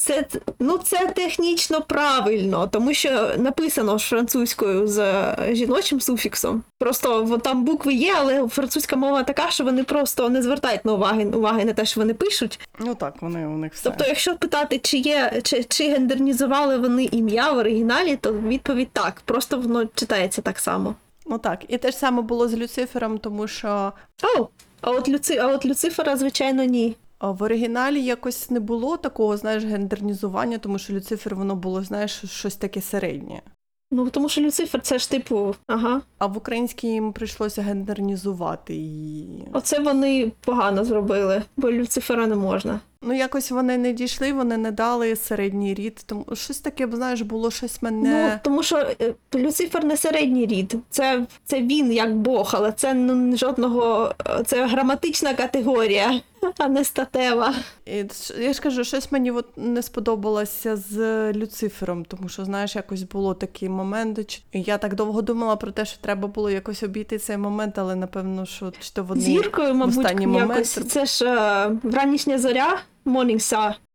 Це 0.00 0.26
ну 0.58 0.78
це 0.78 1.06
технічно 1.06 1.82
правильно, 1.82 2.66
тому 2.66 2.94
що 2.94 3.30
написано 3.36 3.98
ж 3.98 4.06
французькою 4.06 4.88
з 4.88 5.24
жіночим 5.52 6.00
суфіксом. 6.00 6.62
Просто 6.78 7.38
там 7.44 7.64
букви 7.64 7.94
є, 7.94 8.14
але 8.18 8.48
французька 8.48 8.96
мова 8.96 9.22
така, 9.22 9.50
що 9.50 9.64
вони 9.64 9.84
просто 9.84 10.28
не 10.28 10.42
звертають 10.42 10.84
на 10.84 10.92
уваги 10.92 11.24
уваги 11.24 11.64
на 11.64 11.72
те, 11.72 11.84
що 11.84 12.00
вони 12.00 12.14
пишуть. 12.14 12.60
Ну 12.78 12.94
так, 12.94 13.14
вони 13.20 13.46
у 13.46 13.56
них 13.56 13.72
все. 13.74 13.82
Тобто, 13.84 14.04
якщо 14.04 14.36
питати, 14.36 14.78
чи 14.78 14.96
є 14.96 15.40
чи, 15.44 15.64
чи 15.64 15.88
гендернізували 15.88 16.76
вони 16.76 17.04
ім'я 17.04 17.52
в 17.52 17.58
оригіналі, 17.58 18.16
то 18.16 18.32
відповідь 18.32 18.92
так. 18.92 19.22
Просто 19.24 19.58
воно 19.58 19.86
читається 19.94 20.42
так 20.42 20.58
само. 20.58 20.94
Ну 21.26 21.38
так. 21.38 21.64
І 21.68 21.78
те 21.78 21.90
ж 21.90 21.96
саме 21.96 22.22
було 22.22 22.48
з 22.48 22.56
Люцифером, 22.56 23.18
тому 23.18 23.48
що 23.48 23.92
О, 24.38 24.48
а 24.80 24.90
от 24.90 25.08
Люци, 25.08 25.36
а 25.36 25.46
от 25.46 25.66
Люцифера, 25.66 26.16
звичайно, 26.16 26.64
ні. 26.64 26.96
В 27.20 27.42
оригіналі 27.42 28.04
якось 28.04 28.50
не 28.50 28.60
було 28.60 28.96
такого, 28.96 29.36
знаєш, 29.36 29.64
гендернізування, 29.64 30.58
тому 30.58 30.78
що 30.78 30.92
Люцифер 30.92 31.34
воно 31.34 31.56
було, 31.56 31.84
знаєш, 31.84 32.22
щось 32.24 32.56
таке 32.56 32.80
середнє. 32.80 33.42
Ну 33.90 34.10
тому 34.10 34.28
що 34.28 34.40
Люцифер 34.40 34.80
це 34.80 34.98
ж 34.98 35.10
типу, 35.10 35.54
ага. 35.66 36.00
А 36.18 36.26
в 36.26 36.36
українській 36.36 36.88
їм 36.88 37.12
прийшлося 37.12 37.62
гендернізувати 37.62 38.74
її. 38.74 39.48
Оце 39.52 39.78
вони 39.80 40.32
погано 40.44 40.84
зробили, 40.84 41.42
бо 41.56 41.72
Люцифера 41.72 42.26
не 42.26 42.34
можна. 42.34 42.80
Ну, 43.02 43.14
якось 43.14 43.50
вони 43.50 43.78
не 43.78 43.92
дійшли, 43.92 44.32
вони 44.32 44.56
не 44.56 44.70
дали 44.70 45.16
середній 45.16 45.74
рід. 45.74 46.02
Тому 46.06 46.24
щось 46.32 46.58
таке, 46.58 46.88
знаєш, 46.92 47.20
було 47.20 47.50
щось 47.50 47.82
мене. 47.82 48.30
Ну, 48.32 48.40
тому 48.42 48.62
що 48.62 48.76
е, 48.76 49.14
Люцифер 49.34 49.84
не 49.84 49.96
середній 49.96 50.46
рід. 50.46 50.76
Це, 50.90 51.26
це 51.44 51.62
він 51.62 51.92
як 51.92 52.16
Бог, 52.16 52.50
але 52.54 52.72
це 52.72 52.94
ну, 52.94 53.36
жодного. 53.36 54.14
Це 54.46 54.66
граматична 54.66 55.34
категорія. 55.34 56.20
А 56.58 56.68
не 56.68 56.84
статева. 56.84 57.54
І 57.86 58.04
я 58.40 58.52
ж 58.52 58.60
кажу, 58.62 58.84
щось 58.84 59.12
мені 59.12 59.30
от 59.30 59.46
не 59.56 59.82
сподобалося 59.82 60.76
з 60.76 60.98
Люцифером, 61.32 62.04
тому 62.04 62.28
що, 62.28 62.44
знаєш, 62.44 62.76
якось 62.76 63.02
було 63.02 63.34
такі 63.34 63.68
моменти. 63.68 64.24
чи- 64.24 64.40
Я 64.52 64.78
так 64.78 64.94
довго 64.94 65.22
думала 65.22 65.56
про 65.56 65.70
те, 65.72 65.84
що 65.84 65.98
треба 66.00 66.28
було 66.28 66.50
якось 66.50 66.82
обійти 66.82 67.18
цей 67.18 67.36
момент, 67.36 67.78
але 67.78 67.96
напевно, 67.96 68.46
що 68.46 68.72
чи 68.80 68.90
то 68.92 69.04
вони. 69.04 69.20
Зіркою, 69.20 69.74
мабуть, 69.74 69.98
останній 69.98 70.36
якось. 70.38 70.76
момент- 70.78 70.90
Це 70.90 71.06
ж 71.06 71.24
е, 71.26 71.70
вранішня 71.82 72.38
зоря, 72.38 72.78
Morning 73.06 73.40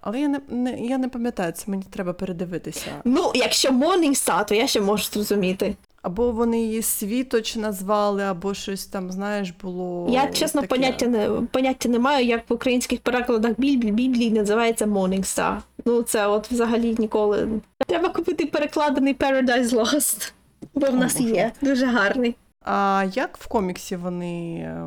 Але 0.01 0.19
я 0.19 0.27
не, 0.27 0.39
не 0.49 0.79
я 0.79 0.97
не 0.97 1.09
пам'ятаю, 1.09 1.51
це 1.51 1.71
мені 1.71 1.83
треба 1.89 2.13
передивитися. 2.13 2.87
Ну, 3.05 3.31
якщо 3.35 3.69
Morning 3.69 4.45
то 4.47 4.55
я 4.55 4.67
ще 4.67 4.81
можу 4.81 5.03
зрозуміти. 5.03 5.75
Або 6.03 6.31
вони 6.31 6.61
її 6.61 6.81
світоч 6.81 7.55
назвали, 7.55 8.23
або 8.23 8.53
щось 8.53 8.85
там, 8.85 9.11
знаєш, 9.11 9.53
було. 9.61 10.07
Я 10.09 10.27
чесно 10.27 10.61
таке. 10.61 10.75
поняття 10.75 11.07
не 11.07 11.29
поняття 11.51 11.89
не 11.89 11.99
маю, 11.99 12.25
як 12.25 12.49
в 12.49 12.53
українських 12.53 12.99
перекладах 13.01 13.53
Біблії, 13.57 13.91
Біблії 13.91 14.31
називається 14.31 14.85
Morning 14.85 15.19
Star. 15.23 15.57
Ну 15.85 16.01
це 16.01 16.27
от 16.27 16.51
взагалі 16.51 16.95
ніколи. 16.99 17.47
Треба 17.87 18.09
купити 18.09 18.45
перекладений 18.45 19.15
Paradise 19.15 19.69
Lost, 19.69 20.31
бо 20.75 20.87
в 20.87 20.95
нас 20.95 21.19
є 21.21 21.51
дуже 21.61 21.85
гарний. 21.85 22.35
А 22.65 23.05
як 23.13 23.37
в 23.37 23.47
коміксі 23.47 23.95
вони. 23.95 24.55
е, 24.55 24.85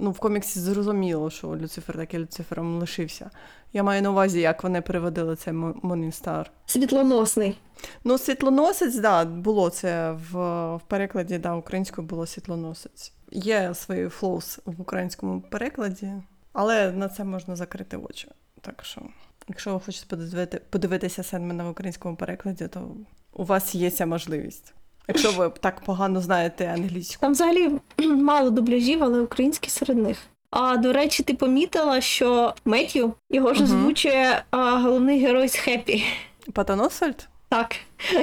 Ну, 0.00 0.10
в 0.10 0.18
коміксі 0.18 0.60
зрозуміло, 0.60 1.30
що 1.30 1.46
Люцифер 1.56 1.96
так 1.96 2.14
і 2.14 2.18
Люцифером 2.18 2.78
лишився. 2.78 3.30
Я 3.72 3.82
маю 3.82 4.02
на 4.02 4.10
увазі, 4.10 4.40
як 4.40 4.62
вони 4.62 4.82
переводили 4.82 5.36
цей 5.36 5.52
Star. 5.52 6.46
Світлоносний. 6.66 7.58
Ну, 8.04 8.18
світлоносець, 8.18 8.96
да, 8.96 9.24
було 9.24 9.70
це 9.70 10.12
в, 10.12 10.36
в 10.76 10.80
перекладі, 10.86 11.38
да, 11.38 11.54
українською 11.54 12.06
було 12.06 12.26
світлоносець. 12.26 13.12
Є 13.32 13.74
свої 13.74 14.08
flaws 14.08 14.60
в 14.64 14.80
українському 14.80 15.40
перекладі, 15.40 16.12
але 16.52 16.92
на 16.92 17.08
це 17.08 17.24
можна 17.24 17.56
закрити 17.56 17.96
очі. 17.96 18.28
Так 18.60 18.84
що, 18.84 19.02
якщо 19.48 19.74
ви 19.74 19.80
хочете 19.80 20.06
подивити, 20.06 20.60
подивитися 20.70 21.22
Сендмена 21.22 21.64
в 21.64 21.70
українському 21.70 22.16
перекладі, 22.16 22.68
то 22.68 22.96
у 23.32 23.44
вас 23.44 23.74
є 23.74 23.90
ця 23.90 24.06
можливість. 24.06 24.74
Якщо 25.08 25.32
ви 25.32 25.50
так 25.60 25.80
погано 25.80 26.20
знаєте 26.20 26.66
англійську. 26.66 27.20
Там 27.20 27.32
взагалі 27.32 27.80
мало 28.06 28.50
дубляжів, 28.50 29.04
але 29.04 29.20
українські 29.20 29.70
серед 29.70 29.98
них. 29.98 30.18
А 30.50 30.76
до 30.76 30.92
речі, 30.92 31.22
ти 31.22 31.34
помітила, 31.34 32.00
що 32.00 32.54
Меттю 32.64 33.14
його 33.30 33.54
ж 33.54 33.62
озвучує 33.64 34.42
а, 34.50 34.78
головний 34.78 35.20
герой 35.20 35.48
з 35.48 35.54
Хеппі. 35.54 36.04
Патаносальд? 36.52 37.28
Так. 37.48 37.76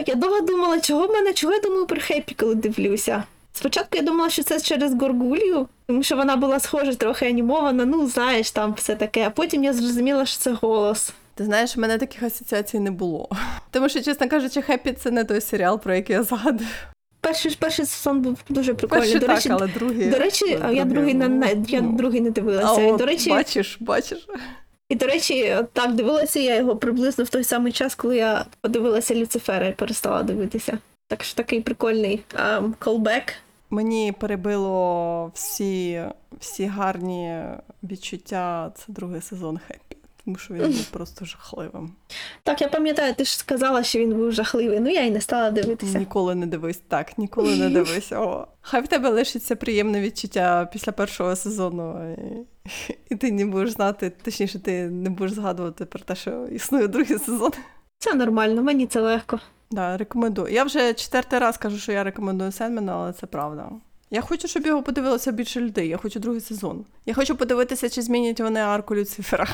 Я 0.07 0.15
довго 0.15 0.41
думала, 0.41 0.79
чого 0.79 1.07
в 1.07 1.11
мене, 1.11 1.33
чого 1.33 1.53
я 1.53 1.59
думаю 1.59 1.85
про 1.85 2.01
Хеппі, 2.01 2.35
коли 2.39 2.55
дивлюся. 2.55 3.23
Спочатку 3.53 3.97
я 3.97 4.01
думала, 4.01 4.29
що 4.29 4.43
це 4.43 4.59
через 4.59 4.93
Горгулію, 4.93 5.67
тому 5.87 6.03
що 6.03 6.15
вона 6.15 6.35
була 6.35 6.59
схожа, 6.59 6.95
трохи 6.95 7.27
анімована, 7.27 7.85
ну 7.85 8.07
знаєш, 8.07 8.51
там 8.51 8.73
все 8.73 8.95
таке. 8.95 9.27
А 9.27 9.29
потім 9.29 9.63
я 9.63 9.73
зрозуміла, 9.73 10.25
що 10.25 10.39
це 10.39 10.51
голос. 10.61 11.13
Ти 11.35 11.45
знаєш, 11.45 11.77
в 11.77 11.79
мене 11.79 11.97
таких 11.97 12.23
асоціацій 12.23 12.79
не 12.79 12.91
було. 12.91 13.29
Тому 13.71 13.89
що, 13.89 14.01
чесно 14.01 14.29
кажучи, 14.29 14.61
Хеппі 14.61 14.91
це 14.91 15.11
не 15.11 15.23
той 15.23 15.41
серіал, 15.41 15.79
про 15.79 15.95
який 15.95 16.15
я 16.15 16.23
згадую. 16.23 16.69
Перший, 17.25 17.55
перший 17.59 17.85
сезон 17.85 18.21
був 18.21 18.37
дуже 18.49 18.73
прикольний. 18.73 19.03
Перший 19.03 19.19
до 19.19 19.27
так, 19.27 19.35
речі, 19.35 19.49
але 19.49 19.67
другий. 19.67 20.09
до 20.09 20.17
речі, 20.17 20.45
я 20.71 20.85
другий 20.85 21.13
не, 21.13 21.27
не 21.27 21.55
я 21.67 21.81
ну. 21.81 21.91
другий 21.91 22.21
не 22.21 22.29
А 22.29 22.31
дивилася. 22.31 22.81
І, 22.81 22.91
от, 22.91 22.97
до 22.97 23.05
речі, 23.05 23.29
бачиш, 23.29 23.77
бачиш. 23.79 24.27
І, 24.89 24.95
до 24.95 25.05
речі, 25.05 25.55
так 25.73 25.93
дивилася 25.93 26.39
я 26.39 26.55
його 26.55 26.75
приблизно 26.75 27.23
в 27.23 27.29
той 27.29 27.43
самий 27.43 27.71
час, 27.71 27.95
коли 27.95 28.17
я 28.17 28.45
подивилася 28.61 29.15
Люцифера 29.15 29.67
і 29.67 29.73
перестала 29.73 30.23
дивитися. 30.23 30.77
Так 31.07 31.23
що 31.23 31.35
такий 31.35 31.61
прикольний 31.61 32.23
ем, 32.35 32.75
колбек. 32.79 33.33
Мені 33.69 34.13
перебило 34.19 35.31
всі, 35.33 36.03
всі 36.39 36.65
гарні 36.65 37.41
відчуття. 37.83 38.71
Це 38.75 38.83
другий 38.87 39.21
сезон 39.21 39.59
Хеппі, 39.67 39.84
тому 40.25 40.37
що 40.37 40.53
він 40.53 40.61
був 40.61 40.85
просто 40.85 41.25
жахливим. 41.25 41.93
Так, 42.43 42.61
я 42.61 42.67
пам'ятаю, 42.67 43.13
ти 43.15 43.23
ж 43.25 43.37
сказала, 43.37 43.83
що 43.83 43.99
він 43.99 44.13
був 44.13 44.31
жахливий. 44.31 44.79
Ну 44.79 44.89
я 44.89 45.03
й 45.03 45.11
не 45.11 45.21
стала 45.21 45.51
дивитися. 45.51 45.99
Ніколи 45.99 46.35
не 46.35 46.45
дивись 46.45 46.81
так, 46.87 47.17
ніколи 47.17 47.55
не 47.55 47.69
дивись. 47.69 48.11
О. 48.11 48.47
Хай 48.61 48.81
в 48.81 48.87
тебе 48.87 49.09
лишиться 49.09 49.55
приємне 49.55 50.01
відчуття 50.01 50.69
після 50.73 50.91
першого 50.91 51.35
сезону. 51.35 52.15
І, 52.15 52.93
і 53.09 53.15
ти 53.15 53.31
не 53.31 53.45
будеш 53.45 53.69
знати, 53.69 54.11
точніше, 54.21 54.59
ти 54.59 54.89
не 54.89 55.09
будеш 55.09 55.33
згадувати 55.33 55.85
про 55.85 55.99
те, 55.99 56.15
що 56.15 56.47
існує 56.51 56.87
другий 56.87 57.19
сезон. 57.19 57.51
Це 57.99 58.13
нормально, 58.13 58.63
мені 58.63 58.87
це 58.87 59.01
легко. 59.01 59.39
Да, 59.71 59.97
рекомендую. 59.97 60.53
Я 60.53 60.63
вже 60.63 60.93
четвертий 60.93 61.39
раз 61.39 61.57
кажу, 61.57 61.77
що 61.77 61.91
я 61.91 62.03
рекомендую 62.03 62.51
Сенмена, 62.51 62.93
але 62.95 63.13
це 63.13 63.27
правда. 63.27 63.69
Я 64.09 64.21
хочу, 64.21 64.47
щоб 64.47 64.65
його 64.65 64.83
подивилося 64.83 65.31
більше 65.31 65.61
людей. 65.61 65.87
Я 65.87 65.97
хочу 65.97 66.19
другий 66.19 66.41
сезон. 66.41 66.85
Я 67.05 67.13
хочу 67.13 67.35
подивитися, 67.35 67.89
чи 67.89 68.01
змінять 68.01 68.39
вони 68.39 68.59
арку 68.59 68.95
Люцифера. 68.95 69.47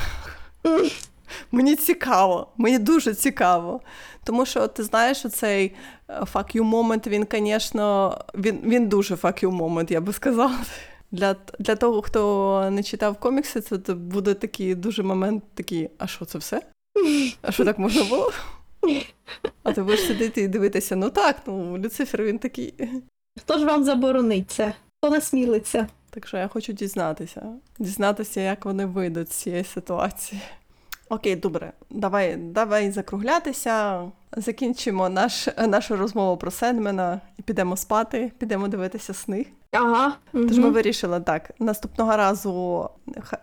Мені 1.51 1.75
цікаво, 1.75 2.47
мені 2.57 2.79
дуже 2.79 3.13
цікаво. 3.13 3.81
Тому 4.23 4.45
що 4.45 4.67
ти 4.67 4.83
знаєш, 4.83 5.25
оцей 5.25 5.73
е, 6.09 6.19
fuck 6.33 6.57
you 6.57 6.69
moment, 6.69 7.07
він, 7.07 7.27
звісно, 7.31 8.17
він, 8.35 8.59
він 8.63 8.87
дуже 8.87 9.15
fuck 9.15 9.43
you 9.43 9.57
moment, 9.57 9.91
я 9.91 10.01
би 10.01 10.13
сказала. 10.13 10.59
Для, 11.11 11.35
для 11.59 11.75
того, 11.75 12.01
хто 12.01 12.69
не 12.71 12.83
читав 12.83 13.19
комікси, 13.19 13.61
це, 13.61 13.93
буде 13.93 14.33
такий 14.33 14.75
дуже 14.75 15.03
момент 15.03 15.43
такий, 15.53 15.89
а 15.97 16.07
що 16.07 16.25
це 16.25 16.37
все? 16.37 16.61
А 17.41 17.51
що 17.51 17.65
так 17.65 17.79
можна 17.79 18.03
було? 18.03 18.31
А 19.63 19.71
ти 19.71 19.83
будеш 19.83 20.07
сидіти 20.07 20.41
і 20.41 20.47
дивитися, 20.47 20.95
ну 20.95 21.09
так, 21.09 21.35
ну 21.45 21.77
Люцифер 21.77 22.23
він 22.23 22.39
такий. 22.39 22.73
Хто 23.39 23.57
ж 23.57 23.65
вам 23.65 23.83
заборонить 23.83 24.51
це? 24.51 24.73
Хто 24.97 25.11
насмілиться? 25.11 25.87
Так 26.13 26.27
що 26.27 26.37
я 26.37 26.47
хочу 26.47 26.73
дізнатися. 26.73 27.41
Дізнатися, 27.79 28.41
як 28.41 28.65
вони 28.65 28.85
вийдуть 28.85 29.31
з 29.31 29.35
цієї 29.35 29.63
ситуації. 29.63 30.41
Окей, 31.09 31.35
добре, 31.35 31.73
давай, 31.89 32.35
давай 32.35 32.91
закруглятися. 32.91 34.03
Закінчимо 34.37 35.09
наш, 35.09 35.47
нашу 35.67 35.95
розмову 35.95 36.37
про 36.37 36.51
Сендмена 36.51 37.21
і 37.37 37.41
підемо 37.41 37.77
спати, 37.77 38.31
підемо 38.37 38.67
дивитися 38.67 39.13
сни. 39.13 39.45
Ага. 39.71 40.17
Тож 40.31 40.57
ми 40.57 40.69
вирішили 40.69 41.19
так. 41.19 41.51
Наступного 41.59 42.17
разу 42.17 42.89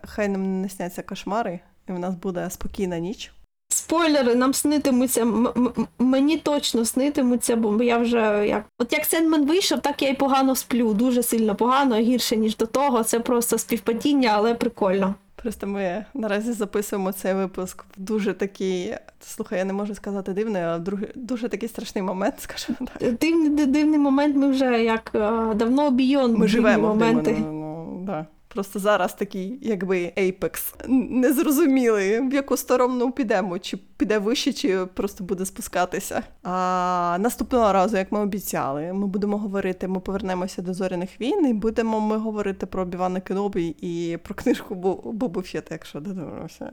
хай 0.03 0.27
нам 0.27 0.61
не 0.61 0.69
сняться 0.69 1.03
кошмари, 1.03 1.59
і 1.89 1.91
в 1.91 1.99
нас 1.99 2.15
буде 2.15 2.49
спокійна 2.49 2.99
ніч. 2.99 3.31
Спойлери, 3.71 4.35
нам 4.35 4.53
снитимуться. 4.53 5.21
м- 5.21 5.47
м- 5.57 5.87
мені 5.99 6.37
точно 6.37 6.85
снитимуться, 6.85 7.55
бо 7.55 7.83
я 7.83 7.97
вже 7.97 8.45
як. 8.47 8.65
От 8.79 8.93
як 8.93 9.05
Сендмен 9.05 9.45
вийшов, 9.45 9.79
так 9.81 10.01
я 10.01 10.09
й 10.09 10.13
погано 10.13 10.55
сплю. 10.55 10.93
Дуже 10.93 11.23
сильно 11.23 11.55
погано, 11.55 11.95
гірше, 11.95 12.35
ніж 12.37 12.57
до 12.57 12.65
того. 12.65 13.03
Це 13.03 13.19
просто 13.19 13.57
співпадіння, 13.57 14.31
але 14.35 14.53
прикольно. 14.53 15.15
Просто 15.35 15.67
ми 15.67 16.05
наразі 16.13 16.51
записуємо 16.53 17.11
цей 17.11 17.33
випуск 17.33 17.83
в 17.83 18.01
дуже 18.01 18.33
такий. 18.33 18.95
Слухай, 19.21 19.59
я 19.59 19.65
не 19.65 19.73
можу 19.73 19.95
сказати 19.95 20.33
дивний, 20.33 20.61
а 20.61 20.81
дуже 21.15 21.49
такий 21.49 21.69
страшний 21.69 22.03
момент, 22.03 22.35
скажімо 22.39 22.77
так. 22.99 23.13
Дивний, 23.13 23.65
дивний 23.65 23.99
момент, 23.99 24.35
ми 24.35 24.47
вже 24.47 24.83
як 24.83 25.11
е, 25.15 25.19
давно 25.55 25.91
бійон 25.91 26.35
Ми 26.35 26.47
живемо 26.47 26.87
в 26.87 26.89
моменти. 26.97 27.31
диму, 27.33 27.45
ну, 27.51 28.05
да. 28.05 28.25
Просто 28.53 28.79
зараз 28.79 29.13
такий, 29.13 29.59
якби 29.61 30.13
ейпекс. 30.17 30.73
Незрозумілий, 30.87 32.19
в 32.29 32.33
яку 32.33 32.57
сторону 32.57 33.11
підемо, 33.11 33.59
чи 33.59 33.77
піде 33.77 34.17
вище, 34.19 34.53
чи 34.53 34.85
просто 34.85 35.23
буде 35.23 35.45
спускатися. 35.45 36.23
А 36.43 37.17
наступного 37.19 37.73
разу, 37.73 37.97
як 37.97 38.11
ми 38.11 38.19
обіцяли, 38.19 38.93
ми 38.93 39.07
будемо 39.07 39.37
говорити, 39.37 39.87
ми 39.87 39.99
повернемося 39.99 40.61
до 40.61 40.73
зоряних 40.73 41.21
війн, 41.21 41.47
і 41.47 41.53
будемо 41.53 41.99
ми 41.99 42.17
говорити 42.17 42.65
про 42.65 42.85
Бівана 42.85 43.19
Кенобі 43.21 43.75
і 43.81 44.17
про 44.23 44.35
книжку 44.35 44.75
Бо- 44.75 45.11
Бобу 45.11 45.41
Фета, 45.41 45.75
якщо 45.75 45.99
додивимося. 45.99 46.71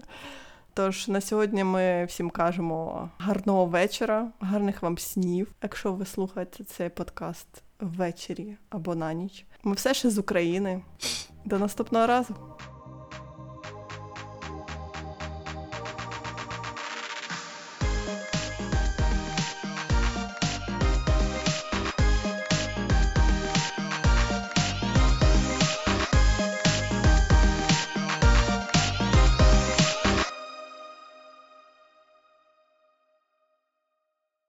Тож 0.75 1.09
на 1.09 1.21
сьогодні 1.21 1.65
ми 1.65 2.05
всім 2.05 2.31
кажемо 2.31 3.11
гарного 3.19 3.67
вечора, 3.67 4.29
гарних 4.41 4.83
вам 4.83 4.99
снів, 4.99 5.53
якщо 5.63 5.93
ви 5.93 6.07
слухаєте 6.07 6.65
цей 6.65 6.89
подкаст 6.89 7.47
ввечері 7.81 8.57
або 8.71 8.95
на 8.95 9.13
ніч. 9.13 9.47
Ми 9.63 9.73
все 9.75 9.95
ще 9.95 10.11
з 10.11 10.19
України. 10.19 10.83
До 11.47 11.59
наступного 11.59 12.07
разу. 12.07 12.35